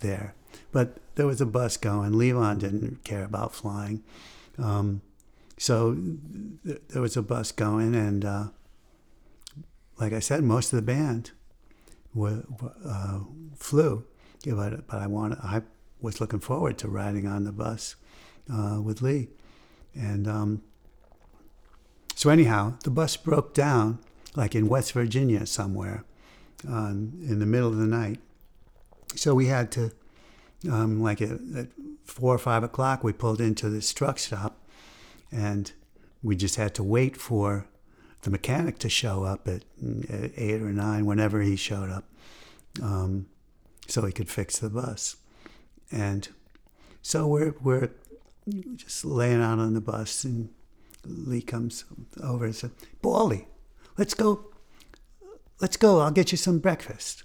there, 0.00 0.34
but 0.72 0.96
there 1.16 1.26
was 1.26 1.42
a 1.42 1.46
bus 1.46 1.76
going. 1.76 2.12
Levon 2.12 2.58
didn't 2.58 3.04
care 3.04 3.24
about 3.24 3.54
flying, 3.54 4.02
um, 4.56 5.02
so 5.58 5.94
th- 6.64 6.80
there 6.88 7.02
was 7.02 7.14
a 7.14 7.22
bus 7.22 7.52
going, 7.52 7.94
and 7.94 8.24
uh, 8.24 8.44
like 10.00 10.14
I 10.14 10.20
said, 10.20 10.44
most 10.44 10.72
of 10.72 10.76
the 10.76 10.82
band 10.82 11.32
uh, 12.18 13.18
flew. 13.54 14.06
Yeah, 14.44 14.54
but 14.54 14.86
but 14.86 15.00
I 15.00 15.06
wanted 15.06 15.38
I 15.38 15.62
was 16.00 16.20
looking 16.20 16.40
forward 16.40 16.78
to 16.78 16.88
riding 16.88 17.26
on 17.26 17.44
the 17.44 17.52
bus 17.52 17.96
uh, 18.52 18.80
with 18.82 19.02
Lee, 19.02 19.28
and 19.94 20.26
um, 20.26 20.62
so 22.14 22.30
anyhow, 22.30 22.74
the 22.84 22.90
bus 22.90 23.16
broke 23.16 23.54
down 23.54 23.98
like 24.34 24.54
in 24.54 24.68
West 24.68 24.92
Virginia 24.92 25.46
somewhere 25.46 26.04
um, 26.66 27.12
in 27.22 27.38
the 27.38 27.46
middle 27.46 27.68
of 27.68 27.76
the 27.76 27.86
night. 27.86 28.18
So 29.14 29.34
we 29.34 29.46
had 29.46 29.70
to, 29.72 29.92
um, 30.70 31.02
like 31.02 31.20
at, 31.20 31.38
at 31.56 31.68
four 32.04 32.34
or 32.34 32.38
five 32.38 32.62
o'clock, 32.62 33.04
we 33.04 33.12
pulled 33.12 33.40
into 33.40 33.68
this 33.68 33.92
truck 33.92 34.18
stop, 34.18 34.58
and 35.30 35.72
we 36.22 36.36
just 36.36 36.56
had 36.56 36.74
to 36.76 36.82
wait 36.82 37.16
for 37.16 37.66
the 38.22 38.30
mechanic 38.30 38.78
to 38.78 38.88
show 38.88 39.24
up 39.24 39.48
at, 39.48 39.64
at 40.08 40.30
eight 40.36 40.62
or 40.62 40.72
nine, 40.72 41.04
whenever 41.04 41.42
he 41.42 41.56
showed 41.56 41.90
up, 41.90 42.04
um, 42.82 43.26
so 43.92 44.06
he 44.06 44.12
could 44.12 44.30
fix 44.30 44.58
the 44.58 44.70
bus. 44.70 45.16
And 45.90 46.26
so 47.02 47.26
we're 47.26 47.54
we're 47.62 47.90
just 48.74 49.04
laying 49.04 49.42
out 49.42 49.58
on 49.58 49.74
the 49.74 49.82
bus, 49.82 50.24
and 50.24 50.48
Lee 51.04 51.42
comes 51.42 51.84
over 52.22 52.46
and 52.46 52.56
says, 52.56 52.70
"Baldy, 53.02 53.46
let's 53.98 54.14
go. 54.14 54.46
Let's 55.60 55.76
go. 55.76 56.00
I'll 56.00 56.10
get 56.10 56.32
you 56.32 56.38
some 56.38 56.58
breakfast." 56.58 57.22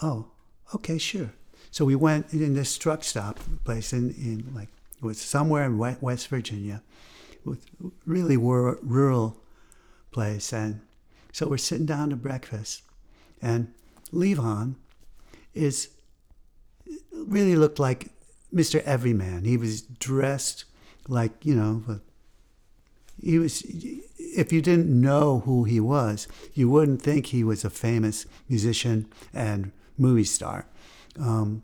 Oh, 0.00 0.30
okay, 0.74 0.96
sure. 0.96 1.34
So 1.70 1.84
we 1.84 1.94
went 1.94 2.32
in 2.32 2.54
this 2.54 2.78
truck 2.78 3.04
stop 3.04 3.38
place 3.64 3.92
in, 3.92 4.10
in 4.14 4.54
like 4.54 4.70
it 4.96 5.04
was 5.04 5.20
somewhere 5.20 5.64
in 5.64 5.76
West 5.76 6.28
Virginia, 6.28 6.82
with 7.44 7.66
really 8.06 8.38
rural 8.38 9.42
place, 10.10 10.54
and 10.54 10.80
so 11.32 11.48
we're 11.48 11.58
sitting 11.58 11.86
down 11.86 12.08
to 12.10 12.16
breakfast, 12.16 12.82
and 13.42 13.74
Levon 14.10 14.76
is 15.54 15.88
really 17.12 17.56
looked 17.56 17.78
like 17.78 18.10
Mr. 18.52 18.82
Everyman. 18.82 19.44
He 19.44 19.56
was 19.56 19.82
dressed 19.82 20.64
like 21.08 21.44
you 21.44 21.54
know, 21.54 22.00
he 23.20 23.38
was. 23.38 23.62
If 24.16 24.52
you 24.52 24.60
didn't 24.62 24.88
know 24.88 25.40
who 25.40 25.64
he 25.64 25.78
was, 25.78 26.26
you 26.54 26.68
wouldn't 26.68 27.02
think 27.02 27.26
he 27.26 27.44
was 27.44 27.64
a 27.64 27.70
famous 27.70 28.26
musician 28.48 29.06
and 29.32 29.70
movie 29.96 30.24
star. 30.24 30.66
Um, 31.18 31.62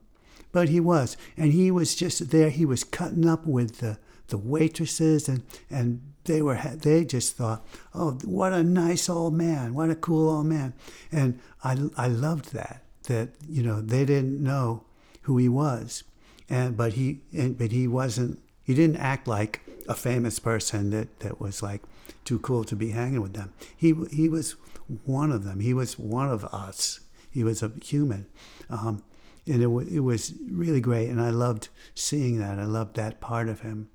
but 0.52 0.68
he 0.68 0.78
was, 0.78 1.16
and 1.36 1.52
he 1.52 1.70
was 1.70 1.96
just 1.96 2.30
there. 2.30 2.50
He 2.50 2.64
was 2.64 2.84
cutting 2.84 3.28
up 3.28 3.46
with 3.46 3.78
the 3.78 3.98
the 4.28 4.38
waitresses, 4.38 5.28
and 5.28 5.42
and 5.68 6.00
they 6.24 6.42
were 6.42 6.60
they 6.76 7.04
just 7.04 7.36
thought, 7.36 7.66
oh, 7.94 8.12
what 8.24 8.52
a 8.52 8.62
nice 8.62 9.08
old 9.08 9.34
man, 9.34 9.74
what 9.74 9.90
a 9.90 9.96
cool 9.96 10.28
old 10.28 10.46
man, 10.46 10.74
and 11.10 11.40
I 11.64 11.76
I 11.96 12.08
loved 12.08 12.52
that 12.52 12.84
that 13.04 13.30
you 13.48 13.62
know 13.62 13.80
they 13.80 14.04
didn't 14.04 14.42
know 14.42 14.84
who 15.22 15.36
he 15.38 15.48
was, 15.48 16.04
and 16.48 16.76
but 16.76 16.94
he 16.94 17.20
and, 17.32 17.56
but 17.56 17.72
he 17.72 17.86
wasn't 17.86 18.40
he 18.62 18.74
didn't 18.74 18.96
act 18.96 19.26
like 19.26 19.60
a 19.88 19.94
famous 19.94 20.38
person 20.38 20.90
that 20.90 21.20
that 21.20 21.40
was 21.40 21.62
like 21.62 21.82
too 22.24 22.38
cool 22.38 22.64
to 22.64 22.76
be 22.76 22.90
hanging 22.90 23.20
with 23.20 23.34
them. 23.34 23.52
He 23.76 23.94
he 24.10 24.28
was 24.28 24.56
one 25.04 25.32
of 25.32 25.44
them. 25.44 25.60
He 25.60 25.74
was 25.74 25.98
one 25.98 26.28
of 26.28 26.44
us. 26.46 27.00
He 27.30 27.44
was 27.44 27.62
a 27.62 27.72
human. 27.82 28.26
Um, 28.68 29.02
and 29.46 29.62
it, 29.62 29.66
w- 29.66 29.88
it 29.90 30.00
was 30.00 30.34
really 30.50 30.80
great, 30.80 31.08
and 31.08 31.20
I 31.20 31.30
loved 31.30 31.68
seeing 31.94 32.38
that. 32.38 32.58
I 32.58 32.64
loved 32.64 32.96
that 32.96 33.20
part 33.20 33.48
of 33.48 33.60
him. 33.60 33.88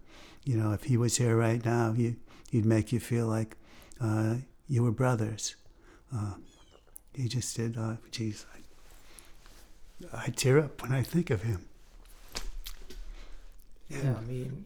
You 0.44 0.58
know, 0.58 0.72
if 0.74 0.84
he 0.84 0.98
was 0.98 1.18
here 1.18 1.36
right 1.36 1.64
now, 1.64 1.92
he, 1.94 2.16
he'd 2.52 2.66
make 2.66 2.92
you 2.92 3.00
feel 3.00 3.28
like 3.28 3.56
uh, 4.02 4.36
you 4.68 4.84
were 4.84 4.92
brothers. 4.92 5.56
Uh, 6.14 6.36
he 7.14 7.28
just 7.28 7.56
did. 7.56 7.78
Uh, 7.78 7.96
geez, 8.12 8.46
I, 10.14 10.30
tear 10.30 10.60
up 10.60 10.82
when 10.82 10.92
I 10.92 11.04
think 11.04 11.30
of 11.30 11.42
him. 11.44 11.66
Yeah, 13.90 14.16
I 14.18 14.22
mean, 14.22 14.66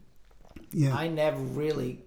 Yeah. 0.72 0.96
I 0.96 1.08
never 1.08 1.38
really 1.38 2.00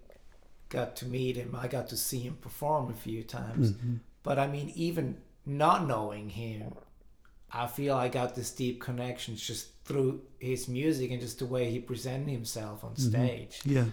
got 0.69 0.95
to 0.97 1.05
meet 1.05 1.35
him. 1.35 1.55
I 1.57 1.67
got 1.67 1.89
to 1.89 1.97
see 1.97 2.19
him 2.19 2.35
perform 2.41 2.89
a 2.89 2.93
few 2.93 3.23
times. 3.23 3.71
Mm-hmm. 3.71 3.95
But 4.23 4.39
I 4.39 4.47
mean, 4.47 4.71
even 4.75 5.17
not 5.45 5.87
knowing 5.87 6.29
him, 6.29 6.73
I 7.51 7.67
feel 7.67 7.95
I 7.95 8.07
got 8.09 8.35
this 8.35 8.51
deep 8.51 8.81
connection 8.81 9.35
just 9.35 9.67
through 9.85 10.21
his 10.39 10.67
music 10.67 11.11
and 11.11 11.21
just 11.21 11.39
the 11.39 11.45
way 11.45 11.69
he 11.69 11.79
presented 11.79 12.29
himself 12.31 12.83
on 12.83 12.95
stage. 12.95 13.61
yeah. 13.65 13.85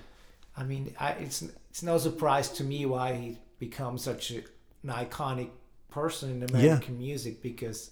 I 0.57 0.65
mean, 0.65 0.95
I, 0.99 1.11
it's 1.13 1.43
it's 1.71 1.83
no 1.83 1.97
surprise 1.99 2.49
to 2.51 2.65
me 2.65 2.85
why 2.85 3.15
he 3.15 3.39
become 3.59 3.97
such 3.99 4.31
a, 4.33 4.39
an 4.83 4.89
iconic 4.89 5.51
person 5.91 6.31
in 6.31 6.51
American 6.51 6.99
music 6.99 7.41
because 7.43 7.91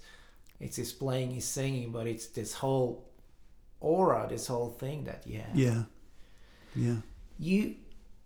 it's 0.60 0.76
his 0.76 0.92
playing, 0.92 1.32
his 1.32 1.44
singing, 1.44 1.92
but 1.92 2.06
it's 2.06 2.26
this 2.26 2.54
whole 2.54 3.08
aura, 3.80 4.26
this 4.28 4.46
whole 4.46 4.70
thing 4.70 5.04
that 5.04 5.22
you 5.26 5.38
have. 5.40 5.56
Yeah. 5.56 5.82
Yeah. 6.74 6.96
You 7.38 7.76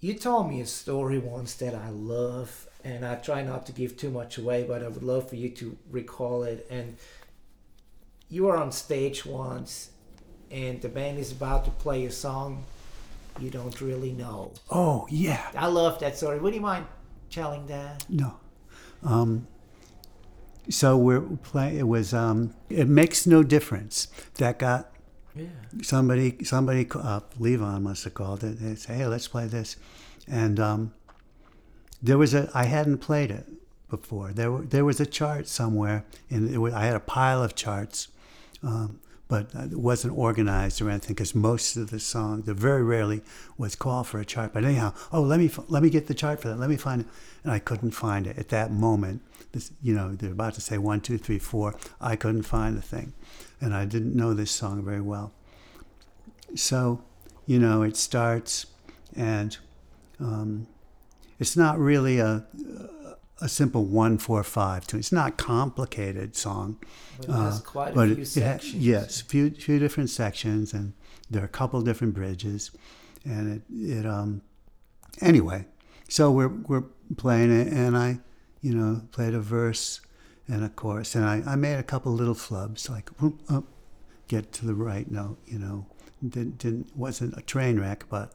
you 0.00 0.14
told 0.14 0.48
me 0.48 0.60
a 0.60 0.66
story 0.66 1.18
once 1.18 1.54
that 1.54 1.74
I 1.74 1.90
love, 1.90 2.66
and 2.82 3.04
I 3.04 3.14
try 3.16 3.42
not 3.42 3.66
to 3.66 3.72
give 3.72 3.96
too 3.96 4.10
much 4.10 4.36
away, 4.38 4.64
but 4.64 4.82
I 4.82 4.88
would 4.88 5.02
love 5.02 5.28
for 5.28 5.36
you 5.36 5.50
to 5.50 5.76
recall 5.90 6.42
it. 6.42 6.66
And 6.70 6.96
you 8.28 8.44
were 8.44 8.56
on 8.56 8.72
stage 8.72 9.24
once, 9.24 9.90
and 10.50 10.80
the 10.80 10.88
band 10.88 11.18
is 11.18 11.30
about 11.30 11.64
to 11.66 11.70
play 11.70 12.04
a 12.06 12.10
song 12.10 12.64
you 13.40 13.50
don't 13.50 13.80
really 13.80 14.12
know. 14.12 14.52
Oh, 14.70 15.06
yeah. 15.10 15.50
I 15.56 15.66
love 15.66 15.98
that 16.00 16.16
story. 16.16 16.38
Would 16.38 16.54
you 16.54 16.60
mind 16.60 16.86
telling 17.30 17.66
that? 17.66 18.04
No. 18.08 18.34
Um, 19.04 19.46
so 20.68 20.96
we're 20.96 21.20
playing. 21.20 21.78
It 21.78 21.88
was. 21.88 22.12
Um, 22.14 22.54
it 22.68 22.88
makes 22.88 23.26
no 23.26 23.42
difference. 23.42 24.08
That 24.34 24.58
got 24.58 24.90
Yeah. 25.34 25.46
somebody. 25.82 26.44
Somebody. 26.44 26.86
Uh, 26.90 27.20
Levon 27.38 27.82
must 27.82 28.04
have 28.04 28.14
called 28.14 28.44
it. 28.44 28.60
They 28.60 28.74
say, 28.74 28.94
"Hey, 28.94 29.06
let's 29.06 29.28
play 29.28 29.46
this," 29.46 29.76
and 30.28 30.58
um, 30.60 30.92
there 32.02 32.18
was 32.18 32.34
a. 32.34 32.50
I 32.54 32.64
hadn't 32.64 32.98
played 32.98 33.30
it 33.30 33.46
before. 33.90 34.32
There 34.32 34.50
were. 34.52 34.62
There 34.62 34.84
was 34.84 35.00
a 35.00 35.06
chart 35.06 35.48
somewhere, 35.48 36.04
and 36.30 36.48
it 36.50 36.58
was, 36.58 36.72
I 36.74 36.84
had 36.84 36.96
a 36.96 37.00
pile 37.00 37.42
of 37.42 37.54
charts. 37.54 38.08
Um, 38.62 39.00
but 39.32 39.54
it 39.54 39.78
wasn't 39.78 40.14
organized 40.14 40.82
or 40.82 40.90
anything 40.90 41.14
because 41.14 41.34
most 41.34 41.78
of 41.78 41.88
the 41.88 41.98
songs, 41.98 42.44
there 42.44 42.54
very 42.54 42.82
rarely 42.82 43.22
was 43.56 43.74
call 43.74 44.04
for 44.04 44.20
a 44.20 44.26
chart. 44.26 44.52
But 44.52 44.62
anyhow, 44.62 44.92
oh, 45.10 45.22
let 45.22 45.40
me 45.40 45.50
let 45.68 45.82
me 45.82 45.88
get 45.88 46.06
the 46.06 46.12
chart 46.12 46.42
for 46.42 46.48
that. 46.48 46.58
Let 46.58 46.68
me 46.68 46.76
find 46.76 47.00
it, 47.00 47.06
and 47.42 47.50
I 47.50 47.58
couldn't 47.58 47.92
find 47.92 48.26
it 48.26 48.36
at 48.36 48.50
that 48.50 48.70
moment. 48.70 49.22
This, 49.52 49.72
you 49.82 49.94
know, 49.94 50.14
they're 50.14 50.32
about 50.32 50.52
to 50.56 50.60
say 50.60 50.76
one, 50.76 51.00
two, 51.00 51.16
three, 51.16 51.38
four. 51.38 51.74
I 51.98 52.14
couldn't 52.14 52.42
find 52.42 52.76
the 52.76 52.82
thing, 52.82 53.14
and 53.58 53.74
I 53.74 53.86
didn't 53.86 54.14
know 54.14 54.34
this 54.34 54.50
song 54.50 54.84
very 54.84 55.00
well. 55.00 55.32
So, 56.54 57.02
you 57.46 57.58
know, 57.58 57.80
it 57.80 57.96
starts, 57.96 58.66
and 59.16 59.56
um, 60.20 60.66
it's 61.38 61.56
not 61.56 61.78
really 61.78 62.18
a 62.18 62.44
a 63.42 63.48
simple 63.48 63.84
one, 63.84 64.18
four, 64.18 64.42
five 64.44 64.86
tune. 64.86 65.00
It's 65.00 65.12
not 65.12 65.28
a 65.28 65.32
complicated 65.32 66.36
song. 66.36 66.78
But 67.18 67.28
it 67.28 67.32
has 67.32 67.60
quite 67.60 67.96
a 67.96 68.00
Uh, 68.00 68.04
few 68.06 68.22
it- 68.22 68.36
it 68.36 68.62
ha- 68.62 68.70
yes, 68.74 69.20
few 69.20 69.50
few 69.50 69.78
different 69.78 70.10
sections, 70.10 70.72
and 70.72 70.92
there 71.30 71.42
are 71.42 71.46
a 71.46 71.48
couple 71.60 71.80
different 71.82 72.14
bridges, 72.14 72.70
and 73.24 73.44
it 73.54 73.62
it 73.70 74.06
um 74.06 74.42
anyway. 75.20 75.66
so 76.08 76.30
we're 76.30 76.48
we're 76.68 76.84
playing 77.16 77.50
it, 77.50 77.68
and 77.72 77.96
I, 77.96 78.20
you 78.60 78.74
know, 78.74 79.02
played 79.12 79.34
a 79.34 79.40
verse 79.40 80.00
and 80.48 80.62
a 80.64 80.68
chorus, 80.68 81.14
and 81.14 81.24
I, 81.24 81.42
I 81.52 81.56
made 81.56 81.76
a 81.78 81.82
couple 81.82 82.12
little 82.12 82.34
flubs 82.34 82.88
like 82.90 83.08
whoop, 83.20 83.40
up, 83.48 83.64
get 84.28 84.52
to 84.52 84.66
the 84.66 84.74
right 84.74 85.10
note, 85.10 85.38
you 85.46 85.58
know. 85.58 85.86
Didn't, 86.26 86.58
didn't 86.58 86.96
wasn't 86.96 87.36
a 87.36 87.42
train 87.42 87.80
wreck, 87.80 88.04
but 88.08 88.28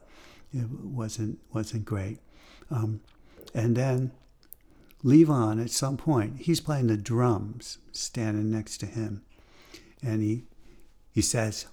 it 0.52 0.68
wasn't 0.70 1.38
wasn't 1.54 1.84
great. 1.86 2.18
Um, 2.70 3.00
and 3.54 3.74
then 3.76 4.10
Levon 5.04 5.62
at 5.62 5.70
some 5.70 5.96
point, 5.96 6.38
he's 6.40 6.60
playing 6.60 6.88
the 6.88 6.96
drums, 6.96 7.78
standing 7.92 8.50
next 8.50 8.78
to 8.78 8.86
him, 8.86 9.22
and 10.02 10.22
he 10.22 10.44
he 11.12 11.22
says, 11.22 11.66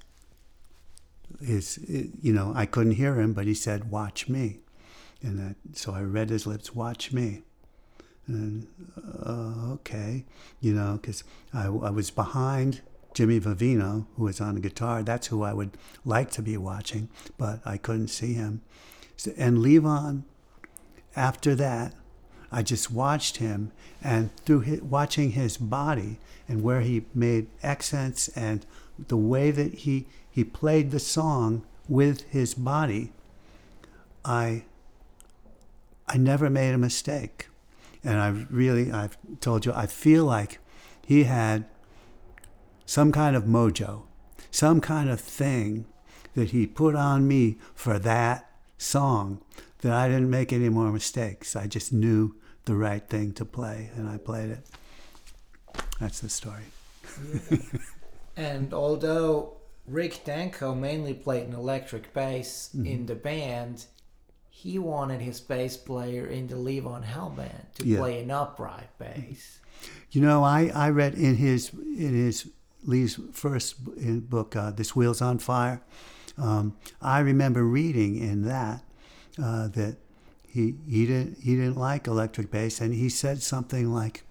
"His 1.44 1.80
you 1.88 2.34
know 2.34 2.54
I 2.56 2.66
couldn't 2.66 2.94
hear 2.94 3.20
him, 3.20 3.34
but 3.34 3.48
he 3.48 3.54
said, 3.54 3.90
watch 3.90 4.30
me,' 4.30 4.60
and 5.22 5.56
so 5.74 5.94
I 5.94 6.02
read 6.02 6.30
his 6.30 6.46
lips, 6.46 6.76
watch 6.76 7.12
me." 7.12 7.42
And 8.28 8.68
uh, 9.24 9.74
okay, 9.74 10.26
you 10.60 10.74
know, 10.74 11.00
because 11.02 11.24
I, 11.54 11.66
I 11.66 11.90
was 11.90 12.10
behind 12.12 12.82
Jimmy 13.14 13.40
Vivino, 13.40 14.08
who 14.18 14.24
was 14.26 14.42
on 14.42 14.56
the 14.56 14.62
guitar. 14.62 15.04
That's 15.04 15.28
who 15.28 15.44
I 15.44 15.54
would 15.54 15.78
like 16.04 16.32
to 16.32 16.42
be 16.42 16.58
watching, 16.58 17.10
but 17.38 17.60
I 17.66 17.78
couldn't 17.78 18.10
see 18.10 18.34
him. 18.34 18.62
So, 19.16 19.32
and 19.38 19.60
Levon, 19.60 20.24
after 21.16 21.56
that, 21.56 21.94
I 22.56 22.64
just 22.64 22.90
watched 22.90 23.36
him, 23.38 23.74
and 24.02 24.34
through 24.46 24.62
his, 24.62 24.82
watching 24.82 25.32
his 25.32 25.58
body 25.58 26.20
and 26.48 26.64
where 26.64 26.80
he 26.80 27.04
made 27.14 27.48
accents 27.62 28.30
and 28.30 28.66
the 29.10 29.18
way 29.18 29.52
that 29.52 29.74
he 29.80 30.08
he 30.32 30.46
played 30.46 30.92
the 30.92 31.00
song 31.00 31.66
with 31.90 32.22
his 32.30 32.54
body, 32.54 33.12
I 34.24 34.64
I 36.08 36.16
never 36.16 36.50
made 36.50 36.74
a 36.74 36.78
mistake, 36.78 37.50
and 38.06 38.22
I 38.22 38.30
really 38.50 38.90
I've 38.90 39.18
told 39.42 39.66
you 39.66 39.74
I 39.74 39.86
feel 39.86 40.24
like 40.24 40.60
he 41.06 41.26
had 41.26 41.66
some 42.86 43.12
kind 43.12 43.36
of 43.36 43.44
mojo, 43.44 44.04
some 44.50 44.80
kind 44.80 45.10
of 45.10 45.20
thing 45.20 45.88
that 46.36 46.52
he 46.52 46.68
put 46.68 46.96
on 46.96 47.28
me 47.28 47.58
for 47.74 48.00
that 48.00 48.50
song 48.78 49.42
that 49.82 49.92
I 49.92 50.08
didn't 50.08 50.30
make 50.30 50.54
any 50.54 50.70
more 50.70 50.94
mistakes. 50.94 51.54
I 51.58 51.68
just 51.68 51.92
knew 51.92 52.34
the 52.66 52.76
right 52.76 53.08
thing 53.08 53.32
to 53.34 53.46
play, 53.46 53.90
and 53.96 54.08
I 54.10 54.18
played 54.18 54.50
it. 54.52 54.66
That's 56.00 56.20
the 56.20 56.30
story. 56.30 56.64
And 58.38 58.74
although 58.74 59.58
Rick 59.88 60.22
Danko 60.26 60.76
mainly 60.76 61.14
played 61.14 61.48
an 61.48 61.54
electric 61.54 62.14
bass 62.14 62.70
Mm-hmm. 62.76 62.86
in 62.86 63.06
the 63.06 63.16
band, 63.16 63.86
he 64.50 64.80
wanted 64.80 65.22
his 65.22 65.40
bass 65.40 65.78
player 65.78 66.26
in 66.28 66.48
the 66.48 66.56
Levon 66.56 67.04
Helm 67.04 67.36
band 67.36 67.66
to 67.76 67.86
Yeah. 67.88 68.00
play 68.00 68.22
an 68.22 68.32
upright 68.32 68.90
bass. 68.98 69.60
You 70.12 70.22
know, 70.22 70.44
I, 70.44 70.72
I 70.74 70.90
read 70.90 71.14
in 71.16 71.36
his 71.36 71.72
in 71.74 72.14
his 72.14 72.50
Lee's 72.84 73.20
first 73.32 73.76
book, 74.30 74.56
uh, 74.56 74.72
"This 74.72 74.96
Wheels 74.96 75.22
on 75.22 75.40
Fire." 75.40 75.82
Um, 76.38 76.76
I 77.02 77.20
remember 77.20 77.64
reading 77.64 78.18
in 78.18 78.44
that 78.44 78.84
uh, 79.42 79.68
that 79.70 79.98
he 80.56 80.74
he 80.90 81.06
didn't 81.06 81.40
he 81.42 81.58
didn't 81.58 81.76
like 81.76 82.08
electric 82.08 82.50
bass, 82.50 82.80
and 82.80 82.94
he 82.94 83.10
said 83.10 83.44
something 83.44 83.94
like, 83.94 84.24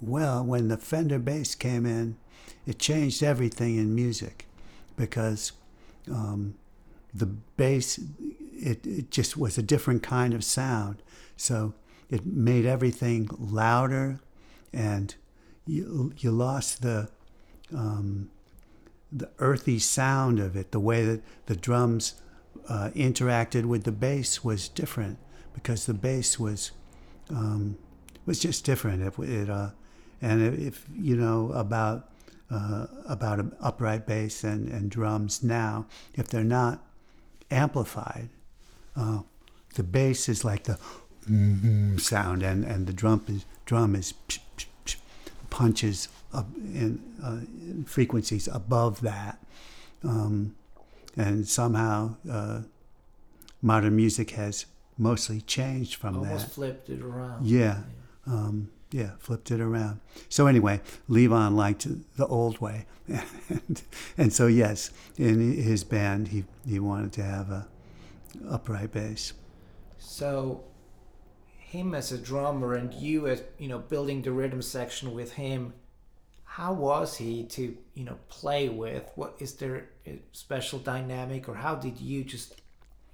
"Well, 0.00 0.42
when 0.42 0.68
the 0.68 0.78
Fender 0.78 1.18
bass 1.18 1.54
came 1.54 1.84
in, 1.84 2.16
it 2.66 2.78
changed 2.78 3.22
everything 3.22 3.76
in 3.76 3.94
music, 3.94 4.46
because 4.96 5.52
um, 6.10 6.54
the 7.12 7.26
bass 7.26 8.00
it, 8.54 8.86
it 8.86 9.10
just 9.10 9.36
was 9.36 9.58
a 9.58 9.62
different 9.62 10.02
kind 10.02 10.32
of 10.32 10.44
sound, 10.44 11.02
so 11.36 11.74
it 12.08 12.24
made 12.24 12.64
everything 12.64 13.28
louder, 13.38 14.20
and 14.72 15.14
you 15.66 16.14
you 16.16 16.30
lost 16.30 16.80
the 16.80 17.10
um, 17.74 18.30
the 19.12 19.28
earthy 19.40 19.78
sound 19.78 20.38
of 20.38 20.56
it. 20.56 20.72
The 20.72 20.80
way 20.80 21.04
that 21.04 21.20
the 21.44 21.56
drums 21.56 22.14
uh, 22.66 22.92
interacted 22.94 23.66
with 23.66 23.84
the 23.84 23.92
bass 23.92 24.42
was 24.42 24.70
different 24.70 25.18
because 25.56 25.86
the 25.86 25.94
bass 25.94 26.38
was 26.38 26.70
um, 27.30 27.76
was 28.26 28.38
just 28.38 28.64
different. 28.64 29.02
It, 29.02 29.18
it 29.28 29.50
uh, 29.50 29.70
and 30.22 30.42
if 30.60 30.86
you 30.94 31.16
know 31.16 31.50
about 31.52 32.10
uh, 32.50 32.86
about 33.08 33.40
an 33.40 33.56
upright 33.60 34.06
bass 34.06 34.44
and, 34.44 34.68
and 34.68 34.88
drums 34.90 35.42
now, 35.42 35.86
if 36.14 36.28
they're 36.28 36.44
not 36.44 36.84
amplified, 37.50 38.28
uh, 38.94 39.20
the 39.74 39.82
bass 39.82 40.28
is 40.28 40.44
like 40.44 40.64
the 40.64 40.78
sound, 41.98 42.44
and, 42.44 42.64
and 42.64 42.86
the 42.86 42.92
drum 42.92 43.24
is 43.26 43.44
drum 43.64 43.96
is 43.96 44.14
punches 45.50 46.08
up 46.32 46.46
in, 46.56 47.00
uh, 47.24 47.40
in 47.62 47.84
frequencies 47.88 48.46
above 48.46 49.00
that, 49.00 49.42
um, 50.04 50.54
and 51.16 51.48
somehow 51.48 52.14
uh, 52.30 52.60
modern 53.62 53.96
music 53.96 54.30
has 54.32 54.66
mostly 54.98 55.40
changed 55.40 55.94
from 55.96 56.18
Almost 56.18 56.46
that. 56.46 56.52
flipped 56.52 56.88
it 56.88 57.02
around. 57.02 57.46
Yeah. 57.46 57.80
Um, 58.26 58.70
yeah, 58.90 59.10
flipped 59.18 59.50
it 59.50 59.60
around. 59.60 60.00
So 60.28 60.46
anyway, 60.46 60.80
Levon 61.08 61.54
liked 61.54 61.86
the 62.16 62.26
old 62.26 62.60
way, 62.60 62.86
and, 63.08 63.82
and 64.16 64.32
so 64.32 64.46
yes, 64.46 64.90
in 65.18 65.52
his 65.54 65.84
band, 65.84 66.28
he 66.28 66.44
he 66.66 66.78
wanted 66.78 67.12
to 67.14 67.22
have 67.22 67.50
a 67.50 67.68
upright 68.48 68.92
bass. 68.92 69.32
So 69.98 70.64
him 71.58 71.94
as 71.94 72.12
a 72.12 72.18
drummer 72.18 72.74
and 72.74 72.94
you 72.94 73.26
as 73.26 73.42
you 73.58 73.68
know 73.68 73.78
building 73.78 74.22
the 74.22 74.30
rhythm 74.30 74.62
section 74.62 75.12
with 75.12 75.32
him 75.32 75.72
how 76.44 76.72
was 76.72 77.16
he 77.16 77.42
to 77.42 77.76
you 77.94 78.04
know 78.04 78.16
play 78.28 78.68
with 78.68 79.04
what 79.16 79.34
is 79.40 79.54
there 79.54 79.88
a 80.06 80.18
special 80.32 80.78
dynamic 80.78 81.48
or 81.48 81.54
how 81.54 81.74
did 81.74 82.00
you 82.00 82.22
just 82.22 82.62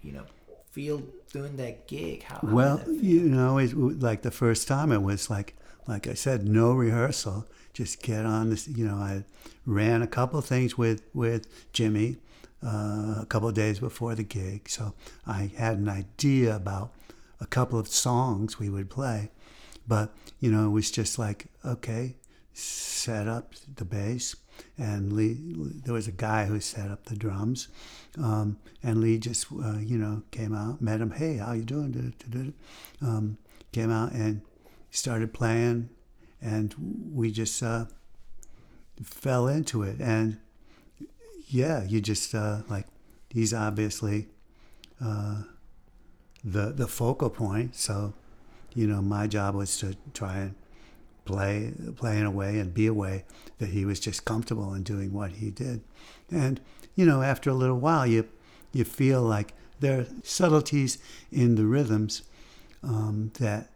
you 0.02 0.12
know 0.12 0.24
feel 0.72 1.02
doing 1.32 1.56
that 1.56 1.86
gig 1.86 2.24
how, 2.24 2.38
how 2.38 2.48
Well, 2.54 2.82
you 2.90 3.20
know, 3.20 3.58
it, 3.58 3.74
like 3.76 4.22
the 4.22 4.30
first 4.30 4.66
time, 4.66 4.90
it 4.90 5.02
was 5.02 5.30
like, 5.30 5.54
like 5.86 6.06
I 6.06 6.14
said, 6.14 6.48
no 6.48 6.72
rehearsal. 6.72 7.46
Just 7.72 8.02
get 8.02 8.26
on 8.26 8.50
this. 8.50 8.66
You 8.68 8.86
know, 8.86 8.96
I 8.96 9.24
ran 9.66 10.02
a 10.02 10.06
couple 10.06 10.38
of 10.38 10.44
things 10.44 10.76
with 10.76 11.02
with 11.14 11.46
Jimmy 11.72 12.16
uh, 12.64 13.20
a 13.20 13.26
couple 13.28 13.48
of 13.48 13.54
days 13.54 13.80
before 13.80 14.14
the 14.14 14.22
gig, 14.22 14.68
so 14.68 14.94
I 15.26 15.50
had 15.56 15.78
an 15.78 15.88
idea 15.88 16.54
about 16.54 16.92
a 17.40 17.46
couple 17.46 17.78
of 17.78 17.88
songs 17.88 18.58
we 18.58 18.68
would 18.68 18.90
play. 18.90 19.30
But 19.86 20.14
you 20.38 20.50
know, 20.50 20.66
it 20.66 20.70
was 20.70 20.90
just 20.90 21.18
like, 21.18 21.46
okay, 21.64 22.16
set 22.52 23.26
up 23.26 23.54
the 23.74 23.84
bass, 23.84 24.36
and 24.78 25.12
Lee. 25.12 25.36
There 25.84 25.94
was 25.94 26.08
a 26.08 26.12
guy 26.12 26.46
who 26.46 26.60
set 26.60 26.90
up 26.90 27.04
the 27.04 27.16
drums, 27.16 27.68
um, 28.18 28.58
and 28.82 29.00
Lee 29.00 29.18
just 29.18 29.46
uh, 29.52 29.78
you 29.78 29.98
know 29.98 30.22
came 30.30 30.54
out, 30.54 30.80
met 30.80 31.00
him. 31.00 31.12
Hey, 31.12 31.36
how 31.36 31.52
you 31.52 31.64
doing? 31.64 32.54
Um, 33.00 33.38
came 33.72 33.90
out 33.90 34.12
and 34.12 34.42
started 34.90 35.32
playing, 35.32 35.88
and 36.40 36.74
we 37.12 37.30
just 37.30 37.62
uh, 37.62 37.86
fell 39.02 39.48
into 39.48 39.82
it. 39.82 40.00
And 40.00 40.38
yeah, 41.46 41.84
you 41.84 42.00
just 42.00 42.34
uh, 42.34 42.62
like 42.68 42.86
he's 43.30 43.52
obviously 43.54 44.28
uh, 45.02 45.42
the 46.44 46.72
the 46.72 46.86
focal 46.86 47.30
point. 47.30 47.76
So 47.76 48.14
you 48.74 48.86
know, 48.86 49.02
my 49.02 49.26
job 49.26 49.54
was 49.54 49.76
to 49.78 49.96
try 50.14 50.38
and 50.38 50.54
play 51.24 51.72
in 52.02 52.26
a 52.26 52.30
way 52.30 52.58
and 52.58 52.74
be 52.74 52.86
a 52.86 52.94
way 52.94 53.24
that 53.58 53.70
he 53.70 53.84
was 53.84 54.00
just 54.00 54.24
comfortable 54.24 54.74
in 54.74 54.82
doing 54.82 55.12
what 55.12 55.32
he 55.32 55.50
did. 55.50 55.82
And 56.30 56.60
you 56.94 57.06
know, 57.06 57.22
after 57.22 57.50
a 57.50 57.54
little 57.54 57.78
while, 57.78 58.06
you 58.06 58.28
you 58.72 58.84
feel 58.84 59.22
like 59.22 59.54
there 59.80 60.00
are 60.00 60.06
subtleties 60.22 60.98
in 61.30 61.54
the 61.56 61.66
rhythms 61.66 62.22
um, 62.82 63.32
that 63.38 63.70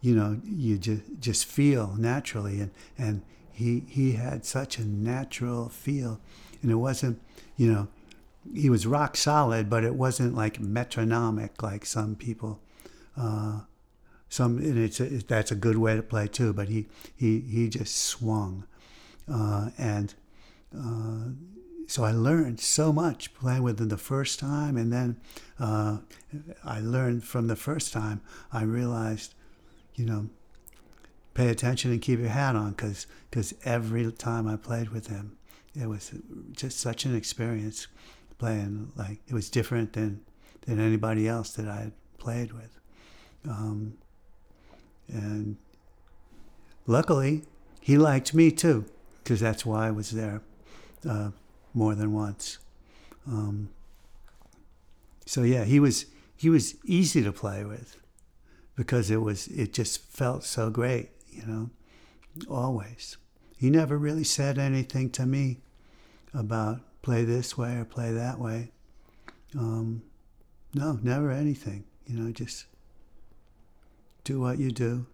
you 0.00 0.14
know 0.14 0.40
you 0.44 0.78
just 0.78 1.02
just 1.20 1.44
feel 1.44 1.94
naturally, 1.98 2.60
and 2.60 2.70
and 2.98 3.22
he 3.52 3.84
he 3.88 4.12
had 4.12 4.44
such 4.44 4.78
a 4.78 4.84
natural 4.84 5.68
feel, 5.68 6.20
and 6.62 6.70
it 6.70 6.76
wasn't 6.76 7.20
you 7.56 7.70
know 7.70 7.88
he 8.54 8.70
was 8.70 8.86
rock 8.86 9.16
solid, 9.16 9.68
but 9.68 9.84
it 9.84 9.94
wasn't 9.94 10.34
like 10.34 10.60
metronomic 10.60 11.62
like 11.62 11.84
some 11.84 12.14
people. 12.16 12.60
Uh, 13.16 13.60
some 14.30 14.58
and 14.58 14.78
it's 14.78 15.00
a, 15.00 15.04
that's 15.04 15.50
a 15.50 15.56
good 15.56 15.76
way 15.76 15.96
to 15.96 16.02
play 16.02 16.26
too. 16.28 16.54
But 16.54 16.68
he 16.68 16.86
he 17.14 17.40
he 17.40 17.68
just 17.68 17.96
swung, 17.96 18.64
uh, 19.30 19.70
and 19.76 20.14
uh, 20.74 21.32
so 21.88 22.04
I 22.04 22.12
learned 22.12 22.60
so 22.60 22.92
much 22.92 23.34
playing 23.34 23.64
with 23.64 23.80
him 23.80 23.88
the 23.88 23.98
first 23.98 24.38
time, 24.38 24.76
and 24.76 24.92
then 24.92 25.20
uh, 25.58 25.98
I 26.64 26.80
learned 26.80 27.24
from 27.24 27.48
the 27.48 27.56
first 27.56 27.92
time. 27.92 28.20
I 28.52 28.62
realized, 28.62 29.34
you 29.96 30.06
know, 30.06 30.30
pay 31.34 31.48
attention 31.48 31.90
and 31.90 32.00
keep 32.00 32.20
your 32.20 32.28
hat 32.28 32.54
on, 32.54 32.70
because 32.70 33.08
because 33.28 33.52
every 33.64 34.12
time 34.12 34.46
I 34.46 34.56
played 34.56 34.90
with 34.90 35.08
him, 35.08 35.38
it 35.74 35.88
was 35.88 36.12
just 36.52 36.78
such 36.78 37.04
an 37.04 37.16
experience 37.16 37.88
playing. 38.38 38.92
Like 38.94 39.18
it 39.26 39.34
was 39.34 39.50
different 39.50 39.94
than 39.94 40.20
than 40.66 40.78
anybody 40.78 41.26
else 41.26 41.50
that 41.54 41.66
I 41.66 41.80
had 41.80 41.92
played 42.18 42.52
with. 42.52 42.78
Um, 43.48 43.94
and 45.12 45.56
luckily, 46.86 47.42
he 47.80 47.98
liked 47.98 48.34
me 48.34 48.50
too, 48.50 48.84
because 49.22 49.40
that's 49.40 49.64
why 49.66 49.88
I 49.88 49.90
was 49.90 50.10
there 50.10 50.42
uh, 51.08 51.30
more 51.74 51.94
than 51.94 52.12
once. 52.12 52.58
Um, 53.26 53.70
so 55.26 55.42
yeah, 55.42 55.64
he 55.64 55.78
was 55.80 56.06
he 56.36 56.48
was 56.48 56.74
easy 56.84 57.22
to 57.22 57.32
play 57.32 57.64
with 57.64 57.96
because 58.74 59.10
it 59.10 59.18
was 59.18 59.46
it 59.48 59.72
just 59.72 60.04
felt 60.10 60.44
so 60.44 60.70
great, 60.70 61.10
you 61.30 61.46
know, 61.46 61.70
always. 62.48 63.16
He 63.56 63.68
never 63.70 63.98
really 63.98 64.24
said 64.24 64.58
anything 64.58 65.10
to 65.10 65.26
me 65.26 65.58
about 66.32 66.80
play 67.02 67.24
this 67.24 67.58
way 67.58 67.76
or 67.76 67.84
play 67.84 68.12
that 68.12 68.38
way. 68.38 68.72
Um, 69.56 70.02
no, 70.74 70.98
never 71.02 71.30
anything. 71.30 71.84
You 72.06 72.18
know, 72.18 72.32
just 72.32 72.66
do 74.24 74.40
what 74.40 74.58
you 74.58 74.70
do, 74.70 75.06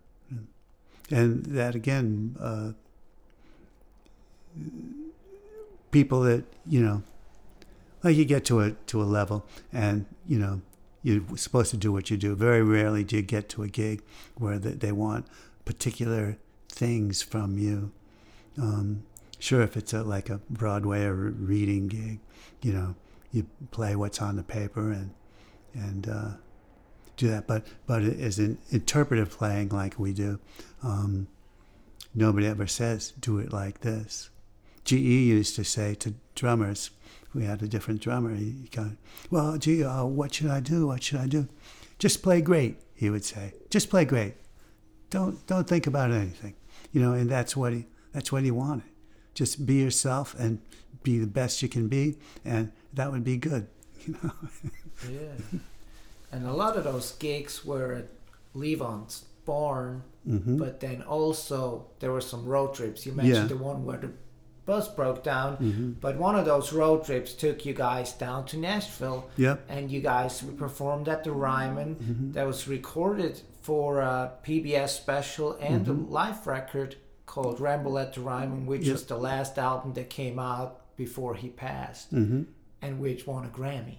and 1.10 1.44
that 1.46 1.74
again, 1.74 2.36
uh, 2.40 2.72
people 5.90 6.20
that 6.22 6.44
you 6.66 6.80
know, 6.82 7.02
like 8.02 8.16
you 8.16 8.24
get 8.24 8.44
to 8.46 8.60
a 8.60 8.70
to 8.72 9.02
a 9.02 9.04
level, 9.04 9.46
and 9.72 10.06
you 10.28 10.38
know, 10.38 10.60
you're 11.02 11.22
supposed 11.36 11.70
to 11.70 11.76
do 11.76 11.92
what 11.92 12.10
you 12.10 12.16
do. 12.16 12.34
Very 12.34 12.62
rarely 12.62 13.04
do 13.04 13.16
you 13.16 13.22
get 13.22 13.48
to 13.50 13.62
a 13.62 13.68
gig 13.68 14.02
where 14.36 14.58
they, 14.58 14.72
they 14.72 14.92
want 14.92 15.26
particular 15.64 16.36
things 16.68 17.22
from 17.22 17.58
you. 17.58 17.92
Um, 18.58 19.04
sure, 19.38 19.62
if 19.62 19.76
it's 19.76 19.92
a, 19.92 20.02
like 20.02 20.28
a 20.28 20.40
Broadway 20.50 21.04
or 21.04 21.14
reading 21.14 21.88
gig, 21.88 22.20
you 22.62 22.72
know, 22.72 22.94
you 23.32 23.46
play 23.70 23.94
what's 23.94 24.20
on 24.20 24.36
the 24.36 24.42
paper 24.42 24.90
and 24.90 25.12
and 25.74 26.08
uh, 26.08 26.30
do 27.16 27.28
that. 27.28 27.46
But 27.46 27.66
but 27.86 28.02
as 28.02 28.38
an 28.38 28.58
interpretive 28.70 29.30
playing 29.30 29.70
like 29.70 29.98
we 29.98 30.12
do, 30.12 30.38
um, 30.82 31.28
nobody 32.14 32.46
ever 32.46 32.66
says 32.66 33.12
do 33.20 33.38
it 33.38 33.52
like 33.52 33.80
this. 33.80 34.30
GE 34.84 34.92
used 34.92 35.56
to 35.56 35.64
say 35.64 35.94
to 35.96 36.14
drummers, 36.34 36.90
we 37.34 37.44
had 37.44 37.62
a 37.62 37.68
different 37.68 38.00
drummer. 38.00 38.34
He 38.34 38.68
kind 38.70 38.92
of, 38.92 39.30
well, 39.30 39.58
gee, 39.58 39.82
uh, 39.82 40.04
what 40.04 40.34
should 40.34 40.46
I 40.46 40.60
do? 40.60 40.86
What 40.86 41.02
should 41.02 41.18
I 41.20 41.26
do? 41.26 41.48
Just 41.98 42.22
play 42.22 42.40
great, 42.40 42.78
he 42.94 43.10
would 43.10 43.24
say. 43.24 43.54
Just 43.68 43.90
play 43.90 44.04
great. 44.04 44.34
Don't 45.10 45.44
don't 45.46 45.68
think 45.68 45.86
about 45.86 46.10
anything, 46.10 46.54
you 46.92 47.00
know. 47.00 47.12
And 47.12 47.30
that's 47.30 47.56
what 47.56 47.72
he 47.72 47.86
that's 48.12 48.32
what 48.32 48.42
he 48.42 48.50
wanted. 48.50 48.90
Just 49.34 49.66
be 49.66 49.74
yourself 49.74 50.34
and 50.38 50.60
be 51.02 51.18
the 51.18 51.26
best 51.26 51.62
you 51.62 51.68
can 51.68 51.88
be, 51.88 52.16
and 52.44 52.72
that 52.94 53.12
would 53.12 53.24
be 53.24 53.36
good, 53.36 53.68
you 54.06 54.16
know. 54.22 54.32
Yeah. 55.10 55.58
And 56.36 56.46
a 56.46 56.52
lot 56.52 56.76
of 56.76 56.84
those 56.84 57.12
gigs 57.12 57.64
were 57.64 57.92
at 57.94 58.08
Levon's 58.54 59.24
barn, 59.44 60.02
Mhm. 60.28 60.58
but 60.58 60.80
then 60.80 61.02
also 61.02 61.86
there 62.00 62.12
were 62.12 62.20
some 62.20 62.44
road 62.44 62.74
trips. 62.74 63.06
You 63.06 63.12
mentioned 63.12 63.50
Yeah. 63.50 63.56
the 63.56 63.62
one 63.62 63.84
where 63.84 63.98
the 63.98 64.10
bus 64.66 64.88
broke 64.88 65.22
down, 65.22 65.56
Mhm. 65.58 66.00
but 66.00 66.18
one 66.18 66.34
of 66.36 66.44
those 66.44 66.72
road 66.72 67.04
trips 67.04 67.32
took 67.34 67.64
you 67.64 67.72
guys 67.72 68.12
down 68.12 68.44
to 68.46 68.56
Nashville, 68.56 69.26
Yep. 69.36 69.64
and 69.68 69.90
you 69.92 70.00
guys 70.00 70.42
performed 70.56 71.08
at 71.08 71.22
the 71.22 71.30
Ryman. 71.30 71.94
Mm-hmm. 71.96 72.32
That 72.32 72.46
was 72.46 72.66
recorded 72.66 73.40
for 73.60 74.00
a 74.00 74.32
PBS 74.42 74.96
special 74.96 75.52
and 75.60 75.86
Mm-hmm. 75.86 76.06
a 76.06 76.10
live 76.10 76.46
record 76.46 76.96
called 77.26 77.60
Ramble 77.60 77.96
at 77.98 78.14
the 78.14 78.20
Ryman, 78.22 78.66
which 78.66 78.82
Yep. 78.86 78.92
was 78.92 79.04
the 79.06 79.16
last 79.18 79.58
album 79.58 79.92
that 79.94 80.10
came 80.10 80.38
out 80.40 80.96
before 80.96 81.34
he 81.36 81.48
passed, 81.48 82.12
Mm-hmm. 82.12 82.42
and 82.82 82.98
which 83.00 83.26
won 83.26 83.44
a 83.44 83.48
Grammy. 83.48 83.98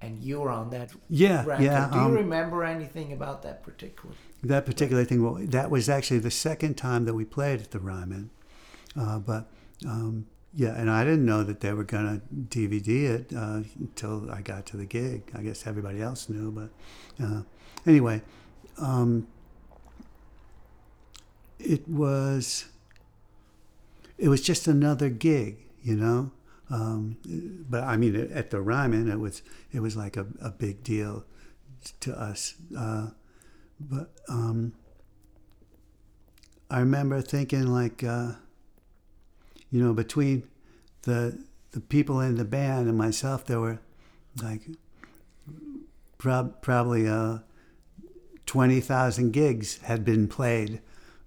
And 0.00 0.22
you 0.22 0.40
were 0.40 0.50
on 0.50 0.70
that 0.70 0.92
Yeah, 1.08 1.44
record. 1.44 1.64
yeah. 1.64 1.88
Do 1.90 1.96
you 1.96 2.04
um, 2.04 2.12
remember 2.12 2.62
anything 2.62 3.12
about 3.12 3.42
that 3.42 3.62
particular? 3.64 4.14
that 4.44 4.64
particular 4.64 5.04
thing, 5.04 5.22
well, 5.24 5.34
that 5.40 5.68
was 5.70 5.88
actually 5.88 6.20
the 6.20 6.30
second 6.30 6.76
time 6.76 7.04
that 7.06 7.14
we 7.14 7.24
played 7.24 7.60
at 7.60 7.72
the 7.72 7.80
Ryman. 7.80 8.30
Uh, 8.96 9.18
but 9.18 9.50
um, 9.84 10.26
yeah, 10.54 10.74
and 10.76 10.88
I 10.90 11.02
didn't 11.04 11.26
know 11.26 11.42
that 11.42 11.60
they 11.60 11.72
were 11.72 11.84
going 11.84 12.20
to 12.20 12.58
DVD 12.58 13.10
it 13.10 13.32
uh, 13.36 13.62
until 13.78 14.30
I 14.30 14.40
got 14.40 14.66
to 14.66 14.76
the 14.76 14.86
gig. 14.86 15.30
I 15.34 15.42
guess 15.42 15.66
everybody 15.66 16.00
else 16.00 16.28
knew, 16.28 16.52
but 16.52 16.70
uh, 17.24 17.42
anyway, 17.86 18.22
um, 18.80 19.26
it 21.58 21.88
was 21.88 22.66
it 24.16 24.28
was 24.28 24.40
just 24.40 24.66
another 24.68 25.08
gig, 25.10 25.58
you 25.82 25.96
know. 25.96 26.30
Um, 26.70 27.16
but 27.68 27.82
I 27.84 27.96
mean, 27.96 28.14
at 28.32 28.50
the 28.50 28.60
Ryman, 28.60 29.10
it 29.10 29.18
was 29.18 29.42
it 29.72 29.80
was 29.80 29.96
like 29.96 30.16
a, 30.16 30.26
a 30.40 30.50
big 30.50 30.82
deal 30.82 31.24
to 32.00 32.12
us. 32.12 32.54
Uh, 32.76 33.08
but 33.80 34.10
um, 34.28 34.74
I 36.70 36.80
remember 36.80 37.20
thinking 37.22 37.66
like, 37.68 38.04
uh, 38.04 38.32
you 39.70 39.82
know, 39.82 39.94
between 39.94 40.42
the 41.02 41.38
the 41.70 41.80
people 41.80 42.20
in 42.20 42.36
the 42.36 42.44
band 42.44 42.88
and 42.88 42.96
myself, 42.98 43.44
there 43.46 43.60
were 43.60 43.78
like 44.42 44.62
prob- 46.18 46.60
probably 46.60 47.08
uh, 47.08 47.38
twenty 48.46 48.80
thousand 48.80 49.32
gigs 49.32 49.78
had 49.78 50.04
been 50.04 50.28
played, 50.28 50.80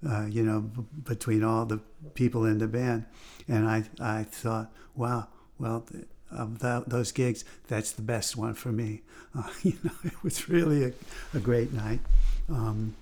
uh, 0.08 0.26
you 0.26 0.44
know, 0.44 0.62
b- 0.62 0.84
between 1.04 1.44
all 1.44 1.66
the 1.66 1.80
people 2.14 2.46
in 2.46 2.58
the 2.60 2.68
band, 2.68 3.06
and 3.48 3.68
I 3.68 3.84
I 4.00 4.24
thought, 4.24 4.72
wow, 4.96 5.28
well. 5.58 5.86
Of 6.34 6.60
tho- 6.60 6.86
those 6.88 7.12
gigs, 7.12 7.44
that's 7.68 7.92
the 7.92 8.02
best 8.02 8.38
one 8.38 8.54
for 8.54 8.72
me. 8.72 9.02
Uh, 9.34 9.50
you 9.64 9.78
know, 9.82 9.92
it 10.04 10.24
was 10.24 10.50
really 10.50 10.84
a, 10.84 10.92
a 11.34 11.40
great 11.40 11.72
night. 11.72 12.02
Um, 12.50 12.96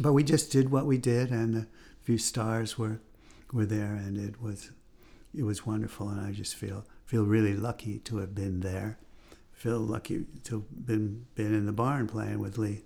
but 0.00 0.14
we 0.14 0.22
just 0.24 0.50
did 0.50 0.70
what 0.70 0.86
we 0.86 0.96
did, 0.96 1.30
and 1.30 1.54
a 1.56 1.66
few 2.02 2.16
stars 2.18 2.78
were 2.78 3.00
were 3.52 3.66
there, 3.66 3.94
and 3.94 4.16
it 4.16 4.40
was 4.40 4.70
it 5.34 5.42
was 5.42 5.66
wonderful. 5.66 6.08
And 6.08 6.20
I 6.20 6.32
just 6.32 6.54
feel 6.54 6.84
feel 7.04 7.24
really 7.26 7.54
lucky 7.54 7.98
to 8.00 8.18
have 8.18 8.34
been 8.34 8.60
there. 8.60 8.98
Feel 9.52 9.80
lucky 9.80 10.24
to 10.44 10.56
have 10.56 10.86
been 10.86 11.26
been 11.34 11.52
in 11.54 11.66
the 11.66 11.72
barn 11.72 12.06
playing 12.06 12.38
with 12.38 12.56
Lee. 12.58 12.82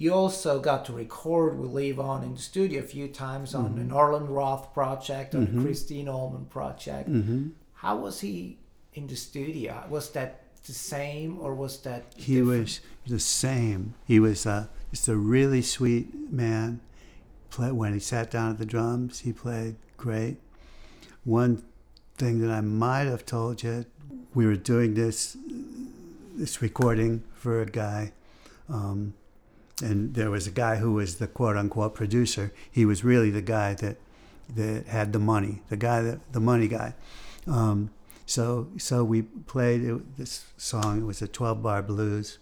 You 0.00 0.14
also 0.14 0.60
got 0.60 0.84
to 0.86 0.92
record 0.92 1.58
with 1.58 1.72
Levon 1.72 2.22
in 2.22 2.34
the 2.34 2.40
studio 2.40 2.78
a 2.80 2.86
few 2.96 3.08
times 3.08 3.52
on 3.54 3.70
Mm-hmm. 3.70 3.80
an 3.80 3.92
Arlen 3.92 4.28
Roth 4.28 4.72
project, 4.72 5.34
on 5.34 5.44
the 5.52 5.60
Christine 5.62 6.06
Ohlman 6.06 6.48
project. 6.48 7.10
Mm-hmm. 7.10 7.48
How 7.74 7.96
was 7.96 8.20
he 8.20 8.58
in 8.94 9.08
the 9.08 9.16
studio? 9.16 9.72
Was 9.90 10.10
that 10.10 10.30
the 10.66 10.72
same 10.72 11.38
or 11.40 11.52
was 11.54 11.80
that 11.82 12.02
He 12.16 12.36
different? 12.36 12.60
was 12.60 12.80
the 13.08 13.18
same. 13.18 13.94
He 14.06 14.20
was 14.20 14.46
uh, 14.46 14.66
just 14.92 15.08
a 15.08 15.16
really 15.16 15.62
sweet 15.62 16.32
man. 16.32 16.80
Play, 17.50 17.72
when 17.72 17.92
he 17.92 17.98
sat 17.98 18.30
down 18.30 18.52
at 18.52 18.58
the 18.58 18.66
drums, 18.66 19.20
he 19.20 19.32
played 19.32 19.74
great. 19.96 20.36
One 21.24 21.64
thing 22.16 22.40
that 22.42 22.50
I 22.52 22.60
might 22.60 23.06
have 23.14 23.24
told 23.26 23.62
you, 23.64 23.84
we 24.34 24.46
were 24.46 24.56
doing 24.56 24.94
this 24.94 25.36
this 26.36 26.62
recording 26.62 27.24
for 27.34 27.62
a 27.62 27.66
guy, 27.66 28.12
um, 28.68 29.14
and 29.82 30.14
there 30.14 30.30
was 30.30 30.46
a 30.46 30.50
guy 30.50 30.76
who 30.76 30.92
was 30.92 31.16
the 31.16 31.26
quote 31.26 31.56
unquote 31.56 31.94
producer. 31.94 32.52
He 32.70 32.84
was 32.84 33.04
really 33.04 33.30
the 33.30 33.42
guy 33.42 33.74
that 33.74 33.96
that 34.54 34.86
had 34.86 35.12
the 35.12 35.18
money, 35.18 35.62
the 35.68 35.76
guy 35.76 36.02
that 36.02 36.32
the 36.32 36.40
money 36.40 36.68
guy. 36.68 36.94
Um, 37.46 37.90
so 38.26 38.68
so 38.76 39.04
we 39.04 39.22
played 39.22 39.82
it, 39.82 40.16
this 40.16 40.46
song. 40.56 41.00
It 41.00 41.04
was 41.04 41.22
a 41.22 41.28
12 41.28 41.62
bar 41.62 41.82
blues, 41.82 42.38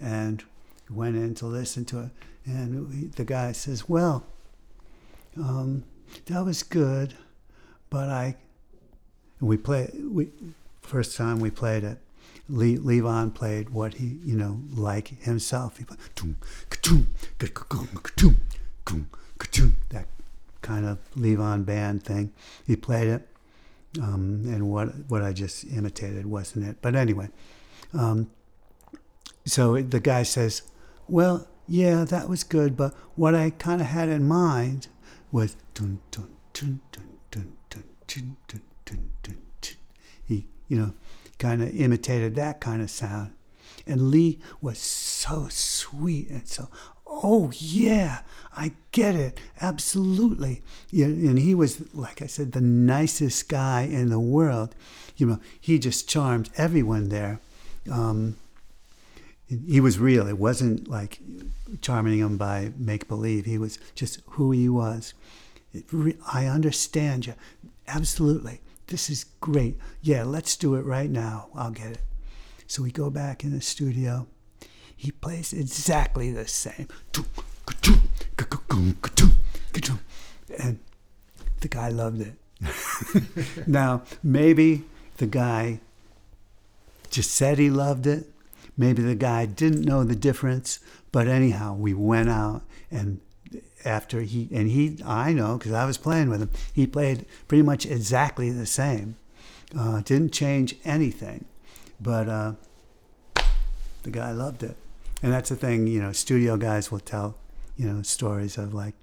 and 0.00 0.42
went 0.90 1.16
in 1.16 1.34
to 1.36 1.46
listen 1.46 1.84
to 1.86 2.00
it. 2.00 2.10
And 2.44 2.88
we, 2.88 3.06
the 3.08 3.24
guy 3.24 3.52
says, 3.52 3.88
"Well, 3.88 4.26
um, 5.36 5.84
that 6.26 6.44
was 6.44 6.62
good, 6.62 7.14
but 7.90 8.08
I." 8.08 8.36
And 9.40 9.48
we 9.48 9.56
play 9.56 9.90
we 9.98 10.28
first 10.80 11.16
time 11.16 11.40
we 11.40 11.50
played 11.50 11.84
it. 11.84 11.98
Le- 12.52 12.78
Levon 12.78 13.34
played 13.34 13.70
what 13.70 13.94
he 13.94 14.18
you 14.24 14.36
know 14.36 14.60
like 14.74 15.08
himself. 15.22 15.78
He 15.78 15.84
played 15.84 15.98
that 19.90 20.06
kind 20.60 20.86
of 20.86 20.98
Levon 21.16 21.64
band 21.64 22.04
thing. 22.04 22.32
He 22.66 22.76
played 22.76 23.08
it 23.08 23.28
um, 24.00 24.44
and 24.46 24.70
what 24.70 24.88
what 25.08 25.22
I 25.22 25.32
just 25.32 25.64
imitated 25.64 26.26
wasn't 26.26 26.66
it. 26.66 26.76
But 26.80 26.94
anyway, 26.94 27.28
um, 27.92 28.30
so 29.44 29.80
the 29.80 30.00
guy 30.00 30.22
says, 30.22 30.62
"Well, 31.08 31.48
yeah, 31.66 32.04
that 32.04 32.28
was 32.28 32.44
good, 32.44 32.76
but 32.76 32.94
what 33.16 33.34
I 33.34 33.50
kind 33.50 33.80
of 33.80 33.88
had 33.88 34.08
in 34.08 34.26
mind 34.26 34.88
was 35.30 35.56
dun 35.74 36.00
dun 36.10 36.28
dun 36.52 36.80
dun 36.90 37.12
dun 37.30 37.52
dun 37.70 37.96
dun 38.06 38.36
dun 38.46 38.62
dun." 38.86 39.10
dun." 39.22 39.76
He, 40.24 40.46
you 40.68 40.78
know, 40.78 40.94
kind 41.42 41.62
of 41.62 41.74
imitated 41.74 42.34
that 42.36 42.60
kind 42.60 42.80
of 42.80 42.90
sound, 42.90 43.32
and 43.86 44.10
Lee 44.10 44.38
was 44.60 44.78
so 44.78 45.48
sweet 45.50 46.30
and 46.30 46.48
so. 46.48 46.68
Oh 47.14 47.52
yeah, 47.54 48.22
I 48.56 48.72
get 48.90 49.14
it. 49.14 49.38
Absolutely. 49.60 50.62
And 50.92 51.38
he 51.38 51.54
was, 51.54 51.94
like 51.94 52.22
I 52.22 52.26
said, 52.26 52.52
the 52.52 52.62
nicest 52.62 53.50
guy 53.50 53.82
in 53.82 54.08
the 54.08 54.18
world. 54.18 54.74
You 55.18 55.26
know, 55.26 55.40
he 55.60 55.78
just 55.78 56.08
charmed 56.08 56.48
everyone 56.56 57.10
there. 57.10 57.38
Um, 57.90 58.36
he 59.46 59.78
was 59.78 59.98
real. 59.98 60.26
It 60.26 60.38
wasn't 60.38 60.88
like 60.88 61.18
charming 61.82 62.18
him 62.18 62.38
by 62.38 62.72
make 62.78 63.08
believe. 63.08 63.44
He 63.44 63.58
was 63.58 63.78
just 63.94 64.20
who 64.30 64.50
he 64.52 64.70
was. 64.70 65.12
I 66.32 66.46
understand 66.46 67.26
you. 67.26 67.34
Absolutely. 67.86 68.61
This 68.86 69.08
is 69.10 69.24
great. 69.40 69.78
Yeah, 70.00 70.24
let's 70.24 70.56
do 70.56 70.74
it 70.74 70.84
right 70.84 71.10
now. 71.10 71.48
I'll 71.54 71.70
get 71.70 71.92
it. 71.92 72.00
So 72.66 72.82
we 72.82 72.90
go 72.90 73.10
back 73.10 73.44
in 73.44 73.52
the 73.52 73.60
studio. 73.60 74.26
He 74.96 75.10
plays 75.10 75.52
exactly 75.52 76.30
the 76.32 76.46
same. 76.46 76.88
And 80.58 80.78
the 81.60 81.68
guy 81.68 81.88
loved 81.88 82.20
it. 82.20 83.66
now, 83.66 84.02
maybe 84.22 84.84
the 85.16 85.26
guy 85.26 85.80
just 87.10 87.32
said 87.32 87.58
he 87.58 87.70
loved 87.70 88.06
it. 88.06 88.30
Maybe 88.76 89.02
the 89.02 89.14
guy 89.14 89.46
didn't 89.46 89.82
know 89.82 90.04
the 90.04 90.16
difference. 90.16 90.80
But 91.10 91.28
anyhow, 91.28 91.74
we 91.74 91.94
went 91.94 92.30
out 92.30 92.62
and 92.90 93.20
after 93.84 94.22
he 94.22 94.48
and 94.52 94.68
he 94.68 94.98
I 95.04 95.32
know 95.32 95.58
because 95.58 95.72
I 95.72 95.84
was 95.84 95.98
playing 95.98 96.28
with 96.28 96.40
him. 96.40 96.50
He 96.72 96.86
played 96.86 97.26
pretty 97.48 97.62
much 97.62 97.86
exactly 97.86 98.50
the 98.50 98.66
same. 98.66 99.16
Uh, 99.76 100.00
didn't 100.02 100.32
change 100.32 100.76
anything, 100.84 101.46
but 102.00 102.28
uh, 102.28 102.52
the 104.02 104.10
guy 104.10 104.32
loved 104.32 104.62
it. 104.62 104.76
And 105.22 105.32
that's 105.32 105.48
the 105.48 105.56
thing, 105.56 105.86
you 105.86 106.00
know, 106.00 106.12
studio 106.12 106.56
guys 106.56 106.90
will 106.90 107.00
tell, 107.00 107.36
you 107.76 107.86
know, 107.86 108.02
stories 108.02 108.58
of 108.58 108.74
like, 108.74 108.94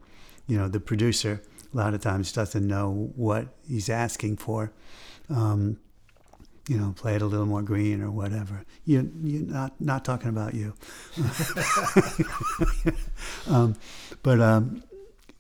you 0.48 0.58
know, 0.58 0.68
the 0.68 0.80
producer 0.80 1.42
a 1.74 1.78
lot 1.78 1.94
of 1.94 2.02
times 2.02 2.32
doesn't 2.32 2.68
know 2.68 3.12
what 3.16 3.48
he's 3.68 3.90
asking 3.90 4.38
for. 4.38 4.72
Um, 5.30 5.80
you 6.70 6.78
know, 6.78 6.94
play 6.96 7.16
it 7.16 7.24
a 7.24 7.26
little 7.26 7.48
more 7.48 7.64
green 7.64 8.00
or 8.00 8.12
whatever. 8.12 8.64
You, 8.86 9.12
you're 9.24 9.42
not 9.42 9.82
not 9.82 10.06
talking 10.06 10.30
about 10.30 10.54
you, 10.54 10.76
um, 13.48 13.76
but 14.22 14.40
um, 14.40 14.84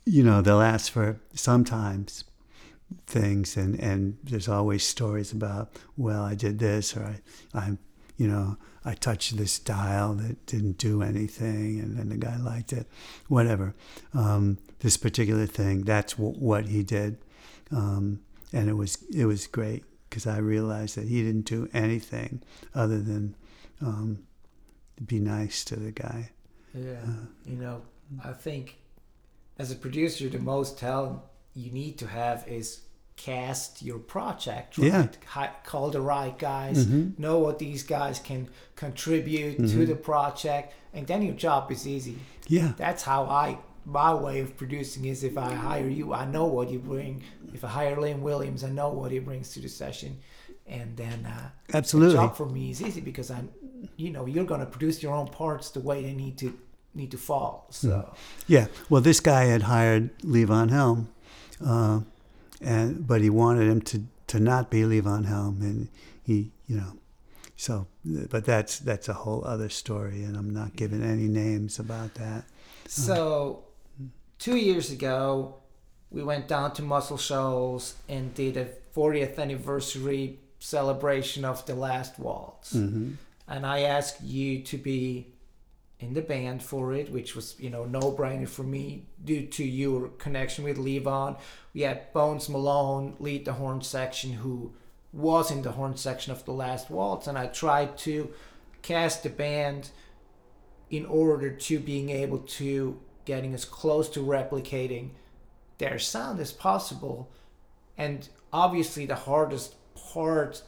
you 0.05 0.23
know 0.23 0.41
they'll 0.41 0.59
ask 0.59 0.91
for 0.91 1.19
sometimes 1.35 2.23
things, 3.05 3.55
and 3.55 3.79
and 3.79 4.17
there's 4.23 4.47
always 4.47 4.83
stories 4.83 5.31
about 5.31 5.69
well 5.97 6.23
I 6.23 6.33
did 6.33 6.57
this 6.57 6.97
or 6.97 7.03
I 7.03 7.59
I 7.59 7.77
you 8.17 8.27
know 8.27 8.57
I 8.83 8.95
touched 8.95 9.37
this 9.37 9.59
dial 9.59 10.15
that 10.15 10.47
didn't 10.47 10.79
do 10.79 11.03
anything, 11.03 11.79
and 11.79 11.95
then 11.95 12.09
the 12.09 12.17
guy 12.17 12.37
liked 12.37 12.73
it, 12.73 12.87
whatever. 13.27 13.75
Um, 14.15 14.57
this 14.79 14.97
particular 14.97 15.45
thing, 15.45 15.83
that's 15.83 16.13
w- 16.13 16.39
what 16.39 16.69
he 16.69 16.81
did, 16.81 17.19
um, 17.71 18.21
and 18.51 18.67
it 18.67 18.73
was 18.73 18.97
it 19.15 19.25
was 19.25 19.45
great 19.45 19.83
because 20.09 20.25
I 20.27 20.37
realized 20.37 20.95
that 20.97 21.07
he 21.07 21.23
didn't 21.23 21.45
do 21.45 21.69
anything 21.73 22.41
other 22.73 22.99
than 22.99 23.35
um, 23.81 24.23
be 25.05 25.19
nice 25.19 25.63
to 25.65 25.75
the 25.77 25.91
guy. 25.91 26.31
Yeah, 26.73 26.97
you 27.45 27.55
know, 27.55 27.81
I 28.23 28.33
think 28.33 28.77
as 29.57 29.71
a 29.71 29.75
producer, 29.75 30.29
the 30.29 30.39
most 30.39 30.77
talent 30.79 31.19
you 31.53 31.71
need 31.71 31.97
to 31.99 32.07
have 32.07 32.47
is 32.47 32.81
cast 33.15 33.81
your 33.81 33.99
project 33.99 34.77
right. 34.77 34.87
Yeah. 34.87 35.07
Hi- 35.27 35.51
call 35.65 35.89
the 35.91 35.99
right 36.01 36.37
guys, 36.39 36.85
Mhm. 36.85 37.19
know 37.19 37.39
what 37.39 37.59
these 37.59 37.83
guys 37.83 38.19
can 38.19 38.47
contribute 38.75 39.57
to 39.57 39.63
Mhm. 39.79 39.87
the 39.87 39.95
project, 39.95 40.73
and 40.93 41.05
then 41.05 41.21
your 41.21 41.35
job 41.35 41.71
is 41.71 41.85
easy. 41.87 42.17
Yeah, 42.47 42.73
That's 42.77 43.03
how 43.03 43.25
I 43.25 43.59
my 43.89 44.13
way 44.13 44.39
of 44.39 44.55
producing 44.55 45.05
is 45.05 45.23
if 45.23 45.37
I 45.37 45.53
hire 45.53 45.87
you, 45.87 46.13
I 46.13 46.25
know 46.25 46.45
what 46.45 46.69
you 46.69 46.79
bring. 46.79 47.23
If 47.53 47.63
I 47.63 47.67
hire 47.67 47.99
Lynn 47.99 48.21
Williams, 48.21 48.63
I 48.63 48.69
know 48.69 48.89
what 48.89 49.11
he 49.11 49.19
brings 49.19 49.49
to 49.53 49.59
the 49.59 49.67
session, 49.67 50.19
and 50.67 50.95
then 50.95 51.25
uh, 51.25 51.49
absolutely. 51.73 52.15
the 52.15 52.21
job 52.21 52.37
for 52.37 52.45
me 52.45 52.69
is 52.69 52.81
easy 52.81 53.01
because 53.01 53.31
I'm, 53.31 53.49
you 53.97 54.11
know, 54.11 54.27
you're 54.27 54.45
gonna 54.45 54.67
produce 54.67 55.01
your 55.01 55.13
own 55.13 55.27
parts 55.27 55.71
the 55.71 55.79
way 55.79 56.03
they 56.03 56.13
need 56.13 56.37
to 56.39 56.57
need 56.93 57.11
to 57.11 57.17
fall. 57.17 57.67
So 57.71 58.13
Yeah. 58.47 58.67
Well, 58.89 59.01
this 59.01 59.19
guy 59.19 59.45
had 59.45 59.63
hired 59.63 60.17
Levon 60.19 60.69
Helm, 60.69 61.09
uh, 61.65 62.01
and 62.61 63.07
but 63.07 63.21
he 63.21 63.29
wanted 63.29 63.67
him 63.67 63.81
to 63.81 64.03
to 64.27 64.39
not 64.39 64.69
be 64.69 64.81
Levon 64.81 65.25
Helm, 65.25 65.61
and 65.61 65.89
he, 66.21 66.51
you 66.67 66.77
know, 66.77 66.93
so. 67.55 67.87
But 68.05 68.45
that's 68.45 68.79
that's 68.79 69.09
a 69.09 69.13
whole 69.13 69.43
other 69.45 69.69
story, 69.69 70.23
and 70.23 70.37
I'm 70.37 70.51
not 70.51 70.75
giving 70.75 71.03
any 71.03 71.27
names 71.27 71.79
about 71.79 72.13
that. 72.15 72.45
so 72.87 73.63
two 74.39 74.55
years 74.55 74.91
ago, 74.91 75.55
we 76.09 76.23
went 76.23 76.47
down 76.47 76.73
to 76.73 76.81
Muscle 76.81 77.17
Shoals 77.17 77.95
and 78.07 78.33
did 78.33 78.57
a 78.57 78.67
40th 78.95 79.37
anniversary 79.37 80.39
celebration 80.59 81.45
of 81.45 81.65
the 81.65 81.75
Last 81.75 82.17
Waltz. 82.19 82.73
hmm 82.73 83.11
and 83.51 83.65
I 83.65 83.81
asked 83.81 84.21
you 84.21 84.61
to 84.61 84.77
be 84.77 85.33
in 85.99 86.13
the 86.13 86.21
band 86.21 86.61
for 86.61 86.93
it, 86.93 87.11
which 87.11 87.35
was 87.35 87.55
you 87.59 87.69
know 87.69 87.83
no 87.83 88.11
brainer 88.11 88.47
for 88.47 88.63
me 88.63 89.07
due 89.25 89.47
to 89.47 89.63
your 89.63 90.09
connection 90.19 90.63
with 90.63 90.77
Levon. 90.77 91.35
We 91.73 91.81
had 91.81 92.13
Bones 92.13 92.47
Malone 92.47 93.15
lead 93.19 93.45
the 93.45 93.53
horn 93.53 93.81
section, 93.81 94.33
who 94.33 94.73
was 95.11 95.49
in 95.49 95.63
the 95.63 95.71
horn 95.71 95.97
section 95.97 96.31
of 96.31 96.45
the 96.45 96.51
last 96.53 96.91
waltz, 96.91 97.25
and 97.27 97.37
I 97.37 97.47
tried 97.47 97.97
to 97.99 98.31
cast 98.83 99.23
the 99.23 99.29
band 99.29 99.89
in 100.91 101.05
order 101.05 101.49
to 101.49 101.79
being 101.79 102.09
able 102.11 102.39
to 102.39 102.99
getting 103.29 103.53
as 103.53 103.63
close 103.63 104.09
to 104.09 104.21
replicating 104.21 105.11
their 105.77 105.99
sound 105.99 106.39
as 106.39 106.51
possible. 106.51 107.29
And 107.95 108.27
obviously, 108.51 109.05
the 109.05 109.21
hardest 109.29 109.75
part 109.95 110.63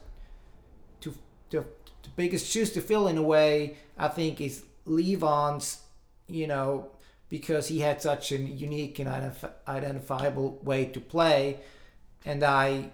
to 1.01 1.16
to 1.49 1.66
the 2.03 2.09
biggest 2.16 2.45
shoes 2.45 2.72
to 2.74 2.82
fill 2.82 3.07
in 3.07 3.18
a 3.18 3.24
way, 3.24 3.78
I 3.97 4.09
think, 4.09 4.39
is 4.39 4.64
Levon's, 4.86 5.82
you 6.28 6.45
know, 6.45 6.91
because 7.30 7.68
he 7.68 7.80
had 7.80 7.99
such 7.99 8.32
a 8.32 8.38
unique 8.38 8.99
and 8.99 9.09
identif- 9.09 9.53
identifiable 9.68 10.59
way 10.62 10.86
to 10.86 10.99
play. 10.99 11.62
And 12.24 12.43
I 12.43 12.91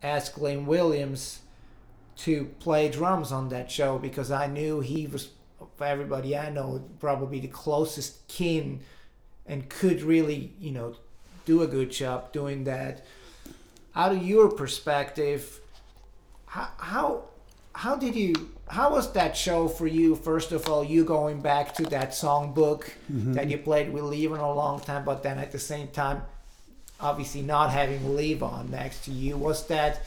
asked 0.00 0.40
Lynn 0.40 0.64
Williams 0.66 1.40
to 2.18 2.44
play 2.60 2.88
drums 2.88 3.32
on 3.32 3.48
that 3.48 3.68
show 3.68 3.98
because 3.98 4.30
I 4.30 4.46
knew 4.46 4.78
he 4.78 5.08
was, 5.08 5.30
for 5.76 5.86
everybody 5.86 6.36
I 6.36 6.50
know, 6.50 6.82
probably 7.00 7.40
the 7.40 7.48
closest 7.48 8.26
kin 8.28 8.80
and 9.46 9.68
could 9.68 10.02
really, 10.02 10.52
you 10.60 10.70
know, 10.70 10.96
do 11.44 11.62
a 11.62 11.66
good 11.66 11.90
job 11.90 12.32
doing 12.32 12.64
that. 12.64 13.04
Out 13.94 14.12
of 14.12 14.22
your 14.22 14.50
perspective, 14.50 15.60
how, 16.46 16.68
how 16.78 17.24
how 17.74 17.96
did 17.96 18.14
you 18.14 18.50
how 18.68 18.92
was 18.92 19.12
that 19.12 19.36
show 19.36 19.68
for 19.68 19.86
you? 19.86 20.14
First 20.14 20.52
of 20.52 20.68
all 20.68 20.84
you 20.84 21.04
going 21.04 21.40
back 21.40 21.74
to 21.74 21.82
that 21.84 22.10
songbook 22.10 22.90
mm-hmm. 23.10 23.32
that 23.32 23.50
you 23.50 23.58
played 23.58 23.92
with 23.92 24.04
Levon 24.04 24.38
a 24.38 24.52
long 24.52 24.80
time 24.80 25.04
but 25.04 25.22
then 25.22 25.38
at 25.38 25.52
the 25.52 25.58
same 25.58 25.88
time 25.88 26.22
obviously 27.00 27.42
not 27.42 27.70
having 27.70 28.00
Levon 28.00 28.70
next 28.70 29.04
to 29.04 29.10
you. 29.10 29.36
Was 29.36 29.66
that 29.66 30.02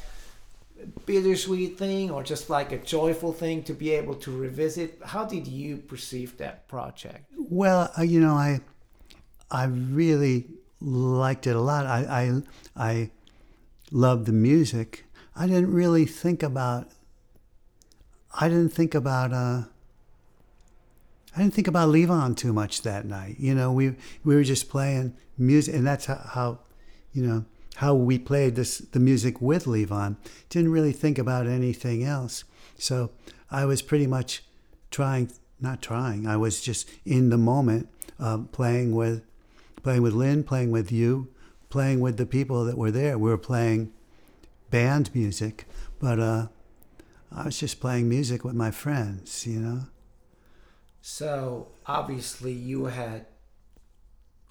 bittersweet 1.05 1.77
thing 1.77 2.11
or 2.11 2.23
just 2.23 2.49
like 2.49 2.71
a 2.71 2.77
joyful 2.77 3.33
thing 3.33 3.63
to 3.63 3.73
be 3.73 3.91
able 3.91 4.13
to 4.13 4.35
revisit 4.35 4.99
how 5.03 5.25
did 5.25 5.47
you 5.47 5.77
perceive 5.77 6.37
that 6.37 6.67
project 6.67 7.25
Well, 7.37 7.91
uh, 7.97 8.03
you 8.03 8.19
know, 8.19 8.33
I 8.33 8.61
I 9.51 9.65
really 9.65 10.47
liked 10.81 11.47
it 11.47 11.55
a 11.55 11.61
lot. 11.61 11.85
I 11.85 12.41
I 12.75 12.89
I 12.91 13.11
loved 13.91 14.25
the 14.25 14.33
music. 14.33 15.05
I 15.35 15.47
didn't 15.47 15.71
really 15.71 16.05
think 16.05 16.43
about. 16.43 16.89
I 18.39 18.49
didn't 18.49 18.73
think 18.73 18.95
about. 18.95 19.31
Uh, 19.33 19.63
I 21.35 21.39
didn't 21.39 21.53
think 21.53 21.67
about 21.67 21.89
Levon 21.89 22.35
too 22.35 22.53
much 22.53 22.81
that 22.83 23.05
night. 23.05 23.35
You 23.39 23.53
know, 23.55 23.71
we 23.71 23.95
we 24.23 24.35
were 24.35 24.43
just 24.43 24.69
playing 24.69 25.15
music, 25.37 25.75
and 25.75 25.85
that's 25.85 26.05
how, 26.05 26.15
how 26.15 26.59
you 27.13 27.25
know, 27.25 27.45
how 27.75 27.93
we 27.93 28.17
played 28.17 28.55
this 28.55 28.79
the 28.79 28.99
music 28.99 29.41
with 29.41 29.65
Levon. 29.65 30.15
Didn't 30.49 30.71
really 30.71 30.93
think 30.93 31.17
about 31.17 31.47
anything 31.47 32.03
else. 32.03 32.43
So 32.77 33.11
I 33.51 33.65
was 33.65 33.81
pretty 33.81 34.07
much 34.07 34.43
trying, 34.91 35.31
not 35.59 35.81
trying. 35.81 36.27
I 36.27 36.37
was 36.37 36.61
just 36.61 36.89
in 37.05 37.29
the 37.29 37.37
moment, 37.37 37.89
um, 38.19 38.47
playing 38.47 38.95
with, 38.95 39.23
playing 39.83 40.01
with 40.01 40.13
Lynn, 40.13 40.43
playing 40.43 40.71
with 40.71 40.91
you, 40.91 41.29
playing 41.69 41.99
with 41.99 42.17
the 42.17 42.25
people 42.25 42.63
that 42.65 42.77
were 42.77 42.91
there. 42.91 43.17
We 43.17 43.29
were 43.29 43.37
playing 43.37 43.91
band 44.69 45.13
music, 45.13 45.65
but 45.99 46.19
uh, 46.19 46.47
I 47.31 47.45
was 47.45 47.59
just 47.59 47.79
playing 47.79 48.07
music 48.09 48.43
with 48.43 48.55
my 48.55 48.71
friends. 48.71 49.45
You 49.45 49.59
know. 49.59 49.81
so 51.01 51.67
obviously 51.85 52.53
you 52.53 52.85
had 52.85 53.25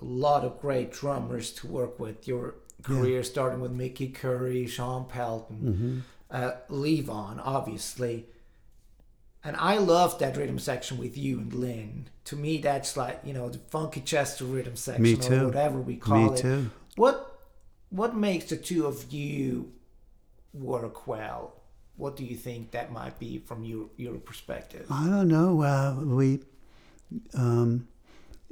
a 0.00 0.04
lot 0.04 0.44
of 0.44 0.60
great 0.60 0.92
drummers 0.92 1.52
to 1.52 1.66
work 1.66 1.98
with 1.98 2.28
your 2.28 2.56
career 2.84 3.22
starting 3.24 3.60
with 3.60 3.72
Mickey 3.72 4.08
Curry 4.08 4.66
Sean 4.66 5.06
Pelton 5.06 5.58
Mm-hmm. 5.62 5.98
uh, 6.30 6.52
Levon, 6.70 7.40
obviously. 7.44 8.26
And 9.46 9.56
I 9.56 9.76
love 9.76 10.18
that 10.20 10.36
rhythm 10.36 10.58
section 10.58 10.96
with 10.98 11.18
you 11.18 11.38
and 11.38 11.52
Lynn. 11.52 12.08
To 12.26 12.36
me, 12.36 12.58
that's 12.58 12.96
like 12.96 13.20
you 13.24 13.34
know 13.34 13.48
the 13.50 13.58
funky 13.70 14.00
Chester 14.00 14.44
rhythm 14.44 14.76
section 14.76 15.02
Me 15.02 15.14
or 15.38 15.46
whatever 15.46 15.78
we 15.80 15.96
call 15.96 16.16
Me 16.30 16.34
it. 16.34 16.36
too. 16.38 16.70
What 16.96 17.40
what 17.90 18.16
makes 18.16 18.46
the 18.46 18.56
two 18.56 18.86
of 18.86 19.12
you 19.12 19.72
work 20.52 21.06
well? 21.06 21.60
what 21.96 22.16
do 22.16 22.24
you 22.24 22.34
think 22.34 22.72
that 22.72 22.90
might 22.90 23.16
be 23.20 23.38
from 23.38 23.64
your 23.64 23.86
your 23.96 24.14
perspective? 24.18 24.84
I 24.90 25.06
don't 25.06 25.28
know. 25.28 25.62
Uh, 25.62 25.94
we, 26.02 26.40
um, 27.34 27.86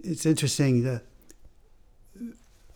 it's 0.04 0.24
interesting. 0.26 0.84
The, 0.84 1.02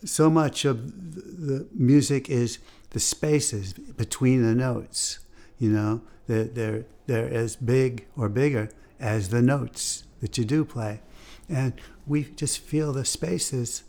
so 0.07 0.29
much 0.29 0.65
of 0.65 0.91
the 1.15 1.67
music 1.73 2.29
is 2.29 2.59
the 2.91 2.99
spaces 2.99 3.73
between 3.73 4.43
the 4.43 4.55
notes. 4.55 5.19
You 5.59 5.69
know, 5.69 6.01
they're, 6.27 6.45
they're, 6.45 6.85
they're 7.05 7.29
as 7.29 7.55
big 7.55 8.07
or 8.15 8.29
bigger 8.29 8.69
as 8.99 9.29
the 9.29 9.41
notes 9.41 10.03
that 10.21 10.37
you 10.37 10.45
do 10.45 10.65
play. 10.65 11.01
And 11.49 11.73
we 12.05 12.23
just 12.23 12.59
feel 12.59 12.93
the 12.93 13.05
spaces 13.05 13.83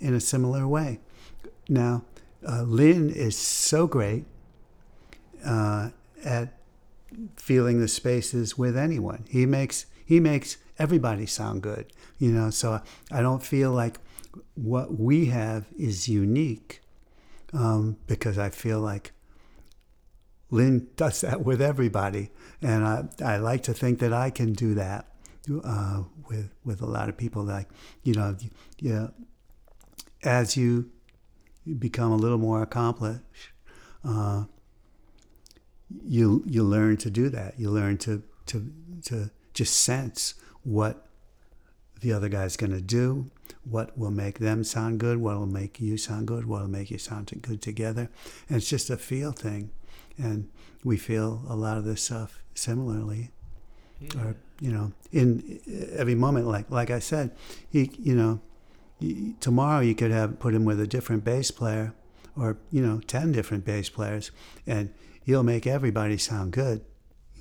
in 0.00 0.14
a 0.14 0.20
similar 0.20 0.66
way. 0.66 1.00
Now, 1.68 2.04
uh, 2.46 2.62
Lynn 2.62 3.10
is 3.10 3.36
so 3.36 3.86
great 3.86 4.24
uh, 5.44 5.90
at 6.24 6.54
feeling 7.36 7.80
the 7.80 7.88
spaces 7.88 8.58
with 8.58 8.76
anyone. 8.76 9.24
He 9.28 9.46
makes 9.46 9.86
he 10.04 10.20
makes 10.20 10.58
everybody 10.78 11.24
sound 11.26 11.62
good, 11.62 11.86
you 12.18 12.30
know. 12.30 12.50
So 12.50 12.82
I 13.10 13.22
don't 13.22 13.42
feel 13.42 13.70
like 13.70 13.98
what 14.54 14.98
we 14.98 15.26
have 15.26 15.66
is 15.78 16.08
unique 16.08 16.80
um, 17.52 17.96
because 18.06 18.38
I 18.38 18.50
feel 18.50 18.80
like 18.80 19.12
Lynn 20.50 20.88
does 20.96 21.20
that 21.22 21.44
with 21.44 21.60
everybody, 21.60 22.30
and 22.62 22.84
I 22.84 23.08
I 23.24 23.36
like 23.38 23.62
to 23.64 23.74
think 23.74 23.98
that 24.00 24.12
I 24.12 24.30
can 24.30 24.52
do 24.52 24.74
that 24.74 25.06
uh, 25.64 26.04
with 26.28 26.50
with 26.64 26.82
a 26.82 26.86
lot 26.86 27.08
of 27.08 27.16
people. 27.16 27.42
Like 27.42 27.68
you 28.02 28.14
know, 28.14 28.36
yeah, 28.78 29.08
as 30.22 30.56
you 30.56 30.90
become 31.78 32.12
a 32.12 32.16
little 32.16 32.38
more 32.38 32.62
accomplished. 32.62 33.22
Uh, 34.04 34.44
you 36.02 36.42
you 36.46 36.62
learn 36.62 36.96
to 36.98 37.10
do 37.10 37.28
that. 37.30 37.58
You 37.58 37.70
learn 37.70 37.98
to 37.98 38.22
to 38.46 38.72
to 39.04 39.30
just 39.52 39.76
sense 39.80 40.34
what 40.62 41.06
the 42.00 42.12
other 42.12 42.28
guy's 42.28 42.56
going 42.56 42.72
to 42.72 42.80
do, 42.80 43.30
what 43.64 43.96
will 43.96 44.10
make 44.10 44.38
them 44.38 44.64
sound 44.64 45.00
good, 45.00 45.18
what 45.18 45.38
will 45.38 45.46
make 45.46 45.80
you 45.80 45.96
sound 45.96 46.26
good, 46.26 46.46
what 46.46 46.62
will 46.62 46.68
make 46.68 46.90
you 46.90 46.98
sound 46.98 47.32
good 47.42 47.62
together. 47.62 48.10
And 48.48 48.58
it's 48.58 48.68
just 48.68 48.90
a 48.90 48.96
feel 48.96 49.32
thing, 49.32 49.70
and 50.18 50.48
we 50.82 50.96
feel 50.96 51.42
a 51.48 51.56
lot 51.56 51.78
of 51.78 51.84
this 51.84 52.02
stuff 52.02 52.42
similarly, 52.54 53.30
or 54.18 54.36
you 54.60 54.70
know, 54.70 54.92
in 55.12 55.60
uh, 55.68 55.96
every 55.96 56.14
moment. 56.14 56.46
Like 56.46 56.70
like 56.70 56.90
I 56.90 56.98
said, 56.98 57.30
he 57.70 57.90
you 57.98 58.14
know, 58.14 58.40
tomorrow 59.40 59.80
you 59.80 59.94
could 59.94 60.10
have 60.10 60.38
put 60.38 60.54
him 60.54 60.64
with 60.64 60.80
a 60.80 60.86
different 60.86 61.24
bass 61.24 61.50
player, 61.50 61.94
or 62.36 62.58
you 62.70 62.84
know, 62.84 63.00
ten 63.06 63.32
different 63.32 63.64
bass 63.64 63.88
players, 63.88 64.30
and 64.66 64.92
he'll 65.24 65.42
make 65.42 65.66
everybody 65.66 66.18
sound 66.18 66.52
good. 66.52 66.84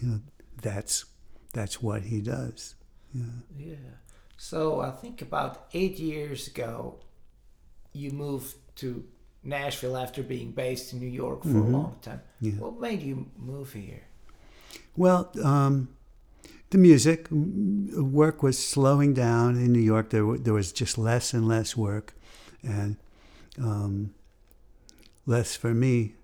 You 0.01 0.07
know, 0.07 0.19
that's 0.61 1.05
that's 1.53 1.81
what 1.81 2.03
he 2.03 2.21
does. 2.21 2.75
Yeah. 3.13 3.25
Yeah. 3.57 3.75
So 4.43 4.81
I 4.81 4.91
think 4.91 5.21
about 5.21 5.67
eight 5.73 5.97
years 5.99 6.47
ago, 6.47 6.99
you 7.93 8.11
moved 8.11 8.55
to 8.75 9.05
Nashville 9.41 9.95
after 9.95 10.21
being 10.21 10.51
based 10.51 10.91
in 10.91 10.99
New 10.99 11.07
York 11.07 11.43
for 11.43 11.59
a 11.59 11.69
long 11.77 11.95
time. 12.01 12.19
Yeah. 12.41 12.51
What 12.59 12.77
made 12.77 13.01
you 13.01 13.31
move 13.37 13.71
here? 13.71 14.03
Well, 14.97 15.31
um, 15.41 15.95
the 16.71 16.77
music 16.77 17.29
work 17.31 18.43
was 18.43 18.59
slowing 18.59 19.13
down 19.13 19.55
in 19.55 19.71
New 19.71 19.79
York. 19.79 20.09
There, 20.09 20.37
there 20.37 20.53
was 20.53 20.73
just 20.73 20.97
less 20.97 21.33
and 21.33 21.47
less 21.47 21.77
work, 21.77 22.13
and 22.61 22.97
um, 23.57 24.13
less 25.25 25.55
for 25.55 25.73
me. 25.73 26.15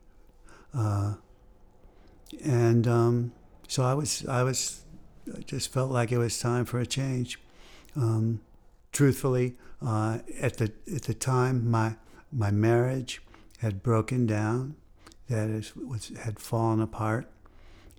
Uh, 0.74 1.14
and 2.44 2.86
um, 2.86 3.32
so 3.70 3.84
I 3.84 3.94
was, 3.94 4.26
I 4.28 4.44
was, 4.44 4.82
I 5.34 5.40
just 5.40 5.72
felt 5.72 5.90
like 5.90 6.12
it 6.12 6.18
was 6.18 6.38
time 6.38 6.66
for 6.66 6.82
a 6.82 6.86
change. 6.86 7.40
Um, 8.00 8.42
truthfully, 8.92 9.56
uh, 9.86 10.20
at 10.40 10.58
the 10.58 10.72
at 10.94 11.04
the 11.04 11.14
time, 11.14 11.70
my 11.70 11.96
my 12.32 12.52
marriage 12.52 13.22
had 13.60 13.84
broken 13.84 14.26
down, 14.26 14.76
that 15.30 15.50
is, 15.50 15.76
was 15.76 16.12
had 16.24 16.40
fallen 16.40 16.82
apart, 16.82 17.28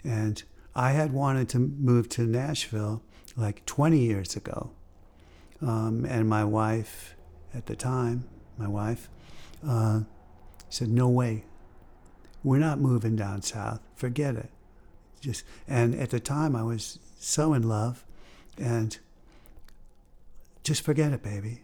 and 0.03 0.42
I 0.74 0.92
had 0.92 1.12
wanted 1.12 1.48
to 1.51 1.59
move 1.59 2.09
to 2.11 2.22
Nashville 2.22 3.03
like 3.36 3.66
20 3.66 3.98
years 3.98 4.36
ago. 4.36 4.70
Um, 5.61 6.07
and 6.07 6.28
my 6.28 6.44
wife, 6.44 7.14
at 7.55 7.66
the 7.66 7.76
time, 7.76 8.24
my 8.57 8.66
wife, 8.66 9.11
uh, 9.66 10.01
said, 10.70 10.88
"No 10.88 11.09
way, 11.09 11.44
we're 12.42 12.59
not 12.59 12.80
moving 12.80 13.16
down 13.16 13.42
south. 13.42 13.80
Forget 13.94 14.36
it." 14.36 14.51
Just 15.20 15.44
and 15.68 15.94
at 15.94 16.11
the 16.11 16.20
time, 16.20 16.57
I 16.57 16.62
was 16.62 16.98
so 17.18 17.53
in 17.53 17.68
love, 17.68 18.05
and 18.57 18.98
just 20.62 20.82
forget 20.82 21.12
it, 21.12 21.22
baby. 21.22 21.62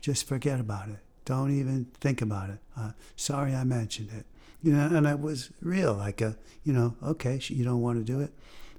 Just 0.00 0.26
forget 0.26 0.60
about 0.60 0.88
it. 0.88 0.98
Don't 1.24 1.50
even 1.50 1.86
think 2.00 2.22
about 2.22 2.50
it. 2.50 2.58
Uh, 2.76 2.92
sorry, 3.16 3.54
I 3.54 3.64
mentioned 3.64 4.10
it. 4.12 4.26
You 4.62 4.72
know, 4.72 4.86
and 4.86 5.06
it 5.06 5.20
was 5.20 5.50
real. 5.60 5.94
Like 5.94 6.20
a, 6.20 6.36
you 6.62 6.72
know, 6.72 6.96
okay, 7.02 7.40
you 7.48 7.64
don't 7.64 7.80
want 7.80 7.98
to 7.98 8.04
do 8.04 8.20
it. 8.20 8.32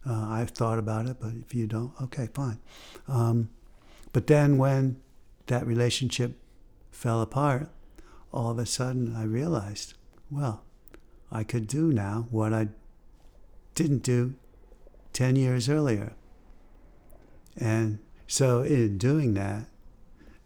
Uh, 0.08 0.28
I've 0.30 0.52
thought 0.52 0.80
about 0.80 1.06
it, 1.08 1.18
but 1.20 1.34
if 1.46 1.54
you 1.54 1.68
don't, 1.68 1.92
okay, 2.02 2.30
fine. 2.34 2.60
Um, 3.08 3.50
but 4.14 4.28
then 4.28 4.58
when 4.58 5.02
that 5.48 5.68
relationship 5.68 6.40
fell 6.92 7.22
apart, 7.22 7.70
all 8.32 8.52
of 8.52 8.60
a 8.60 8.66
sudden 8.66 9.16
I 9.16 9.24
realized, 9.24 9.96
well, 10.32 10.64
I 11.32 11.44
could 11.44 11.68
do 11.68 11.92
now 11.92 12.28
what 12.32 12.54
I 12.54 12.70
didn't 13.76 14.04
do 14.04 14.36
10 15.14 15.36
years 15.36 15.68
earlier. 15.68 16.14
And 17.58 18.00
so 18.28 18.62
in 18.62 18.98
doing 18.98 19.34
that, 19.36 19.68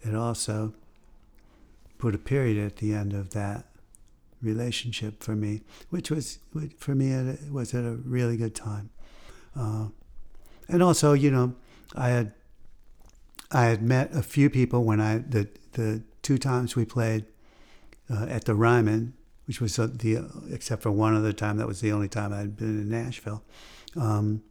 it 0.02 0.16
also 0.16 0.74
put 1.98 2.16
a 2.16 2.20
period 2.20 2.64
at 2.64 2.78
the 2.78 2.94
end 2.94 3.14
of 3.14 3.32
that 3.32 3.66
relationship 4.42 5.22
for 5.22 5.36
me, 5.36 5.62
which 5.90 6.10
was 6.10 6.40
for 6.78 6.96
me 6.96 7.12
it 7.12 7.52
was 7.52 7.74
at 7.74 7.84
a 7.84 7.92
really 7.92 8.38
good 8.38 8.56
time. 8.56 8.90
Uh, 9.56 9.88
and 10.68 10.82
also, 10.82 11.14
you 11.14 11.30
know, 11.30 11.56
I 11.96 12.10
had 12.10 12.34
I 13.52 13.66
had 13.66 13.82
met 13.82 14.16
a 14.16 14.24
few 14.24 14.50
people 14.50 14.84
when 14.84 15.02
I 15.02 15.20
the 15.20 15.50
the 15.74 16.04
two 16.22 16.38
times 16.38 16.76
we 16.76 16.86
played 16.86 17.26
uh, 18.10 18.26
at 18.26 18.46
the 18.46 18.56
Ryman, 18.56 19.14
which 19.46 19.60
was 19.60 19.78
uh, 19.78 19.88
the 19.92 20.26
except 20.50 20.82
for 20.84 20.92
one 20.92 21.16
other 21.16 21.34
time 21.34 21.58
that 21.58 21.68
was 21.68 21.82
the 21.82 21.92
only 21.92 22.08
time 22.08 22.34
I'd 22.34 22.56
been 22.56 22.80
in 22.80 22.90
Nashville. 22.90 23.44
Um, 23.96 24.44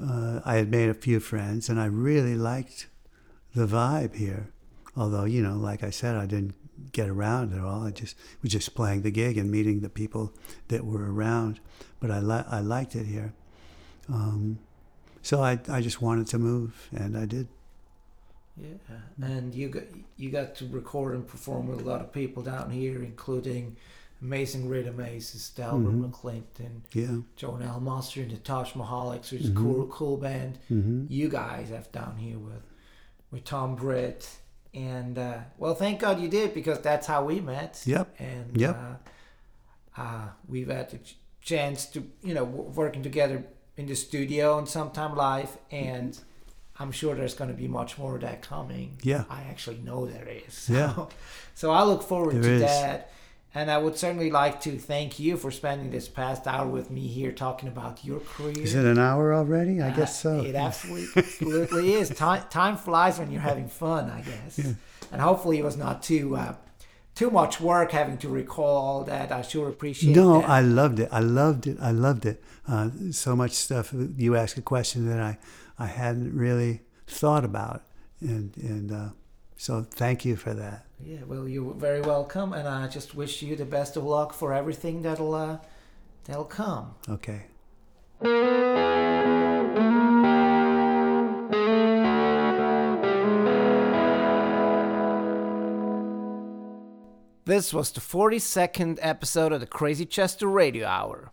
uh, 0.00 0.40
I 0.44 0.56
had 0.56 0.70
made 0.70 0.88
a 0.88 0.94
few 0.94 1.20
friends, 1.20 1.68
and 1.68 1.80
I 1.80 1.86
really 1.86 2.34
liked 2.34 2.88
the 3.54 3.66
vibe 3.66 4.16
here. 4.16 4.50
Although, 4.96 5.24
you 5.24 5.42
know, 5.42 5.56
like 5.56 5.82
I 5.82 5.90
said, 5.90 6.16
I 6.16 6.26
didn't 6.26 6.54
get 6.92 7.08
around 7.08 7.52
at 7.52 7.60
all. 7.60 7.84
I 7.86 7.90
just 7.90 8.16
was 8.42 8.52
just 8.52 8.74
playing 8.74 9.02
the 9.02 9.10
gig 9.10 9.38
and 9.38 9.50
meeting 9.50 9.80
the 9.80 9.88
people 9.88 10.32
that 10.68 10.84
were 10.84 11.12
around. 11.12 11.60
But 12.00 12.10
I 12.10 12.20
li- 12.20 12.44
I 12.48 12.60
liked 12.60 12.94
it 12.94 13.06
here. 13.06 13.32
Um, 14.08 14.58
so 15.22 15.42
I, 15.42 15.58
I 15.68 15.80
just 15.80 16.02
wanted 16.02 16.26
to 16.28 16.38
move, 16.38 16.88
and 16.92 17.16
I 17.16 17.24
did. 17.24 17.48
Yeah, 18.56 18.76
and 19.20 19.52
you 19.52 19.68
got 19.68 19.84
you 20.16 20.30
got 20.30 20.54
to 20.56 20.66
record 20.68 21.14
and 21.14 21.26
perform 21.26 21.66
with 21.66 21.80
a 21.80 21.84
lot 21.84 22.00
of 22.00 22.12
people 22.12 22.42
down 22.42 22.70
here, 22.70 23.02
including 23.02 23.76
amazing 24.28 24.68
rhythm 24.68 24.98
aces, 25.00 25.50
Delbert 25.50 25.92
Mhm. 25.94 26.10
McClinton, 26.10 26.80
Yeah. 26.92 27.18
Jonell 27.38 27.80
Mosser, 27.82 28.22
and 28.22 28.30
the 28.32 28.38
Taj 28.38 28.72
Mahalics, 28.72 29.30
which 29.30 29.42
is 29.42 29.50
Mhm. 29.50 29.56
a 29.56 29.60
cool 29.62 29.86
cool 29.88 30.16
band. 30.16 30.58
hmm 30.68 31.06
You 31.08 31.28
guys 31.28 31.68
have 31.68 31.92
down 31.92 32.16
here 32.16 32.38
with 32.38 32.62
with 33.30 33.44
Tom 33.44 33.74
Britt, 33.74 34.22
and 34.72 35.18
uh, 35.18 35.38
well, 35.58 35.74
thank 35.74 36.00
God 36.00 36.20
you 36.20 36.28
did 36.28 36.54
because 36.54 36.80
that's 36.80 37.06
how 37.06 37.24
we 37.24 37.40
met. 37.40 37.82
Yep. 37.84 38.14
And 38.18 38.56
Yep. 38.60 38.76
Uh, 39.96 40.00
uh, 40.00 40.28
we've 40.48 40.68
had 40.68 40.90
the 40.90 40.98
chance 41.40 41.86
to 41.86 41.98
you 42.22 42.32
know 42.34 42.44
working 42.44 43.02
together 43.02 43.44
in 43.76 43.86
the 43.86 43.94
studio 43.96 44.58
and 44.58 44.68
sometime 44.68 45.14
live 45.16 45.58
and. 45.70 46.18
I'm 46.76 46.90
sure 46.90 47.14
there's 47.14 47.34
going 47.34 47.50
to 47.50 47.56
be 47.56 47.68
much 47.68 47.98
more 47.98 48.16
of 48.16 48.22
that 48.22 48.42
coming. 48.42 48.98
Yeah. 49.04 49.26
I 49.30 49.42
actually 49.42 49.78
know 49.78 50.06
there 50.06 50.26
is. 50.26 50.52
So, 50.66 50.72
Yeah. 50.72 51.06
So 51.54 51.70
I 51.70 51.84
look 51.84 52.02
forward 52.02 52.34
There 52.34 52.42
to 52.42 52.54
is. 52.56 52.62
that. 52.62 53.12
And 53.56 53.70
I 53.70 53.78
would 53.78 53.96
certainly 53.96 54.30
like 54.30 54.60
to 54.62 54.76
thank 54.78 55.20
you 55.20 55.36
for 55.36 55.52
spending 55.52 55.90
this 55.90 56.08
past 56.08 56.46
hour 56.48 56.66
with 56.66 56.90
me 56.90 57.06
here 57.06 57.30
talking 57.30 57.68
about 57.68 58.04
your 58.04 58.18
career. 58.18 58.58
Is 58.58 58.74
it 58.74 58.84
an 58.84 58.98
hour 58.98 59.32
already? 59.32 59.80
I 59.80 59.90
guess 59.90 60.24
Uh, 60.26 60.40
so. 60.40 60.44
It 60.44 60.56
absolutely, 60.56 61.92
is. 62.00 62.10
Time, 62.10 62.42
time 62.50 62.76
flies 62.76 63.18
when 63.18 63.30
you're 63.30 63.40
having 63.40 63.68
fun, 63.68 64.10
I 64.10 64.22
guess. 64.22 64.58
And 65.12 65.20
hopefully 65.20 65.58
it 65.58 65.64
was 65.64 65.76
not 65.76 66.02
too 66.02 66.34
uh, 66.36 66.56
too 67.14 67.30
much 67.30 67.60
work 67.60 67.92
having 67.92 68.18
to 68.18 68.28
recall 68.28 68.76
all 68.76 69.04
that. 69.04 69.30
I 69.30 69.42
sure 69.42 69.68
appreciate 69.68 70.16
it. 70.16 70.20
No, 70.20 70.40
that. 70.40 70.50
I 70.50 70.60
loved 70.60 70.98
it. 70.98 71.08
I 71.12 71.20
loved 71.20 71.68
it. 71.68 71.76
I 71.80 71.92
loved 71.92 72.26
it. 72.26 72.42
Uh, 72.66 72.90
so 73.12 73.36
much 73.36 73.52
stuff. 73.52 73.94
You 74.16 74.34
asked 74.34 74.58
a 74.58 74.62
question 74.62 75.06
that 75.08 75.20
I, 75.20 75.38
I 75.78 75.86
hadn't 75.86 76.36
really 76.36 76.80
thought 77.06 77.44
about, 77.44 77.82
and 78.20 78.52
and 78.56 78.90
uh, 78.90 79.08
so 79.56 79.86
thank 79.88 80.24
you 80.24 80.34
for 80.34 80.54
that. 80.54 80.86
Yeah, 81.06 81.24
well, 81.26 81.46
you're 81.46 81.74
very 81.74 82.00
welcome, 82.00 82.54
and 82.54 82.66
I 82.66 82.88
just 82.88 83.14
wish 83.14 83.42
you 83.42 83.56
the 83.56 83.66
best 83.66 83.94
of 83.98 84.04
luck 84.04 84.32
for 84.32 84.54
everything 84.54 85.02
that'll 85.02 85.34
uh, 85.34 85.58
that'll 86.24 86.44
come. 86.46 86.94
Okay. 87.06 87.42
This 97.44 97.74
was 97.74 97.92
the 97.92 98.00
42nd 98.00 98.98
episode 99.02 99.52
of 99.52 99.60
the 99.60 99.66
Crazy 99.66 100.06
Chester 100.06 100.48
Radio 100.48 100.86
Hour. 100.86 101.32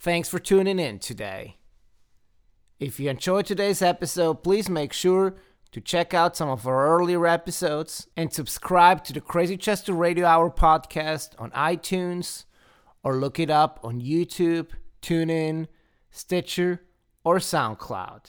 Thanks 0.00 0.28
for 0.28 0.40
tuning 0.40 0.80
in 0.80 0.98
today. 0.98 1.58
If 2.80 2.98
you 2.98 3.10
enjoyed 3.10 3.46
today's 3.46 3.80
episode, 3.80 4.42
please 4.42 4.68
make 4.68 4.92
sure 4.92 5.36
to 5.72 5.80
check 5.80 6.14
out 6.14 6.36
some 6.36 6.48
of 6.48 6.66
our 6.66 6.86
earlier 6.98 7.26
episodes 7.26 8.08
and 8.16 8.32
subscribe 8.32 9.04
to 9.04 9.12
the 9.12 9.20
Crazy 9.20 9.56
Chester 9.56 9.92
Radio 9.92 10.26
Hour 10.26 10.50
podcast 10.50 11.30
on 11.38 11.50
iTunes 11.50 12.44
or 13.02 13.16
look 13.16 13.38
it 13.38 13.50
up 13.50 13.78
on 13.82 14.00
YouTube, 14.00 14.70
TuneIn, 15.02 15.66
Stitcher, 16.10 16.82
or 17.24 17.36
SoundCloud. 17.36 18.26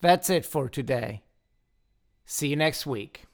That's 0.00 0.30
it 0.30 0.46
for 0.46 0.68
today. 0.68 1.22
See 2.24 2.48
you 2.48 2.56
next 2.56 2.86
week. 2.86 3.24